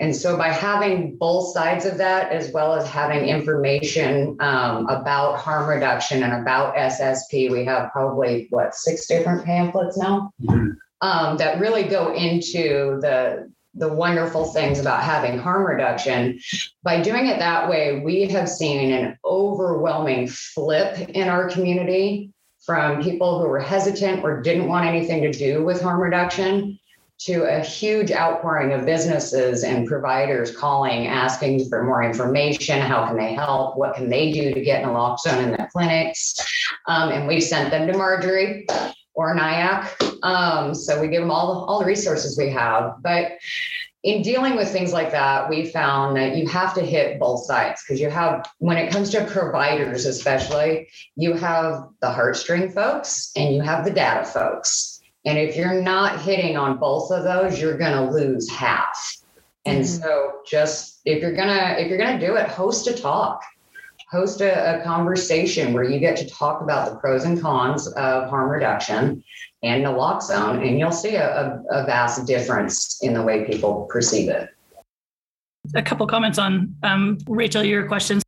And 0.00 0.14
so 0.14 0.36
by 0.36 0.48
having 0.48 1.16
both 1.16 1.52
sides 1.52 1.86
of 1.86 1.98
that, 1.98 2.32
as 2.32 2.52
well 2.52 2.74
as 2.74 2.88
having 2.88 3.28
information 3.28 4.36
um, 4.40 4.86
about 4.88 5.38
harm 5.38 5.68
reduction 5.68 6.22
and 6.22 6.42
about 6.42 6.74
SSP, 6.76 7.50
we 7.50 7.64
have 7.64 7.90
probably 7.92 8.46
what 8.50 8.74
six 8.74 9.06
different 9.06 9.44
pamphlets 9.44 9.96
now 9.96 10.32
mm-hmm. 10.42 10.70
um, 11.00 11.36
that 11.38 11.60
really 11.60 11.84
go 11.84 12.12
into 12.14 12.98
the 13.00 13.50
the 13.76 13.92
wonderful 13.92 14.44
things 14.44 14.78
about 14.78 15.02
having 15.02 15.36
harm 15.36 15.66
reduction. 15.66 16.38
By 16.84 17.02
doing 17.02 17.26
it 17.26 17.40
that 17.40 17.68
way, 17.68 18.00
we 18.04 18.28
have 18.28 18.48
seen 18.48 18.92
an 18.92 19.18
overwhelming 19.24 20.28
flip 20.28 21.08
in 21.08 21.28
our 21.28 21.50
community 21.50 22.30
from 22.64 23.02
people 23.02 23.40
who 23.40 23.48
were 23.48 23.58
hesitant 23.58 24.22
or 24.22 24.42
didn't 24.42 24.68
want 24.68 24.86
anything 24.86 25.22
to 25.22 25.32
do 25.32 25.64
with 25.64 25.82
harm 25.82 26.00
reduction 26.00 26.78
to 27.20 27.44
a 27.44 27.60
huge 27.60 28.10
outpouring 28.10 28.72
of 28.72 28.84
businesses 28.84 29.64
and 29.64 29.86
providers 29.86 30.54
calling, 30.54 31.06
asking 31.06 31.68
for 31.68 31.84
more 31.84 32.02
information. 32.02 32.80
How 32.80 33.06
can 33.06 33.16
they 33.16 33.34
help? 33.34 33.78
What 33.78 33.94
can 33.94 34.08
they 34.08 34.32
do 34.32 34.52
to 34.52 34.60
get 34.60 34.84
naloxone 34.84 35.42
in 35.42 35.50
their 35.50 35.68
clinics? 35.72 36.34
Um, 36.86 37.10
and 37.10 37.26
we've 37.26 37.42
sent 37.42 37.70
them 37.70 37.86
to 37.86 37.96
Marjorie 37.96 38.66
or 39.14 39.34
NIAC. 39.34 40.22
Um, 40.22 40.74
so 40.74 41.00
we 41.00 41.08
give 41.08 41.22
them 41.22 41.30
all 41.30 41.54
the, 41.54 41.60
all 41.66 41.78
the 41.78 41.86
resources 41.86 42.36
we 42.36 42.50
have. 42.50 42.96
But 43.00 43.32
in 44.02 44.20
dealing 44.20 44.54
with 44.54 44.70
things 44.70 44.92
like 44.92 45.10
that, 45.12 45.48
we 45.48 45.66
found 45.66 46.16
that 46.16 46.36
you 46.36 46.46
have 46.48 46.74
to 46.74 46.82
hit 46.82 47.18
both 47.18 47.46
sides 47.46 47.82
because 47.82 48.00
you 48.00 48.10
have, 48.10 48.44
when 48.58 48.76
it 48.76 48.92
comes 48.92 49.08
to 49.10 49.24
providers, 49.24 50.04
especially, 50.04 50.88
you 51.16 51.32
have 51.32 51.88
the 52.02 52.08
heartstring 52.08 52.72
folks 52.72 53.30
and 53.34 53.54
you 53.54 53.62
have 53.62 53.84
the 53.84 53.90
data 53.90 54.24
folks. 54.24 54.93
And 55.24 55.38
if 55.38 55.56
you're 55.56 55.80
not 55.82 56.20
hitting 56.20 56.56
on 56.56 56.78
both 56.78 57.10
of 57.10 57.24
those, 57.24 57.60
you're 57.60 57.78
going 57.78 57.92
to 57.92 58.12
lose 58.12 58.50
half. 58.50 59.16
And 59.64 59.82
mm-hmm. 59.82 60.02
so 60.02 60.40
just 60.46 61.00
if 61.04 61.22
you're 61.22 61.34
going 61.34 61.48
to 61.48 61.80
if 61.80 61.88
you're 61.88 61.98
going 61.98 62.18
to 62.18 62.26
do 62.26 62.36
it, 62.36 62.48
host 62.48 62.86
a 62.86 62.92
talk. 62.92 63.42
Host 64.10 64.42
a, 64.42 64.80
a 64.80 64.84
conversation 64.84 65.72
where 65.72 65.82
you 65.82 65.98
get 65.98 66.16
to 66.18 66.28
talk 66.28 66.60
about 66.60 66.88
the 66.88 66.96
pros 66.98 67.24
and 67.24 67.40
cons 67.40 67.88
of 67.94 68.28
harm 68.28 68.48
reduction 68.48 69.24
and 69.62 69.84
naloxone, 69.84 70.64
and 70.64 70.78
you'll 70.78 70.92
see 70.92 71.16
a, 71.16 71.26
a, 71.26 71.62
a 71.82 71.86
vast 71.86 72.26
difference 72.26 73.02
in 73.02 73.14
the 73.14 73.22
way 73.22 73.44
people 73.44 73.88
perceive 73.90 74.28
it. 74.28 74.50
A 75.74 75.82
couple 75.82 76.06
comments 76.06 76.38
on 76.38 76.76
um, 76.82 77.18
Rachel, 77.26 77.64
your 77.64 77.88
questions. 77.88 78.23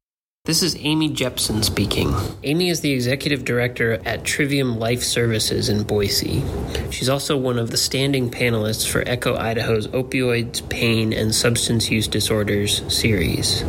This 0.47 0.63
is 0.63 0.77
Amy 0.79 1.09
Jepson 1.09 1.65
speaking. 1.65 2.15
Amy 2.45 2.69
is 2.69 2.81
the 2.81 2.93
executive 2.93 3.45
director 3.45 4.01
at 4.07 4.23
Trivium 4.23 4.79
Life 4.79 5.03
Services 5.03 5.69
in 5.69 5.83
Boise. 5.83 6.45
She's 6.93 7.09
also 7.09 7.37
one 7.37 7.59
of 7.59 7.73
the 7.73 7.77
standing 7.77 8.31
panelists 8.31 8.89
for 8.89 9.03
Echo 9.09 9.35
Idaho's 9.35 9.89
Opioids, 9.89 10.67
Pain, 10.69 11.13
and 11.13 11.35
Substance 11.35 11.91
Use 11.91 12.07
Disorders 12.07 12.81
series. 12.87 13.65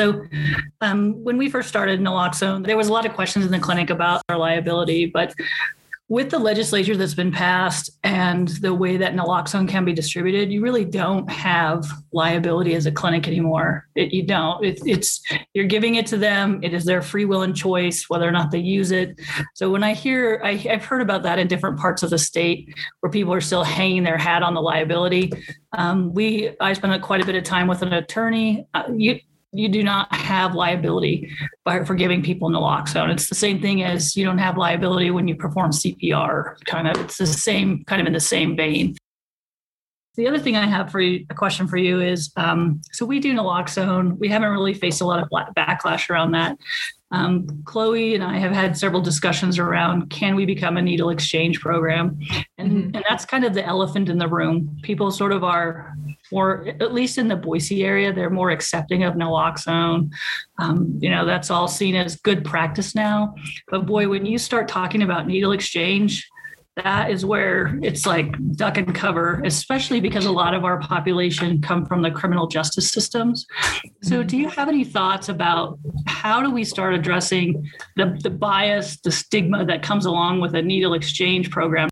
So, 0.00 0.24
um, 0.80 1.22
when 1.22 1.36
we 1.36 1.50
first 1.50 1.68
started 1.68 2.00
naloxone, 2.00 2.64
there 2.64 2.78
was 2.78 2.88
a 2.88 2.94
lot 2.94 3.04
of 3.04 3.12
questions 3.12 3.44
in 3.44 3.50
the 3.50 3.58
clinic 3.58 3.90
about 3.90 4.22
our 4.30 4.38
liability, 4.38 5.04
but 5.04 5.34
with 6.08 6.30
the 6.30 6.38
legislature 6.38 6.96
that's 6.96 7.14
been 7.14 7.32
passed 7.32 7.90
and 8.04 8.48
the 8.48 8.72
way 8.72 8.96
that 8.96 9.14
naloxone 9.14 9.68
can 9.68 9.84
be 9.84 9.92
distributed, 9.92 10.52
you 10.52 10.62
really 10.62 10.84
don't 10.84 11.28
have 11.28 11.84
liability 12.12 12.76
as 12.76 12.86
a 12.86 12.92
clinic 12.92 13.26
anymore. 13.26 13.88
It, 13.96 14.12
you 14.12 14.22
don't. 14.22 14.64
It, 14.64 14.80
it's 14.86 15.20
you're 15.52 15.66
giving 15.66 15.96
it 15.96 16.06
to 16.06 16.16
them. 16.16 16.60
It 16.62 16.72
is 16.72 16.84
their 16.84 17.02
free 17.02 17.24
will 17.24 17.42
and 17.42 17.56
choice 17.56 18.08
whether 18.08 18.26
or 18.26 18.30
not 18.30 18.52
they 18.52 18.60
use 18.60 18.92
it. 18.92 19.20
So 19.54 19.68
when 19.68 19.82
I 19.82 19.94
hear, 19.94 20.40
I, 20.44 20.54
have 20.54 20.84
heard 20.84 21.02
about 21.02 21.24
that 21.24 21.40
in 21.40 21.48
different 21.48 21.78
parts 21.78 22.04
of 22.04 22.10
the 22.10 22.18
state 22.18 22.72
where 23.00 23.10
people 23.10 23.34
are 23.34 23.40
still 23.40 23.64
hanging 23.64 24.04
their 24.04 24.18
hat 24.18 24.44
on 24.44 24.54
the 24.54 24.62
liability. 24.62 25.32
Um, 25.76 26.14
we, 26.14 26.54
I 26.60 26.72
spent 26.74 27.02
quite 27.02 27.20
a 27.20 27.26
bit 27.26 27.34
of 27.34 27.42
time 27.42 27.66
with 27.66 27.82
an 27.82 27.92
attorney. 27.92 28.68
Uh, 28.74 28.84
you, 28.94 29.18
you 29.52 29.68
do 29.68 29.82
not 29.82 30.12
have 30.14 30.54
liability 30.54 31.30
by, 31.64 31.84
for 31.84 31.94
giving 31.94 32.22
people 32.22 32.50
naloxone. 32.50 33.10
It's 33.12 33.28
the 33.28 33.34
same 33.34 33.60
thing 33.60 33.82
as 33.82 34.16
you 34.16 34.24
don't 34.24 34.38
have 34.38 34.58
liability 34.58 35.10
when 35.10 35.28
you 35.28 35.36
perform 35.36 35.70
CPR. 35.70 36.62
Kind 36.66 36.88
of, 36.88 36.96
it's 37.02 37.16
the 37.16 37.26
same 37.26 37.84
kind 37.84 38.00
of 38.00 38.06
in 38.06 38.12
the 38.12 38.20
same 38.20 38.56
vein. 38.56 38.96
The 40.16 40.26
other 40.26 40.38
thing 40.38 40.56
I 40.56 40.66
have 40.66 40.90
for 40.90 41.00
you, 41.00 41.26
a 41.30 41.34
question 41.34 41.68
for 41.68 41.76
you 41.76 42.00
is, 42.00 42.32
um, 42.36 42.80
so 42.92 43.04
we 43.04 43.20
do 43.20 43.34
naloxone. 43.34 44.18
We 44.18 44.28
haven't 44.28 44.50
really 44.50 44.74
faced 44.74 45.00
a 45.00 45.04
lot 45.04 45.22
of 45.22 45.28
backlash 45.54 46.08
around 46.08 46.32
that. 46.32 46.56
Um, 47.12 47.62
Chloe 47.64 48.14
and 48.14 48.24
I 48.24 48.38
have 48.38 48.50
had 48.50 48.76
several 48.76 49.00
discussions 49.00 49.58
around 49.58 50.10
can 50.10 50.34
we 50.34 50.44
become 50.44 50.76
a 50.76 50.82
needle 50.82 51.10
exchange 51.10 51.60
program, 51.60 52.18
and 52.58 52.70
mm-hmm. 52.70 52.96
and 52.96 53.04
that's 53.08 53.24
kind 53.24 53.44
of 53.44 53.54
the 53.54 53.64
elephant 53.64 54.08
in 54.08 54.18
the 54.18 54.26
room. 54.26 54.76
People 54.82 55.12
sort 55.12 55.30
of 55.30 55.44
are 55.44 55.94
more, 56.32 56.66
at 56.80 56.92
least 56.92 57.18
in 57.18 57.28
the 57.28 57.36
Boise 57.36 57.84
area, 57.84 58.12
they're 58.12 58.30
more 58.30 58.50
accepting 58.50 59.04
of 59.04 59.14
naloxone. 59.14 60.10
Um, 60.58 60.98
you 61.00 61.10
know, 61.10 61.24
that's 61.24 61.50
all 61.50 61.68
seen 61.68 61.94
as 61.94 62.16
good 62.16 62.44
practice 62.44 62.94
now. 62.94 63.34
But 63.68 63.86
boy, 63.86 64.08
when 64.08 64.26
you 64.26 64.38
start 64.38 64.66
talking 64.66 65.02
about 65.02 65.28
needle 65.28 65.52
exchange, 65.52 66.28
that 66.76 67.10
is 67.10 67.24
where 67.24 67.78
it's 67.82 68.04
like 68.04 68.34
duck 68.54 68.76
and 68.76 68.94
cover, 68.94 69.40
especially 69.44 69.98
because 69.98 70.26
a 70.26 70.30
lot 70.30 70.52
of 70.52 70.64
our 70.64 70.78
population 70.78 71.62
come 71.62 71.86
from 71.86 72.02
the 72.02 72.10
criminal 72.10 72.46
justice 72.46 72.90
systems. 72.90 73.46
So, 74.02 74.18
mm-hmm. 74.18 74.26
do 74.26 74.36
you 74.36 74.48
have 74.50 74.68
any 74.68 74.84
thoughts 74.84 75.30
about 75.30 75.78
how 76.06 76.42
do 76.42 76.50
we 76.50 76.64
start 76.64 76.94
addressing 76.94 77.66
the, 77.96 78.18
the 78.22 78.30
bias, 78.30 78.98
the 79.00 79.10
stigma 79.10 79.64
that 79.64 79.82
comes 79.82 80.04
along 80.04 80.40
with 80.40 80.54
a 80.54 80.62
needle 80.62 80.92
exchange 80.92 81.50
program? 81.50 81.88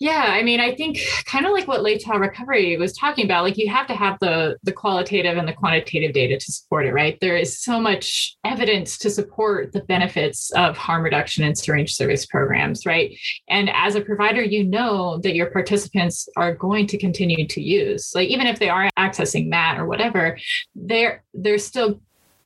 Yeah, 0.00 0.24
I 0.26 0.42
mean, 0.42 0.58
I 0.58 0.74
think 0.74 0.98
kind 1.24 1.46
of 1.46 1.52
like 1.52 1.68
what 1.68 1.84
Child 2.00 2.20
Recovery 2.20 2.76
was 2.76 2.92
talking 2.94 3.24
about, 3.24 3.44
like 3.44 3.56
you 3.56 3.68
have 3.68 3.86
to 3.86 3.94
have 3.94 4.18
the 4.20 4.56
the 4.64 4.72
qualitative 4.72 5.36
and 5.38 5.46
the 5.46 5.52
quantitative 5.52 6.12
data 6.12 6.36
to 6.36 6.52
support 6.52 6.84
it, 6.84 6.92
right? 6.92 7.16
There 7.20 7.36
is 7.36 7.62
so 7.62 7.80
much 7.80 8.36
evidence 8.44 8.98
to 8.98 9.10
support 9.10 9.72
the 9.72 9.82
benefits 9.82 10.50
of 10.52 10.76
harm 10.76 11.04
reduction 11.04 11.44
and 11.44 11.56
syringe 11.56 11.94
service 11.94 12.26
programs, 12.26 12.84
right? 12.84 13.16
And 13.48 13.70
as 13.72 13.94
a 13.94 14.00
provider, 14.00 14.42
you 14.42 14.64
know 14.64 15.18
that 15.18 15.36
your 15.36 15.46
participants 15.50 16.28
are 16.36 16.54
going 16.54 16.88
to 16.88 16.98
continue 16.98 17.46
to 17.46 17.60
use, 17.60 18.10
like 18.16 18.28
even 18.28 18.48
if 18.48 18.58
they 18.58 18.68
are 18.68 18.90
accessing 18.98 19.46
MAT 19.46 19.78
or 19.78 19.86
whatever, 19.86 20.36
they're 20.74 21.22
they're 21.34 21.58
still 21.58 22.00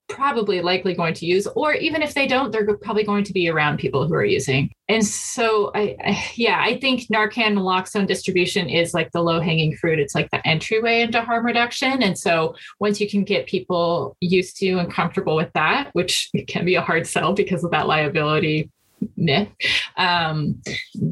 probably 0.09 0.61
likely 0.61 0.94
going 0.94 1.14
to 1.14 1.26
use 1.26 1.46
or 1.48 1.74
even 1.74 2.02
if 2.02 2.14
they 2.14 2.26
don't 2.26 2.50
they're 2.50 2.76
probably 2.78 3.04
going 3.04 3.24
to 3.24 3.32
be 3.32 3.48
around 3.48 3.78
people 3.78 4.06
who 4.06 4.14
are 4.14 4.24
using. 4.24 4.70
And 4.88 5.04
so 5.06 5.70
I, 5.74 5.96
I, 6.02 6.30
yeah 6.34 6.61
i 6.61 6.78
think 6.78 7.02
narcan 7.09 7.54
naloxone 7.54 8.06
distribution 8.06 8.68
is 8.68 8.94
like 8.94 9.12
the 9.12 9.22
low 9.22 9.40
hanging 9.40 9.76
fruit. 9.76 9.98
It's 9.98 10.14
like 10.14 10.30
the 10.30 10.46
entryway 10.46 11.02
into 11.02 11.20
harm 11.20 11.44
reduction. 11.44 12.02
And 12.02 12.18
so 12.18 12.54
once 12.80 13.00
you 13.00 13.09
can 13.09 13.24
get 13.24 13.46
people 13.46 14.16
used 14.20 14.56
to 14.59 14.78
and 14.78 14.92
comfortable 14.92 15.36
with 15.36 15.52
that 15.54 15.90
which 15.92 16.30
can 16.46 16.64
be 16.64 16.74
a 16.74 16.82
hard 16.82 17.06
sell 17.06 17.32
because 17.34 17.62
of 17.64 17.70
that 17.72 17.86
liability 17.86 18.70
myth 19.16 19.48
um, 19.96 20.61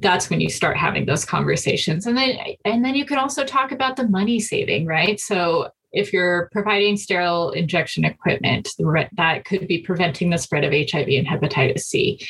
that's 0.01 0.31
when 0.31 0.41
you 0.41 0.49
start 0.49 0.77
having 0.77 1.07
those 1.07 1.25
conversations. 1.25 2.07
And 2.07 2.17
then 2.17 2.37
and 2.65 2.85
then 2.85 2.95
you 2.95 3.05
can 3.05 3.19
also 3.19 3.45
talk 3.45 3.73
about 3.73 3.97
the 3.97 4.09
money 4.09 4.41
saving 4.41 4.87
right? 4.87 5.21
So 5.21 5.71
if 5.93 6.13
you're 6.13 6.49
providing 6.53 6.97
sterile 6.97 7.51
injection 7.51 8.05
equipment, 8.05 8.69
that 9.17 9.45
could 9.45 9.67
be 9.67 9.83
preventing 9.83 10.31
the 10.31 10.39
spread 10.39 10.65
of 10.65 10.73
HIV 10.73 11.09
and 11.09 11.27
hepatitis 11.27 11.81
C. 11.81 12.21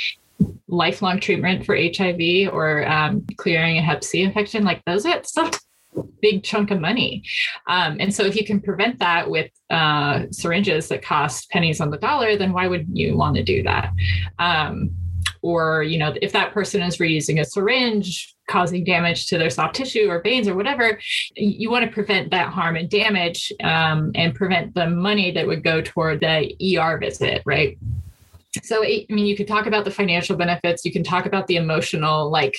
Lifelong 0.69 1.19
treatment 1.19 1.65
for 1.65 1.77
HIV 1.77 2.53
or 2.53 2.87
um, 2.87 3.25
clearing 3.37 3.79
a 3.79 3.83
Hep 3.83 4.05
C 4.05 4.23
infection, 4.23 4.65
like 4.65 4.85
those 4.85 5.07
are 5.07 5.23
some 5.25 5.51
big 6.21 6.43
chunk 6.43 6.71
of 6.71 6.81
money. 6.81 7.23
Um, 7.69 7.97
and 8.01 8.15
so 8.15 8.25
if 8.25 8.37
you 8.37 8.45
can 8.45 8.61
prevent 8.61 8.99
that 8.99 9.31
with 9.31 9.51
uh, 9.71 10.25
syringes 10.31 10.89
that 10.89 11.03
cost 11.03 11.49
pennies 11.51 11.81
on 11.81 11.91
the 11.91 11.97
dollar, 11.97 12.37
then 12.37 12.53
why 12.53 12.69
would 12.69 12.87
you 12.93 13.17
want 13.17 13.37
to 13.37 13.43
do 13.43 13.63
that? 13.63 13.93
Um, 14.39 14.91
or 15.43 15.83
you 15.83 15.99
know 15.99 16.15
if 16.21 16.33
that 16.33 16.53
person 16.53 16.83
is 16.83 16.99
reusing 16.99 17.41
a 17.41 17.45
syringe 17.45 18.36
causing 18.47 18.85
damage 18.85 19.27
to 19.27 19.39
their 19.39 19.51
soft 19.51 19.75
tissue 19.75 20.09
or 20.09 20.21
veins 20.21 20.49
or 20.49 20.55
whatever 20.55 20.99
you 21.37 21.71
want 21.71 21.85
to 21.85 21.91
prevent 21.91 22.31
that 22.31 22.49
harm 22.49 22.77
and 22.77 22.89
damage 22.89 23.53
um, 23.63 24.13
and 24.15 24.35
prevent 24.35 24.75
the 24.75 24.89
money 24.89 25.31
that 25.33 25.47
would 25.47 25.65
go 25.65 25.81
toward 25.81 26.21
the 26.21 26.79
er 26.79 26.99
visit 26.99 27.43
right? 27.45 27.79
So 28.63 28.83
i 28.83 29.05
mean 29.11 29.27
you 29.27 29.37
could 29.37 29.49
talk 29.49 29.67
about 29.67 29.85
the 29.85 29.91
financial 29.91 30.37
benefits 30.37 30.85
you 30.85 30.93
can 30.93 31.05
talk 31.05 31.27
about 31.27 31.47
the 31.47 31.57
emotional 31.57 32.31
like 32.31 32.55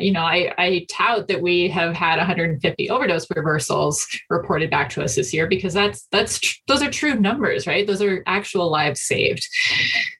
you 0.00 0.12
know, 0.12 0.22
I, 0.22 0.52
I 0.56 0.86
tout 0.88 1.28
that 1.28 1.42
we 1.42 1.68
have 1.68 1.94
had 1.94 2.16
150 2.16 2.90
overdose 2.90 3.26
reversals 3.34 4.06
reported 4.30 4.70
back 4.70 4.88
to 4.90 5.02
us 5.02 5.14
this 5.14 5.34
year 5.34 5.46
because 5.46 5.74
that's 5.74 6.06
that's 6.10 6.60
those 6.68 6.82
are 6.82 6.90
true 6.90 7.14
numbers, 7.14 7.66
right? 7.66 7.86
Those 7.86 8.02
are 8.02 8.22
actual 8.26 8.70
lives 8.70 9.02
saved. 9.02 9.46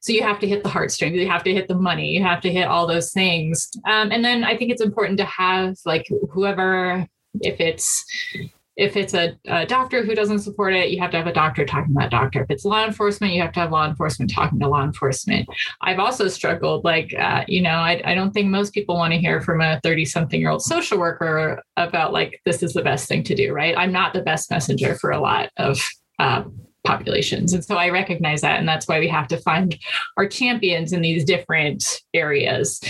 So 0.03 0.13
you 0.13 0.23
have 0.23 0.39
to 0.41 0.49
hit 0.49 0.63
the 0.63 0.69
heartstrings, 0.69 1.17
you 1.17 1.29
have 1.29 1.45
to 1.45 1.53
hit 1.53 1.69
the 1.69 1.79
money, 1.79 2.11
you 2.11 2.23
have 2.23 2.41
to 2.43 2.53
hit 2.53 2.67
all 2.67 2.87
those 2.87 3.13
things. 3.13 3.71
Um, 3.89 4.13
and 4.13 4.25
then 4.25 4.45
I 4.45 4.57
think 4.57 4.71
it's 4.71 4.83
important 4.83 5.19
to 5.19 5.25
have 5.25 5.77
like 5.87 6.07
whoever, 6.31 7.07
if 7.41 7.61
it's 7.61 8.05
if 8.83 8.97
it's 8.97 9.15
a, 9.15 9.39
a, 9.47 9.65
doctor 9.65 10.05
who 10.05 10.13
doesn't 10.13 10.41
support 10.41 10.75
it, 10.75 10.91
you 10.91 11.01
have 11.01 11.13
to 11.13 11.17
have 11.17 11.29
a 11.29 11.33
doctor 11.33 11.65
talking 11.65 11.95
to 11.95 12.01
that 12.01 12.11
doctor. 12.11 12.43
If 12.43 12.51
it's 12.51 12.65
law 12.65 12.85
enforcement, 12.85 13.33
you 13.33 13.41
have 13.41 13.53
to 13.53 13.61
have 13.61 13.71
law 13.71 13.87
enforcement 13.87 14.33
talking 14.35 14.59
to 14.59 14.69
law 14.69 14.83
enforcement. 14.83 15.49
I've 15.83 16.01
also 16.01 16.27
struggled, 16.27 16.85
like, 16.85 17.15
uh, 17.15 17.45
you 17.47 17.63
know, 17.63 17.71
I, 17.71 18.03
I 18.05 18.17
don't 18.17 18.33
think 18.33 18.49
most 18.49 18.75
people 18.75 18.97
want 18.97 19.13
to 19.13 19.21
hear 19.21 19.41
from 19.41 19.61
a 19.61 19.81
30 19.85 20.05
something 20.07 20.41
year 20.41 20.51
old 20.51 20.63
social 20.63 20.99
worker 20.99 21.63
about, 21.77 22.13
like, 22.13 22.41
this 22.45 22.61
is 22.61 22.73
the 22.73 22.83
best 22.83 23.09
thing 23.09 23.23
to 23.23 23.37
do, 23.37 23.53
right? 23.53 23.79
I'm 23.79 23.93
not 23.93 24.15
the 24.15 24.23
best 24.23 24.51
messenger 24.51 24.97
for 24.97 25.13
a 25.13 25.21
lot 25.21 25.51
of 25.59 25.81
um, 26.19 26.59
populations. 26.83 27.53
And 27.53 27.65
so 27.65 27.77
I 27.77 27.91
recognize 27.91 28.41
that. 28.41 28.59
And 28.59 28.69
that's 28.69 28.89
why 28.89 28.99
we 28.99 29.07
have 29.07 29.29
to 29.29 29.37
find 29.37 29.79
our 30.17 30.27
champions 30.27 30.93
in 30.93 31.03
these 31.03 31.25
different 31.25 31.85
areas 32.13 32.81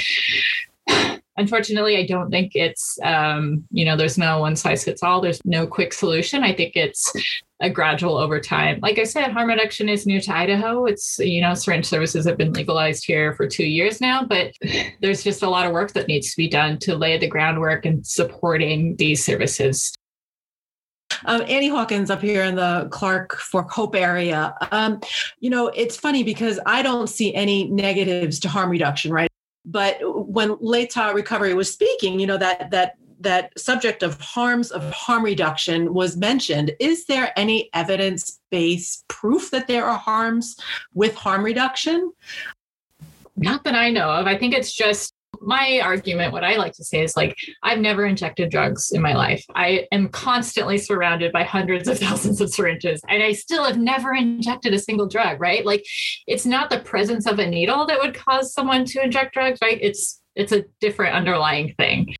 unfortunately, 1.43 1.97
I 1.99 2.07
don't 2.07 2.31
think 2.31 2.53
it's, 2.55 2.99
um, 3.03 3.65
you 3.71 3.85
know, 3.85 3.97
there's 3.97 4.17
no 4.17 4.39
one 4.39 4.57
size 4.57 4.85
fits 4.85 5.03
all. 5.03 5.21
There's 5.21 5.41
no 5.45 5.67
quick 5.67 5.93
solution. 5.93 6.43
I 6.43 6.55
think 6.55 6.77
it's 6.77 7.13
a 7.61 7.69
gradual 7.69 8.17
over 8.17 8.41
time. 8.41 8.79
Like 8.81 8.99
I 8.99 9.05
said, 9.05 9.33
harm 9.33 9.49
reduction 9.49 9.89
is 9.89 10.07
new 10.07 10.21
to 10.21 10.35
Idaho. 10.35 10.87
It's, 10.87 11.19
you 11.19 11.41
know, 11.41 11.55
syringe 11.55 11.87
services 11.87 12.25
have 12.27 12.39
been 12.39 12.53
legalized 12.53 13.05
here 13.05 13.35
for 13.35 13.47
two 13.47 13.67
years 13.67 14.01
now, 14.01 14.25
but 14.25 14.55
there's 15.01 15.23
just 15.23 15.43
a 15.43 15.51
lot 15.51 15.67
of 15.67 15.73
work 15.73 15.93
that 15.93 16.09
needs 16.09 16.31
to 16.31 16.37
be 16.37 16.49
done 16.49 16.79
to 16.79 16.97
lay 16.97 17.19
the 17.19 17.29
groundwork 17.29 17.85
and 17.85 18.07
supporting 18.07 18.97
these 18.97 19.25
services. 19.25 19.93
Um, 21.25 21.43
Annie 21.43 21.69
Hawkins 21.69 22.11
up 22.11 22.23
here 22.23 22.43
in 22.43 22.55
the 22.55 22.89
Clark 22.91 23.37
Fork 23.37 23.71
Hope 23.71 23.95
area. 23.95 24.55
Um, 24.73 25.01
you 25.41 25.51
know, 25.51 25.69
it's 25.69 25.97
funny 25.97 26.25
because 26.25 26.59
I 26.67 26.83
don't 26.83 27.09
see 27.09 27.35
any 27.35 27.69
negatives 27.69 28.41
to 28.41 28.49
harm 28.49 28.71
reduction, 28.71 29.13
right? 29.13 29.29
But 29.65 30.01
when 30.33 30.51
Latah 30.57 31.15
Recovery 31.15 31.53
was 31.53 31.71
speaking, 31.73 32.19
you 32.19 32.27
know 32.27 32.39
that 32.39 32.71
that 32.71 32.97
that 33.21 33.57
subject 33.57 34.03
of 34.03 34.21
harms 34.21 34.71
of 34.71 34.91
harm 34.93 35.25
reduction 35.25 35.95
was 35.95 36.17
mentioned. 36.17 36.73
Is 36.81 37.05
there 37.07 37.33
any 37.37 37.71
evidence-based 37.73 39.07
proof 39.07 39.51
that 39.53 39.69
there 39.69 39.85
are 39.85 39.99
harms 39.99 40.57
with 40.93 41.15
harm 41.15 41.45
reduction? 41.45 42.13
Not 43.37 43.63
that 43.65 43.77
I 43.77 43.91
know 43.91 44.11
of. 44.11 44.27
I 44.27 44.37
think 44.37 44.55
it's 44.55 44.75
just 44.75 45.15
my 45.41 45.81
argument, 45.83 46.33
what 46.33 46.45
I 46.45 46.57
like 46.57 46.73
to 46.75 46.85
say 46.85 47.03
is 47.03 47.17
like, 47.17 47.37
I've 47.63 47.79
never 47.79 48.05
injected 48.05 48.51
drugs 48.51 48.93
in 48.93 49.03
my 49.03 49.15
life. 49.15 49.45
I 49.55 49.87
am 49.91 50.09
constantly 50.09 50.79
surrounded 50.79 51.33
by 51.33 51.43
hundreds 51.43 51.89
of 51.89 51.99
thousands 52.05 52.41
of 52.41 52.51
syringes, 52.51 53.01
and 53.09 53.23
I 53.23 53.33
still 53.33 53.65
have 53.65 53.79
never 53.79 54.15
injected 54.15 54.75
a 54.75 54.79
single 54.79 55.07
drug, 55.07 55.41
right? 55.41 55.65
Like, 55.65 55.85
it's 56.27 56.47
not 56.47 56.71
the 56.71 56.81
presence 56.81 57.27
of 57.27 57.39
a 57.39 57.47
needle 57.47 57.87
that 57.87 57.99
would 58.01 58.15
cause 58.15 58.53
someone 58.53 58.85
to 58.87 59.03
inject 59.03 59.35
drugs, 59.35 59.59
right? 59.63 59.79
It's 59.81 60.22
it's 60.35 60.53
a 60.53 60.65
different 60.81 61.15
underlying 61.15 61.75
thing. 61.75 62.15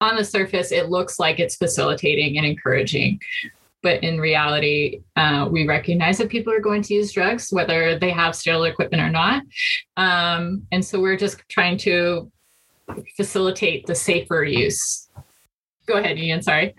On 0.00 0.16
the 0.16 0.24
surface, 0.24 0.72
it 0.72 0.90
looks 0.90 1.18
like 1.18 1.38
it's 1.38 1.56
facilitating 1.56 2.36
and 2.36 2.46
encouraging 2.46 3.20
but 3.84 4.02
in 4.02 4.18
reality, 4.18 5.02
uh, 5.14 5.46
we 5.48 5.68
recognize 5.68 6.16
that 6.16 6.30
people 6.30 6.52
are 6.52 6.58
going 6.58 6.80
to 6.82 6.94
use 6.94 7.12
drugs, 7.12 7.50
whether 7.50 7.98
they 7.98 8.10
have 8.10 8.34
sterile 8.34 8.64
equipment 8.64 9.02
or 9.02 9.10
not. 9.10 9.42
Um, 9.98 10.66
and 10.72 10.82
so 10.82 11.00
we're 11.00 11.18
just 11.18 11.38
trying 11.50 11.76
to 11.78 12.32
facilitate 13.14 13.86
the 13.86 13.94
safer 13.94 14.42
use. 14.42 15.10
Go 15.86 15.98
ahead, 15.98 16.18
Ian. 16.18 16.40
Sorry. 16.40 16.74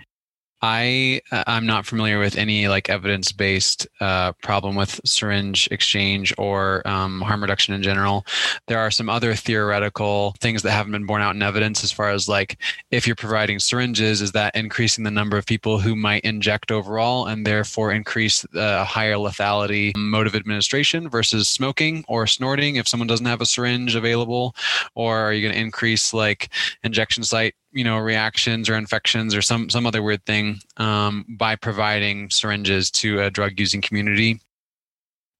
I 0.62 1.22
uh, 1.32 1.44
I'm 1.48 1.66
not 1.66 1.86
familiar 1.86 2.20
with 2.20 2.38
any 2.38 2.68
like 2.68 2.90
evidence 2.90 3.32
based 3.32 3.88
uh, 4.00 4.32
problem 4.42 4.76
with 4.76 5.00
syringe 5.06 5.68
exchange 5.72 6.34
or 6.38 6.82
um, 6.88 7.22
harm 7.22 7.42
reduction 7.42 7.74
in 7.74 7.84
general. 7.84 8.26
There 8.68 8.80
are 8.80 8.92
some 8.92 9.10
other 9.10 9.36
theoretical 9.36 10.36
things 10.40 10.64
that 10.64 10.72
haven't 10.72 10.94
been 10.94 11.06
borne 11.06 11.22
out 11.22 11.36
in 11.36 11.44
evidence 11.44 11.84
as 11.84 11.92
far 11.92 12.10
as 12.10 12.28
like 12.30 12.58
if 12.92 13.06
you're 13.06 13.16
providing 13.16 13.60
syringes, 13.60 14.22
is 14.22 14.32
that 14.32 14.56
increasing 14.56 15.04
the 15.04 15.12
number 15.12 15.38
of 15.38 15.46
people 15.46 15.80
who 15.80 15.96
might 15.96 16.24
inject 16.24 16.72
overall 16.72 17.26
and 17.26 17.46
therefore 17.46 17.92
increase 17.92 18.46
a 18.56 18.60
uh, 18.60 18.84
higher 18.86 19.16
lethality 19.16 19.96
mode 19.96 20.28
of 20.28 20.36
administration 20.36 21.10
versus 21.10 21.50
smoking 21.50 22.04
or 22.08 22.26
snorting 22.28 22.78
if 22.78 22.88
someone 22.88 23.08
doesn't 23.08 23.26
have 23.26 23.42
a 23.42 23.46
syringe 23.46 23.96
available, 23.96 24.56
or 24.96 25.18
are 25.18 25.34
you 25.34 25.42
going 25.42 25.54
to 25.54 25.60
increase 25.60 26.14
like 26.14 26.50
injection 26.84 27.24
site 27.24 27.56
you 27.76 27.84
know 27.84 28.00
reactions 28.00 28.70
or 28.70 28.76
infections 28.76 29.36
or 29.36 29.42
some 29.42 29.70
some 29.70 29.86
other 29.86 30.02
weird 30.02 30.26
thing 30.26 30.58
um, 30.78 31.26
by 31.38 31.56
providing 31.56 32.30
syringes 32.32 32.90
to 32.90 33.22
a 33.22 33.30
drug 33.30 33.60
using 33.60 33.82
community 33.82 34.40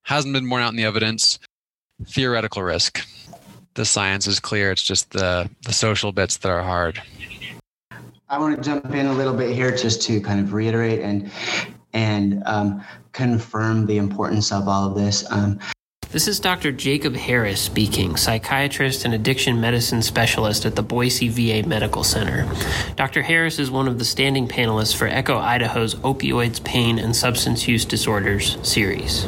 hasn't 0.04 0.34
been 0.34 0.48
borne 0.48 0.62
out 0.62 0.70
in 0.70 0.76
the 0.76 0.86
evidence. 0.86 1.40
Theoretical 2.06 2.62
risk. 2.62 3.08
The 3.74 3.86
science 3.86 4.28
is 4.28 4.40
clear. 4.40 4.72
It's 4.72 4.84
just 4.84 5.12
the 5.12 5.50
the 5.64 5.74
social 5.74 6.12
bits 6.12 6.38
that 6.38 6.50
are 6.50 6.62
hard. 6.62 7.02
I 8.28 8.38
want 8.38 8.56
to 8.56 8.62
jump 8.62 8.94
in 8.94 9.06
a 9.06 9.14
little 9.14 9.34
bit 9.34 9.56
here 9.56 9.76
just 9.76 10.02
to 10.04 10.20
kind 10.20 10.40
of 10.40 10.54
reiterate 10.54 11.00
and 11.00 11.32
and 11.94 12.44
um, 12.46 12.84
confirm 13.14 13.86
the 13.86 13.98
importance 13.98 14.52
of 14.52 14.68
all 14.68 14.90
of 14.90 14.96
this. 14.96 15.30
Um, 15.32 15.60
this 16.16 16.30
is 16.30 16.40
Dr. 16.40 16.72
Jacob 16.72 17.14
Harris 17.14 17.60
speaking, 17.60 18.16
psychiatrist 18.16 19.04
and 19.04 19.14
addiction 19.14 19.60
medicine 19.60 20.02
specialist 20.02 20.66
at 20.66 20.74
the 20.74 20.82
Boise 20.82 21.28
VA 21.28 21.68
Medical 21.68 22.06
Center. 22.06 22.50
Dr. 22.96 23.22
Harris 23.22 23.60
is 23.60 23.70
one 23.70 23.86
of 23.86 24.00
the 24.00 24.06
standing 24.06 24.48
panelists 24.48 24.96
for 24.96 25.08
Echo 25.08 25.38
Idaho's 25.38 25.96
Opioids, 25.96 26.64
Pain, 26.64 27.00
and 27.00 27.14
Substance 27.14 27.68
Use 27.68 27.84
Disorders 27.84 28.58
series. 28.66 29.28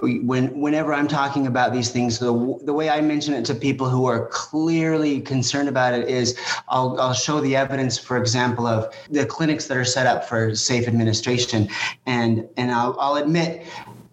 When, 0.00 0.60
whenever 0.60 0.94
I'm 0.94 1.08
talking 1.08 1.48
about 1.48 1.72
these 1.72 1.90
things, 1.90 2.20
the, 2.20 2.32
the 2.62 2.72
way 2.72 2.88
I 2.88 3.00
mention 3.00 3.34
it 3.34 3.44
to 3.46 3.54
people 3.56 3.88
who 3.88 4.06
are 4.06 4.28
clearly 4.28 5.20
concerned 5.20 5.68
about 5.68 5.92
it 5.92 6.08
is 6.08 6.38
I'll, 6.68 7.00
I'll 7.00 7.14
show 7.14 7.40
the 7.40 7.56
evidence, 7.56 7.98
for 7.98 8.16
example, 8.16 8.68
of 8.68 8.94
the 9.10 9.26
clinics 9.26 9.66
that 9.66 9.76
are 9.76 9.84
set 9.84 10.06
up 10.06 10.24
for 10.24 10.54
safe 10.54 10.86
administration. 10.86 11.68
And, 12.06 12.48
and 12.56 12.70
I'll, 12.70 12.96
I'll 13.00 13.16
admit, 13.16 13.66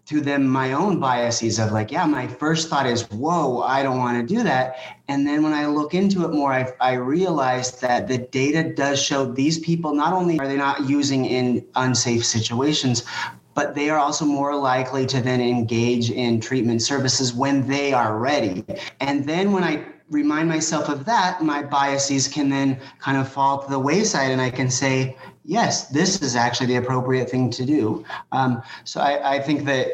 to 0.10 0.20
them 0.20 0.48
my 0.48 0.74
own 0.74 1.00
biases 1.00 1.60
of 1.60 1.72
like, 1.72 1.92
yeah, 1.92 2.04
my 2.04 2.26
first 2.26 2.68
thought 2.68 2.88
is, 2.88 3.04
whoa, 3.12 3.62
I 3.62 3.84
don't 3.84 4.00
want 4.00 4.18
to 4.18 4.36
do 4.36 4.42
that. 4.42 4.78
And 5.08 5.28
then 5.28 5.44
when 5.44 5.54
I 5.54 5.68
look 5.68 5.94
into 5.94 6.26
it 6.26 6.32
more, 6.32 6.52
I, 6.52 6.74
I 6.82 6.94
realized 6.94 7.80
that 7.82 8.08
the 8.08 8.18
data 8.18 8.74
does 8.74 9.00
show 9.00 9.32
these 9.32 9.60
people 9.60 9.94
not 9.94 10.12
only 10.12 10.40
are 10.40 10.48
they 10.48 10.58
not 10.58 10.90
using 10.90 11.26
in 11.26 11.64
unsafe 11.76 12.26
situations, 12.26 13.06
but 13.54 13.76
they 13.76 13.92
are 13.92 14.00
also 14.00 14.26
more 14.26 14.56
likely 14.56 15.06
to 15.06 15.22
then 15.22 15.42
engage 15.42 16.10
in 16.10 16.42
treatment 16.42 16.82
services 16.82 17.32
when 17.32 17.68
they 17.68 17.94
are 17.94 18.18
ready. 18.18 18.66
And 19.02 19.28
then 19.28 19.52
when 19.52 19.64
I 19.64 19.86
remind 20.10 20.50
myself 20.50 20.90
of 20.90 21.06
that, 21.06 21.44
my 21.44 21.62
biases 21.62 22.28
can 22.28 22.50
then 22.50 22.80
kind 22.98 23.18
of 23.20 23.32
fall 23.32 23.62
to 23.62 23.70
the 23.70 23.78
wayside 23.78 24.32
and 24.32 24.42
I 24.42 24.50
can 24.50 24.72
say, 24.72 25.16
yes, 25.50 25.88
this 25.88 26.22
is 26.22 26.36
actually 26.36 26.68
the 26.68 26.76
appropriate 26.76 27.28
thing 27.28 27.50
to 27.50 27.66
do. 27.66 28.06
Um, 28.32 28.62
so 28.84 29.02
I, 29.02 29.38
I, 29.38 29.40
think 29.40 29.66
that 29.66 29.88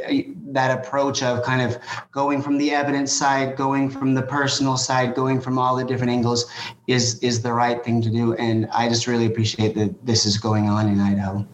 that 0.52 0.78
approach 0.78 1.24
of 1.24 1.44
kind 1.44 1.62
of 1.62 1.80
going 2.12 2.42
from 2.42 2.58
the 2.58 2.72
evidence 2.72 3.14
side, 3.14 3.56
going 3.56 3.90
from 3.90 4.14
the 4.14 4.22
personal 4.22 4.76
side, 4.76 5.16
going 5.16 5.40
from 5.40 5.58
all 5.58 5.78
the 5.78 5.86
different 5.86 6.12
angles 6.12 6.46
is 6.88 7.18
is 7.20 7.42
the 7.42 7.54
right 7.54 7.84
thing 7.84 8.02
to 8.02 8.10
do. 8.10 8.36
And 8.36 8.68
I 8.74 8.90
just 8.90 9.08
really 9.08 9.26
appreciate 9.26 9.76
that 9.76 10.06
this 10.06 10.26
is 10.26 10.38
going 10.38 10.68
on 10.68 10.90
in 10.90 11.00
Idaho. 11.00 11.48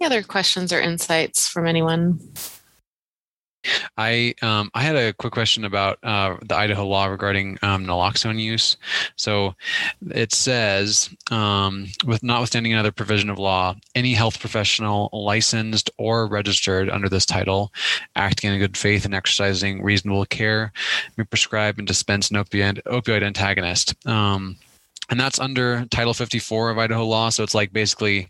Any 0.00 0.06
other 0.06 0.22
questions 0.22 0.72
or 0.72 0.80
insights 0.80 1.48
from 1.48 1.66
anyone? 1.66 2.20
I 3.96 4.34
um, 4.42 4.70
I 4.74 4.82
had 4.82 4.96
a 4.96 5.12
quick 5.12 5.32
question 5.32 5.64
about 5.64 5.98
uh, 6.02 6.36
the 6.42 6.56
Idaho 6.56 6.86
law 6.86 7.06
regarding 7.06 7.58
um, 7.62 7.84
naloxone 7.84 8.40
use. 8.40 8.76
So 9.16 9.54
it 10.10 10.32
says, 10.32 11.10
um, 11.30 11.86
with 12.06 12.22
notwithstanding 12.22 12.72
another 12.72 12.92
provision 12.92 13.30
of 13.30 13.38
law, 13.38 13.74
any 13.94 14.14
health 14.14 14.40
professional 14.40 15.10
licensed 15.12 15.90
or 15.98 16.26
registered 16.26 16.88
under 16.88 17.08
this 17.08 17.26
title, 17.26 17.72
acting 18.16 18.52
in 18.52 18.58
good 18.58 18.76
faith 18.76 19.04
and 19.04 19.14
exercising 19.14 19.82
reasonable 19.82 20.26
care, 20.26 20.72
may 21.16 21.24
prescribe 21.24 21.78
and 21.78 21.86
dispense 21.86 22.30
an 22.30 22.36
opioid, 22.36 22.82
opioid 22.84 23.22
antagonist. 23.22 23.94
Um, 24.06 24.56
and 25.10 25.18
that's 25.18 25.40
under 25.40 25.86
Title 25.86 26.12
54 26.12 26.70
of 26.70 26.78
Idaho 26.78 27.04
law. 27.06 27.30
So 27.30 27.42
it's 27.42 27.54
like 27.54 27.72
basically 27.72 28.28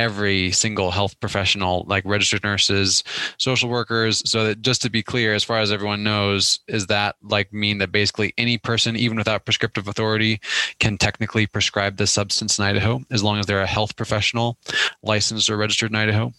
every 0.00 0.50
single 0.50 0.90
health 0.90 1.18
professional, 1.20 1.84
like 1.86 2.02
registered 2.06 2.42
nurses, 2.42 3.04
social 3.36 3.68
workers. 3.68 4.22
So 4.28 4.44
that 4.44 4.62
just 4.62 4.80
to 4.82 4.90
be 4.90 5.02
clear, 5.02 5.34
as 5.34 5.44
far 5.44 5.58
as 5.58 5.70
everyone 5.70 6.02
knows, 6.02 6.58
is 6.68 6.86
that 6.86 7.16
like 7.22 7.52
mean 7.52 7.78
that 7.78 7.92
basically 7.92 8.32
any 8.38 8.56
person, 8.56 8.96
even 8.96 9.18
without 9.18 9.44
prescriptive 9.44 9.88
authority, 9.88 10.40
can 10.78 10.96
technically 10.96 11.46
prescribe 11.46 11.98
this 11.98 12.10
substance 12.10 12.58
in 12.58 12.64
Idaho 12.64 13.02
as 13.10 13.22
long 13.22 13.38
as 13.38 13.44
they're 13.44 13.60
a 13.60 13.66
health 13.66 13.94
professional 13.94 14.56
licensed 15.02 15.50
or 15.50 15.58
registered 15.58 15.90
in 15.90 15.96
Idaho? 15.96 16.32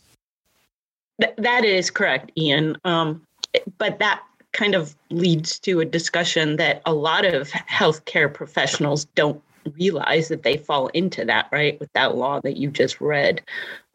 Th- 1.22 1.36
that 1.38 1.64
is 1.64 1.92
correct, 1.92 2.32
Ian. 2.36 2.78
Um, 2.84 3.22
but 3.78 4.00
that 4.00 4.24
kind 4.54 4.74
of 4.74 4.96
leads 5.12 5.60
to 5.60 5.82
a 5.82 5.86
discussion 5.86 6.58
that 6.58 6.82
a 6.86 6.94
lot 6.94 7.26
of 7.26 7.50
healthcare 7.52 8.34
professionals 8.34 9.06
don't 9.16 9.42
realize 9.74 10.28
that 10.28 10.44
they 10.44 10.58
fall 10.58 10.88
into 10.88 11.26
that, 11.26 11.48
right? 11.52 11.80
With 11.80 11.92
that 11.94 12.16
law 12.16 12.40
that 12.42 12.58
you 12.58 12.70
just 12.70 13.02
read. 13.02 13.42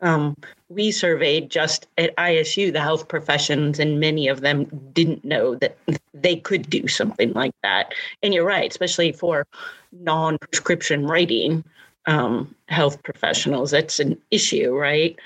Um, 0.01 0.37
we 0.69 0.91
surveyed 0.91 1.51
just 1.51 1.87
at 1.97 2.15
ISU 2.17 2.73
the 2.73 2.81
health 2.81 3.09
professions, 3.09 3.79
and 3.79 4.01
many 4.01 4.29
of 4.29 4.41
them 4.41 4.65
didn't 4.93 5.25
know 5.25 5.55
that 5.57 5.77
they 6.13 6.37
could 6.37 6.69
do 6.69 6.87
something 6.89 7.33
like 7.33 7.55
that. 7.63 7.95
And 8.23 8.35
you're 8.35 8.45
right, 8.45 8.71
especially 8.71 9.13
for 9.13 9.47
non 9.93 10.39
prescription 10.39 11.07
writing 11.07 11.65
um, 12.07 12.55
health 12.69 13.03
professionals, 13.03 13.71
that's 13.71 14.01
an 14.01 14.21
issue, 14.31 14.73
right? 14.73 15.19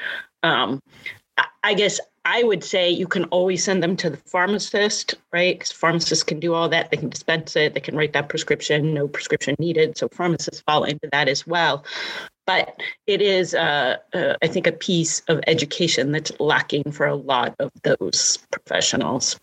Um, 0.43 0.81
I 1.63 1.75
guess 1.75 2.01
I 2.25 2.43
would 2.43 2.63
say 2.63 2.91
you 2.91 3.07
can 3.07 3.25
always 3.25 3.65
send 3.65 3.83
them 3.83 3.97
to 3.97 4.11
the 4.11 4.17
pharmacist, 4.17 5.15
right? 5.33 5.59
Because 5.59 5.73
pharmacists 5.73 6.25
can 6.25 6.39
do 6.39 6.55
all 6.55 6.69
that. 6.69 6.91
They 6.91 6.97
can 6.97 7.09
dispense 7.09 7.57
it, 7.57 7.75
they 7.75 7.81
can 7.81 7.97
write 7.97 8.13
that 8.13 8.29
prescription, 8.29 8.95
no 8.95 9.09
prescription 9.09 9.57
needed. 9.59 9.97
So 9.97 10.09
pharmacists 10.09 10.63
fall 10.63 10.85
into 10.85 11.09
that 11.13 11.29
as 11.29 11.47
well. 11.47 11.85
But 12.47 12.81
it 13.07 13.23
is, 13.23 13.55
uh, 13.55 13.97
uh, 14.13 14.35
I 14.43 14.49
think, 14.49 14.67
a 14.67 14.73
piece 14.73 15.21
of 15.29 15.41
education 15.47 16.13
that's 16.13 16.33
lacking 16.41 16.91
for 16.93 17.07
a 17.07 17.15
lot 17.15 17.55
of 17.59 17.71
those 17.85 18.39
professionals. 18.51 19.39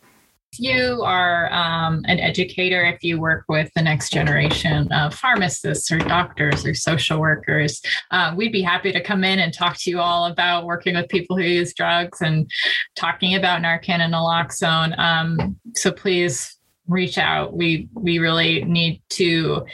You 0.60 1.02
are 1.04 1.52
um, 1.54 2.04
an 2.08 2.20
educator, 2.20 2.84
if 2.84 3.04
you 3.04 3.20
work 3.20 3.46
with 3.48 3.72
the 3.76 3.82
next 3.82 4.12
generation 4.12 4.92
of 4.92 5.14
pharmacists 5.14 5.92
or 5.92 6.00
doctors 6.00 6.66
or 6.66 6.74
social 6.74 7.20
workers, 7.20 7.82
uh, 8.12 8.34
we'd 8.36 8.52
be 8.52 8.62
happy 8.62 8.92
to 8.92 9.02
come 9.02 9.24
in 9.24 9.40
and 9.40 9.54
talk 9.54 9.78
to 9.80 9.90
you 9.90 10.00
all 10.00 10.26
about 10.26 10.66
working 10.66 10.96
with 10.96 11.10
people 11.10 11.38
who 11.38 11.44
use 11.44 11.74
drugs 11.74 12.22
and 12.22 12.50
talking 12.96 13.36
about 13.36 13.62
Narcan 13.62 14.00
and 14.00 14.14
naloxone. 14.14 14.98
Um, 14.98 15.58
so 15.76 15.92
please 15.92 16.58
reach 16.88 17.18
out. 17.18 17.54
We 17.54 17.90
we 17.94 18.20
really 18.20 18.64
need 18.64 19.02
to 19.10 19.66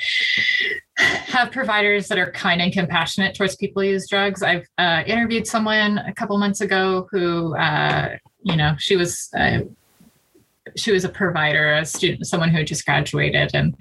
have 0.98 1.52
providers 1.52 2.08
that 2.08 2.18
are 2.18 2.32
kind 2.32 2.62
and 2.62 2.74
compassionate 2.74 3.36
towards 3.36 3.56
people 3.56 3.82
who 3.82 3.90
use 3.90 4.08
drugs. 4.10 4.44
I've 4.44 4.68
uh, 4.78 5.04
interviewed 5.06 5.48
someone 5.48 6.00
a 6.00 6.14
couple 6.14 6.38
months 6.38 6.62
ago 6.62 7.08
who, 7.12 7.56
uh, 7.56 8.18
you 8.42 8.56
know, 8.56 8.76
she 8.78 8.96
was. 8.96 9.30
Uh, 9.38 9.60
she 10.76 10.92
was 10.92 11.04
a 11.04 11.10
provider, 11.10 11.74
a 11.74 11.86
student, 11.86 12.26
someone 12.28 12.50
who 12.50 12.58
had 12.58 12.68
just 12.68 12.86
graduated, 12.86 13.52
and 13.54 13.74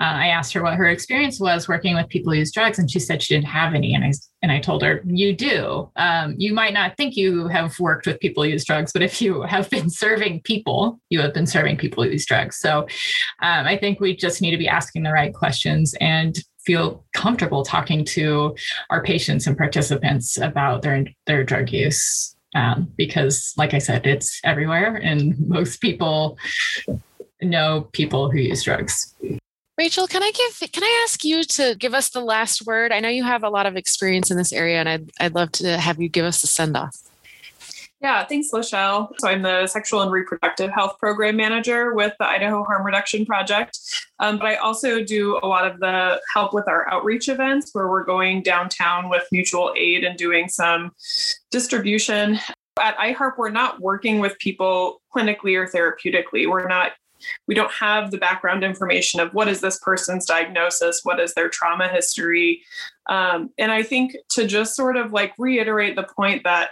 uh, 0.00 0.04
I 0.24 0.28
asked 0.28 0.52
her 0.52 0.62
what 0.62 0.74
her 0.74 0.86
experience 0.86 1.40
was 1.40 1.68
working 1.68 1.94
with 1.94 2.08
people 2.08 2.32
who 2.32 2.38
use 2.38 2.52
drugs, 2.52 2.78
and 2.78 2.90
she 2.90 3.00
said 3.00 3.22
she 3.22 3.34
didn't 3.34 3.46
have 3.46 3.74
any. 3.74 3.94
And 3.94 4.04
I 4.04 4.12
and 4.42 4.52
I 4.52 4.60
told 4.60 4.82
her, 4.82 5.02
"You 5.04 5.34
do. 5.34 5.90
Um, 5.96 6.34
you 6.38 6.52
might 6.52 6.74
not 6.74 6.96
think 6.96 7.16
you 7.16 7.48
have 7.48 7.78
worked 7.80 8.06
with 8.06 8.20
people 8.20 8.42
who 8.42 8.50
use 8.50 8.64
drugs, 8.64 8.92
but 8.92 9.02
if 9.02 9.20
you 9.20 9.42
have 9.42 9.68
been 9.70 9.90
serving 9.90 10.42
people, 10.42 11.00
you 11.10 11.20
have 11.20 11.34
been 11.34 11.46
serving 11.46 11.76
people 11.76 12.04
who 12.04 12.10
use 12.10 12.26
drugs. 12.26 12.58
So 12.58 12.80
um, 13.42 13.66
I 13.66 13.76
think 13.76 14.00
we 14.00 14.16
just 14.16 14.42
need 14.42 14.52
to 14.52 14.58
be 14.58 14.68
asking 14.68 15.02
the 15.02 15.12
right 15.12 15.34
questions 15.34 15.94
and 16.00 16.38
feel 16.64 17.04
comfortable 17.14 17.64
talking 17.64 18.04
to 18.04 18.54
our 18.90 19.02
patients 19.02 19.46
and 19.46 19.56
participants 19.56 20.36
about 20.38 20.82
their 20.82 21.06
their 21.26 21.42
drug 21.42 21.70
use 21.70 22.36
um, 22.54 22.90
because 22.96 23.54
like 23.56 23.74
i 23.74 23.78
said 23.78 24.06
it's 24.06 24.40
everywhere 24.44 24.96
and 24.96 25.36
most 25.48 25.80
people 25.80 26.38
know 27.42 27.88
people 27.92 28.30
who 28.30 28.38
use 28.38 28.62
drugs 28.64 29.14
Rachel, 29.78 30.08
can 30.08 30.24
I 30.24 30.32
give 30.32 30.72
can 30.72 30.82
I 30.82 31.04
ask 31.04 31.24
you 31.24 31.44
to 31.44 31.76
give 31.78 31.94
us 31.94 32.10
the 32.10 32.20
last 32.20 32.66
word? 32.66 32.90
I 32.90 32.98
know 32.98 33.08
you 33.08 33.22
have 33.22 33.44
a 33.44 33.48
lot 33.48 33.64
of 33.64 33.76
experience 33.76 34.28
in 34.28 34.36
this 34.36 34.52
area 34.52 34.80
and 34.80 34.88
I'd 34.88 35.10
I'd 35.20 35.36
love 35.36 35.52
to 35.52 35.78
have 35.78 36.00
you 36.00 36.08
give 36.08 36.24
us 36.24 36.40
the 36.40 36.48
send 36.48 36.76
off. 36.76 37.07
Yeah, 38.00 38.24
thanks, 38.24 38.50
Lachelle. 38.52 39.12
So 39.18 39.26
I'm 39.26 39.42
the 39.42 39.66
Sexual 39.66 40.02
and 40.02 40.12
Reproductive 40.12 40.70
Health 40.70 40.98
Program 41.00 41.34
Manager 41.34 41.94
with 41.94 42.14
the 42.20 42.28
Idaho 42.28 42.62
Harm 42.62 42.86
Reduction 42.86 43.26
Project. 43.26 43.76
Um, 44.20 44.38
but 44.38 44.46
I 44.46 44.54
also 44.56 45.02
do 45.02 45.40
a 45.42 45.46
lot 45.48 45.66
of 45.66 45.80
the 45.80 46.20
help 46.32 46.54
with 46.54 46.68
our 46.68 46.88
outreach 46.92 47.28
events 47.28 47.70
where 47.72 47.88
we're 47.88 48.04
going 48.04 48.42
downtown 48.42 49.08
with 49.08 49.24
mutual 49.32 49.74
aid 49.76 50.04
and 50.04 50.16
doing 50.16 50.48
some 50.48 50.92
distribution. 51.50 52.38
At 52.80 52.96
iHarp, 52.98 53.32
we're 53.36 53.50
not 53.50 53.80
working 53.80 54.20
with 54.20 54.38
people 54.38 55.02
clinically 55.14 55.56
or 55.56 55.66
therapeutically. 55.66 56.48
We're 56.48 56.68
not 56.68 56.92
we 57.48 57.54
don't 57.56 57.72
have 57.72 58.12
the 58.12 58.18
background 58.18 58.62
information 58.62 59.18
of 59.18 59.34
what 59.34 59.48
is 59.48 59.60
this 59.60 59.80
person's 59.80 60.24
diagnosis 60.24 61.00
what 61.02 61.18
is 61.18 61.34
their 61.34 61.48
trauma 61.48 61.88
history 61.88 62.62
um, 63.10 63.50
and 63.58 63.72
i 63.72 63.82
think 63.82 64.14
to 64.30 64.46
just 64.46 64.76
sort 64.76 64.96
of 64.96 65.12
like 65.12 65.32
reiterate 65.36 65.96
the 65.96 66.06
point 66.14 66.44
that 66.44 66.70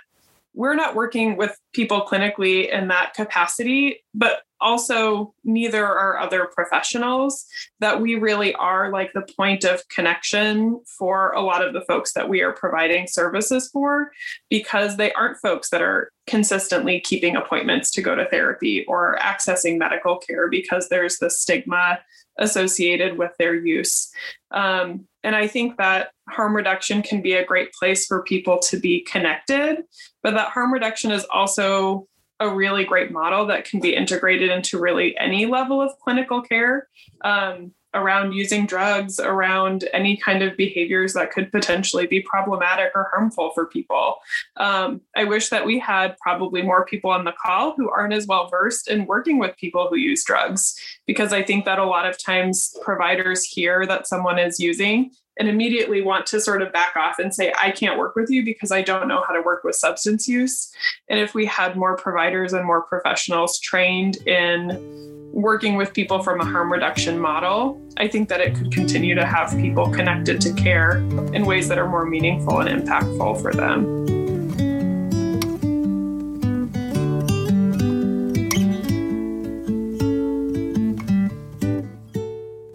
we're 0.57 0.75
not 0.75 0.95
working 0.97 1.37
with 1.37 1.57
people 1.75 2.07
clinically 2.11 2.73
in 2.73 2.89
that 2.89 3.13
capacity, 3.15 4.03
but 4.17 4.41
also 4.61 5.35
neither 5.45 5.85
are 5.85 6.19
other 6.19 6.47
professionals 6.47 7.45
that 7.81 8.01
we 8.01 8.15
really 8.15 8.55
are 8.55 8.91
like 8.91 9.13
the 9.13 9.27
point 9.37 9.65
of 9.65 9.87
connection 9.89 10.81
for 10.99 11.33
a 11.33 11.43
lot 11.43 11.65
of 11.65 11.75
the 11.75 11.83
folks 11.83 12.15
that 12.15 12.29
we 12.29 12.41
are 12.41 12.53
providing 12.53 13.07
services 13.07 13.69
for 13.71 14.11
because 14.49 14.97
they 14.97 15.13
aren't 15.13 15.37
folks 15.39 15.69
that 15.69 15.83
are 15.83 16.11
consistently 16.27 17.01
keeping 17.01 17.37
appointments 17.37 17.91
to 17.91 18.03
go 18.03 18.15
to 18.15 18.27
therapy 18.27 18.85
or 18.87 19.19
accessing 19.21 19.79
medical 19.79 20.17
care 20.17 20.49
because 20.49 20.89
there's 20.89 21.19
the 21.19 21.29
stigma 21.29 21.99
associated 22.39 23.19
with 23.19 23.33
their 23.39 23.55
use. 23.55 24.11
Um, 24.51 25.07
and 25.23 25.35
I 25.35 25.47
think 25.47 25.77
that 25.77 26.11
harm 26.29 26.55
reduction 26.55 27.03
can 27.03 27.23
be 27.23 27.35
a 27.35 27.45
great 27.45 27.73
place 27.73 28.07
for 28.07 28.23
people 28.23 28.59
to 28.61 28.79
be 28.79 29.01
connected, 29.03 29.85
but 30.23 30.35
that 30.35 30.49
harm 30.49 30.73
reduction 30.73 31.11
is 31.11 31.25
also 31.33 32.07
a 32.41 32.49
really 32.49 32.85
great 32.85 33.11
model 33.11 33.47
that 33.47 33.65
can 33.65 33.81
be 33.81 33.95
integrated 33.95 34.51
into 34.51 34.79
really 34.79 35.17
any 35.19 35.47
level 35.47 35.81
of 35.81 35.99
clinical 35.99 36.43
care 36.43 36.89
um, 37.25 37.73
around 37.95 38.33
using 38.33 38.67
drugs, 38.67 39.19
around 39.19 39.89
any 39.95 40.19
kind 40.19 40.43
of 40.43 40.55
behaviors 40.55 41.15
that 41.15 41.31
could 41.31 41.51
potentially 41.51 42.07
be 42.07 42.21
problematic 42.21 42.93
or 42.95 43.09
harmful 43.11 43.53
for 43.55 43.65
people. 43.65 44.17
Um, 44.59 45.01
I 45.17 45.25
wish 45.25 45.49
that 45.49 45.65
we 45.65 45.79
had 45.79 46.19
probably 46.19 46.61
more 46.61 46.85
people 46.85 47.11
on 47.11 47.25
the 47.25 47.33
call 47.43 47.75
who 47.75 47.89
aren't 47.89 48.13
as 48.13 48.27
well 48.27 48.49
versed 48.49 48.89
in 48.89 49.07
working 49.07 49.39
with 49.39 49.57
people 49.57 49.89
who 49.89 49.97
use 49.97 50.23
drugs, 50.25 50.79
because 51.07 51.33
I 51.33 51.43
think 51.43 51.65
that 51.65 51.79
a 51.79 51.87
lot 51.87 52.07
of 52.07 52.23
times 52.23 52.77
providers 52.83 53.45
hear 53.45 53.87
that 53.87 54.07
someone 54.07 54.39
is 54.39 54.61
using 54.61 55.13
and 55.39 55.49
immediately 55.49 56.01
want 56.01 56.27
to 56.27 56.41
sort 56.41 56.63
of 56.63 56.73
back 56.73 56.97
off 56.97 57.19
and 57.19 57.35
say, 57.35 57.53
I 57.59 57.71
can't 57.71 57.99
work 57.99 58.17
with 58.17 58.31
you 58.31 58.45
because 58.45 58.73
I 58.73 58.83
don't 58.83 59.09
know 59.09 59.23
how 59.27 59.35
to 59.35 59.43
work 59.43 59.65
with 59.65 59.77
substance 59.77 60.27
use. 60.27 60.73
And 61.09 61.21
if 61.21 61.35
we 61.35 61.47
had 61.47 61.77
more 61.77 61.97
providers 61.97 62.53
and 62.53 62.65
more 62.65 62.83
professionals 62.83 63.59
trained 63.59 64.17
in 64.27 64.97
working 65.33 65.77
with 65.77 65.93
people 65.93 66.23
from 66.23 66.41
a 66.41 66.45
harm 66.45 66.73
reduction 66.73 67.19
model, 67.19 67.81
I 67.99 68.09
think 68.09 68.31
that 68.31 68.41
it 68.41 68.55
could 68.55 68.73
continue 68.73 69.15
to 69.15 69.27
have 69.27 69.51
people 69.51 69.91
connected 69.91 70.41
to 70.41 70.53
care 70.55 70.97
in 71.35 71.45
ways 71.45 71.69
that 71.69 71.79
are 71.79 71.89
more 71.89 72.07
meaningful 72.07 72.61
and 72.61 72.83
impactful 72.83 73.43
for 73.43 73.53
them. 73.53 74.16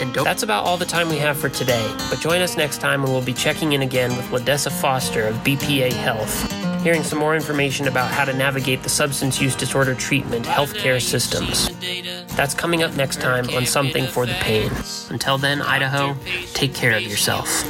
And 0.00 0.14
that's 0.14 0.44
about 0.44 0.64
all 0.64 0.76
the 0.76 0.84
time 0.84 1.08
we 1.08 1.18
have 1.18 1.36
for 1.36 1.48
today, 1.48 1.92
but 2.08 2.20
join 2.20 2.42
us 2.42 2.56
next 2.56 2.80
time 2.80 3.02
when 3.02 3.10
we'll 3.10 3.24
be 3.24 3.32
checking 3.32 3.72
in 3.72 3.82
again 3.82 4.16
with 4.16 4.26
Ladessa 4.26 4.70
Foster 4.70 5.26
of 5.26 5.34
BPA 5.38 5.92
Health, 5.92 6.48
hearing 6.84 7.02
some 7.02 7.18
more 7.18 7.34
information 7.34 7.88
about 7.88 8.12
how 8.12 8.24
to 8.24 8.32
navigate 8.32 8.84
the 8.84 8.88
substance 8.88 9.40
use 9.40 9.56
disorder 9.56 9.96
treatment 9.96 10.46
healthcare 10.46 11.02
systems. 11.02 11.70
That's 12.36 12.54
coming 12.54 12.84
up 12.84 12.94
next 12.94 13.20
time 13.20 13.50
on 13.50 13.66
Something 13.66 14.06
for 14.06 14.26
the 14.26 14.34
Pain. 14.34 14.70
Until 15.10 15.38
then, 15.38 15.60
Idaho, 15.60 16.16
take 16.54 16.72
care 16.72 16.96
of 16.96 17.02
yourself. 17.02 17.64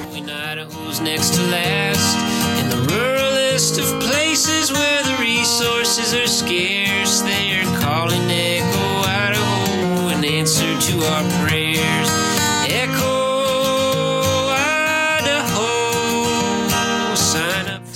The 2.70 2.82
ruralest 2.92 3.78
of 3.78 4.00
places 4.00 4.72
where 4.72 5.02
the 5.02 5.16
resources 5.20 6.14
are 6.14 6.26
scarce. 6.26 7.20
They're 7.20 7.64
calling 7.80 8.30
Echo 8.30 8.86
Idaho 9.02 10.08
an 10.08 10.24
answer 10.24 10.78
to 10.78 11.04
our 11.04 11.24
prayers. 11.46 12.35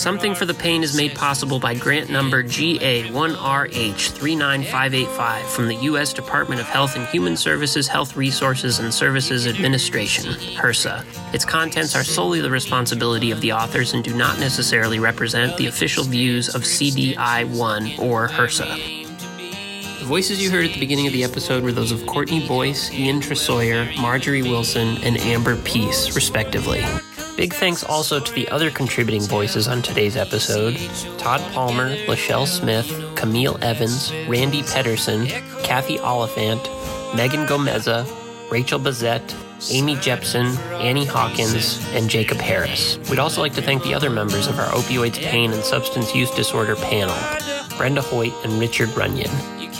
Something 0.00 0.34
for 0.34 0.46
the 0.46 0.54
Pain 0.54 0.82
is 0.82 0.96
made 0.96 1.14
possible 1.14 1.60
by 1.60 1.74
grant 1.74 2.08
number 2.08 2.42
GA1RH39585 2.42 5.42
from 5.42 5.68
the 5.68 5.74
U.S. 5.74 6.14
Department 6.14 6.58
of 6.58 6.66
Health 6.66 6.96
and 6.96 7.06
Human 7.08 7.36
Services, 7.36 7.86
Health 7.86 8.16
Resources 8.16 8.78
and 8.78 8.94
Services 8.94 9.46
Administration, 9.46 10.32
HRSA. 10.32 11.04
Its 11.34 11.44
contents 11.44 11.94
are 11.94 12.02
solely 12.02 12.40
the 12.40 12.48
responsibility 12.48 13.30
of 13.30 13.42
the 13.42 13.52
authors 13.52 13.92
and 13.92 14.02
do 14.02 14.16
not 14.16 14.40
necessarily 14.40 14.98
represent 14.98 15.54
the 15.58 15.66
official 15.66 16.04
views 16.04 16.54
of 16.54 16.62
CDI1 16.62 17.98
or 17.98 18.28
HRSA. 18.28 19.06
The 19.98 20.06
voices 20.06 20.42
you 20.42 20.50
heard 20.50 20.64
at 20.64 20.72
the 20.72 20.80
beginning 20.80 21.08
of 21.08 21.12
the 21.12 21.24
episode 21.24 21.62
were 21.62 21.72
those 21.72 21.92
of 21.92 22.06
Courtney 22.06 22.48
Boyce, 22.48 22.90
Ian 22.90 23.20
Tresoyer, 23.20 23.94
Marjorie 24.00 24.40
Wilson, 24.40 24.96
and 25.04 25.18
Amber 25.18 25.56
Peace, 25.56 26.16
respectively. 26.16 26.82
Big 27.40 27.54
thanks 27.54 27.82
also 27.82 28.20
to 28.20 28.32
the 28.34 28.46
other 28.50 28.70
contributing 28.70 29.22
voices 29.22 29.66
on 29.66 29.80
today's 29.80 30.14
episode 30.14 30.76
Todd 31.16 31.40
Palmer, 31.52 31.96
Lachelle 32.04 32.46
Smith, 32.46 32.86
Camille 33.16 33.56
Evans, 33.62 34.12
Randy 34.28 34.62
Pedersen, 34.62 35.26
Kathy 35.62 35.98
Oliphant, 36.00 36.62
Megan 37.16 37.46
Gomeza, 37.46 38.04
Rachel 38.52 38.78
Bazette, 38.78 39.34
Amy 39.70 39.96
Jepson, 39.96 40.48
Annie 40.82 41.06
Hawkins, 41.06 41.82
and 41.94 42.10
Jacob 42.10 42.36
Harris. 42.36 42.98
We'd 43.08 43.18
also 43.18 43.40
like 43.40 43.54
to 43.54 43.62
thank 43.62 43.84
the 43.84 43.94
other 43.94 44.10
members 44.10 44.46
of 44.46 44.58
our 44.58 44.68
opioids, 44.74 45.16
pain, 45.16 45.50
and 45.50 45.64
substance 45.64 46.14
use 46.14 46.30
disorder 46.32 46.76
panel 46.76 47.16
Brenda 47.78 48.02
Hoyt 48.02 48.34
and 48.44 48.60
Richard 48.60 48.90
Runyon. 48.90 49.30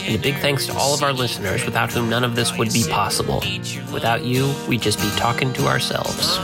And 0.04 0.14
a 0.14 0.18
big 0.18 0.36
thanks 0.36 0.64
to 0.64 0.72
all 0.78 0.94
of 0.94 1.02
our 1.02 1.12
listeners 1.12 1.66
without 1.66 1.92
whom 1.92 2.08
none 2.08 2.24
of 2.24 2.36
this 2.36 2.56
would 2.56 2.72
be 2.72 2.84
possible. 2.88 3.44
Without 3.92 4.24
you, 4.24 4.50
we'd 4.66 4.80
just 4.80 4.98
be 4.98 5.10
talking 5.10 5.52
to 5.52 5.66
ourselves. 5.66 6.38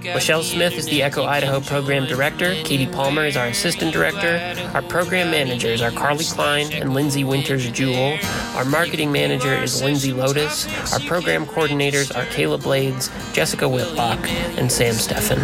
Lachelle 0.00 0.42
Smith 0.42 0.72
is 0.74 0.86
the 0.86 1.02
Echo 1.02 1.24
Idaho 1.24 1.60
Program 1.60 2.06
Director. 2.06 2.54
Katie 2.64 2.86
Palmer 2.86 3.26
is 3.26 3.36
our 3.36 3.46
Assistant 3.46 3.92
Director. 3.92 4.40
Our 4.74 4.80
Program 4.82 5.30
Managers 5.30 5.82
are 5.82 5.90
Carly 5.90 6.24
Klein 6.24 6.72
and 6.72 6.94
Lindsay 6.94 7.22
Winters 7.22 7.70
Jewell. 7.70 8.18
Our 8.56 8.64
Marketing 8.64 9.12
Manager 9.12 9.54
is 9.54 9.82
Lindsay 9.82 10.12
Lotus. 10.12 10.66
Our 10.92 11.00
Program 11.00 11.44
Coordinators 11.44 12.16
are 12.16 12.24
Kayla 12.26 12.62
Blades, 12.62 13.10
Jessica 13.34 13.68
Whitlock, 13.68 14.26
and 14.56 14.72
Sam 14.72 14.94
Steffen. 14.94 15.38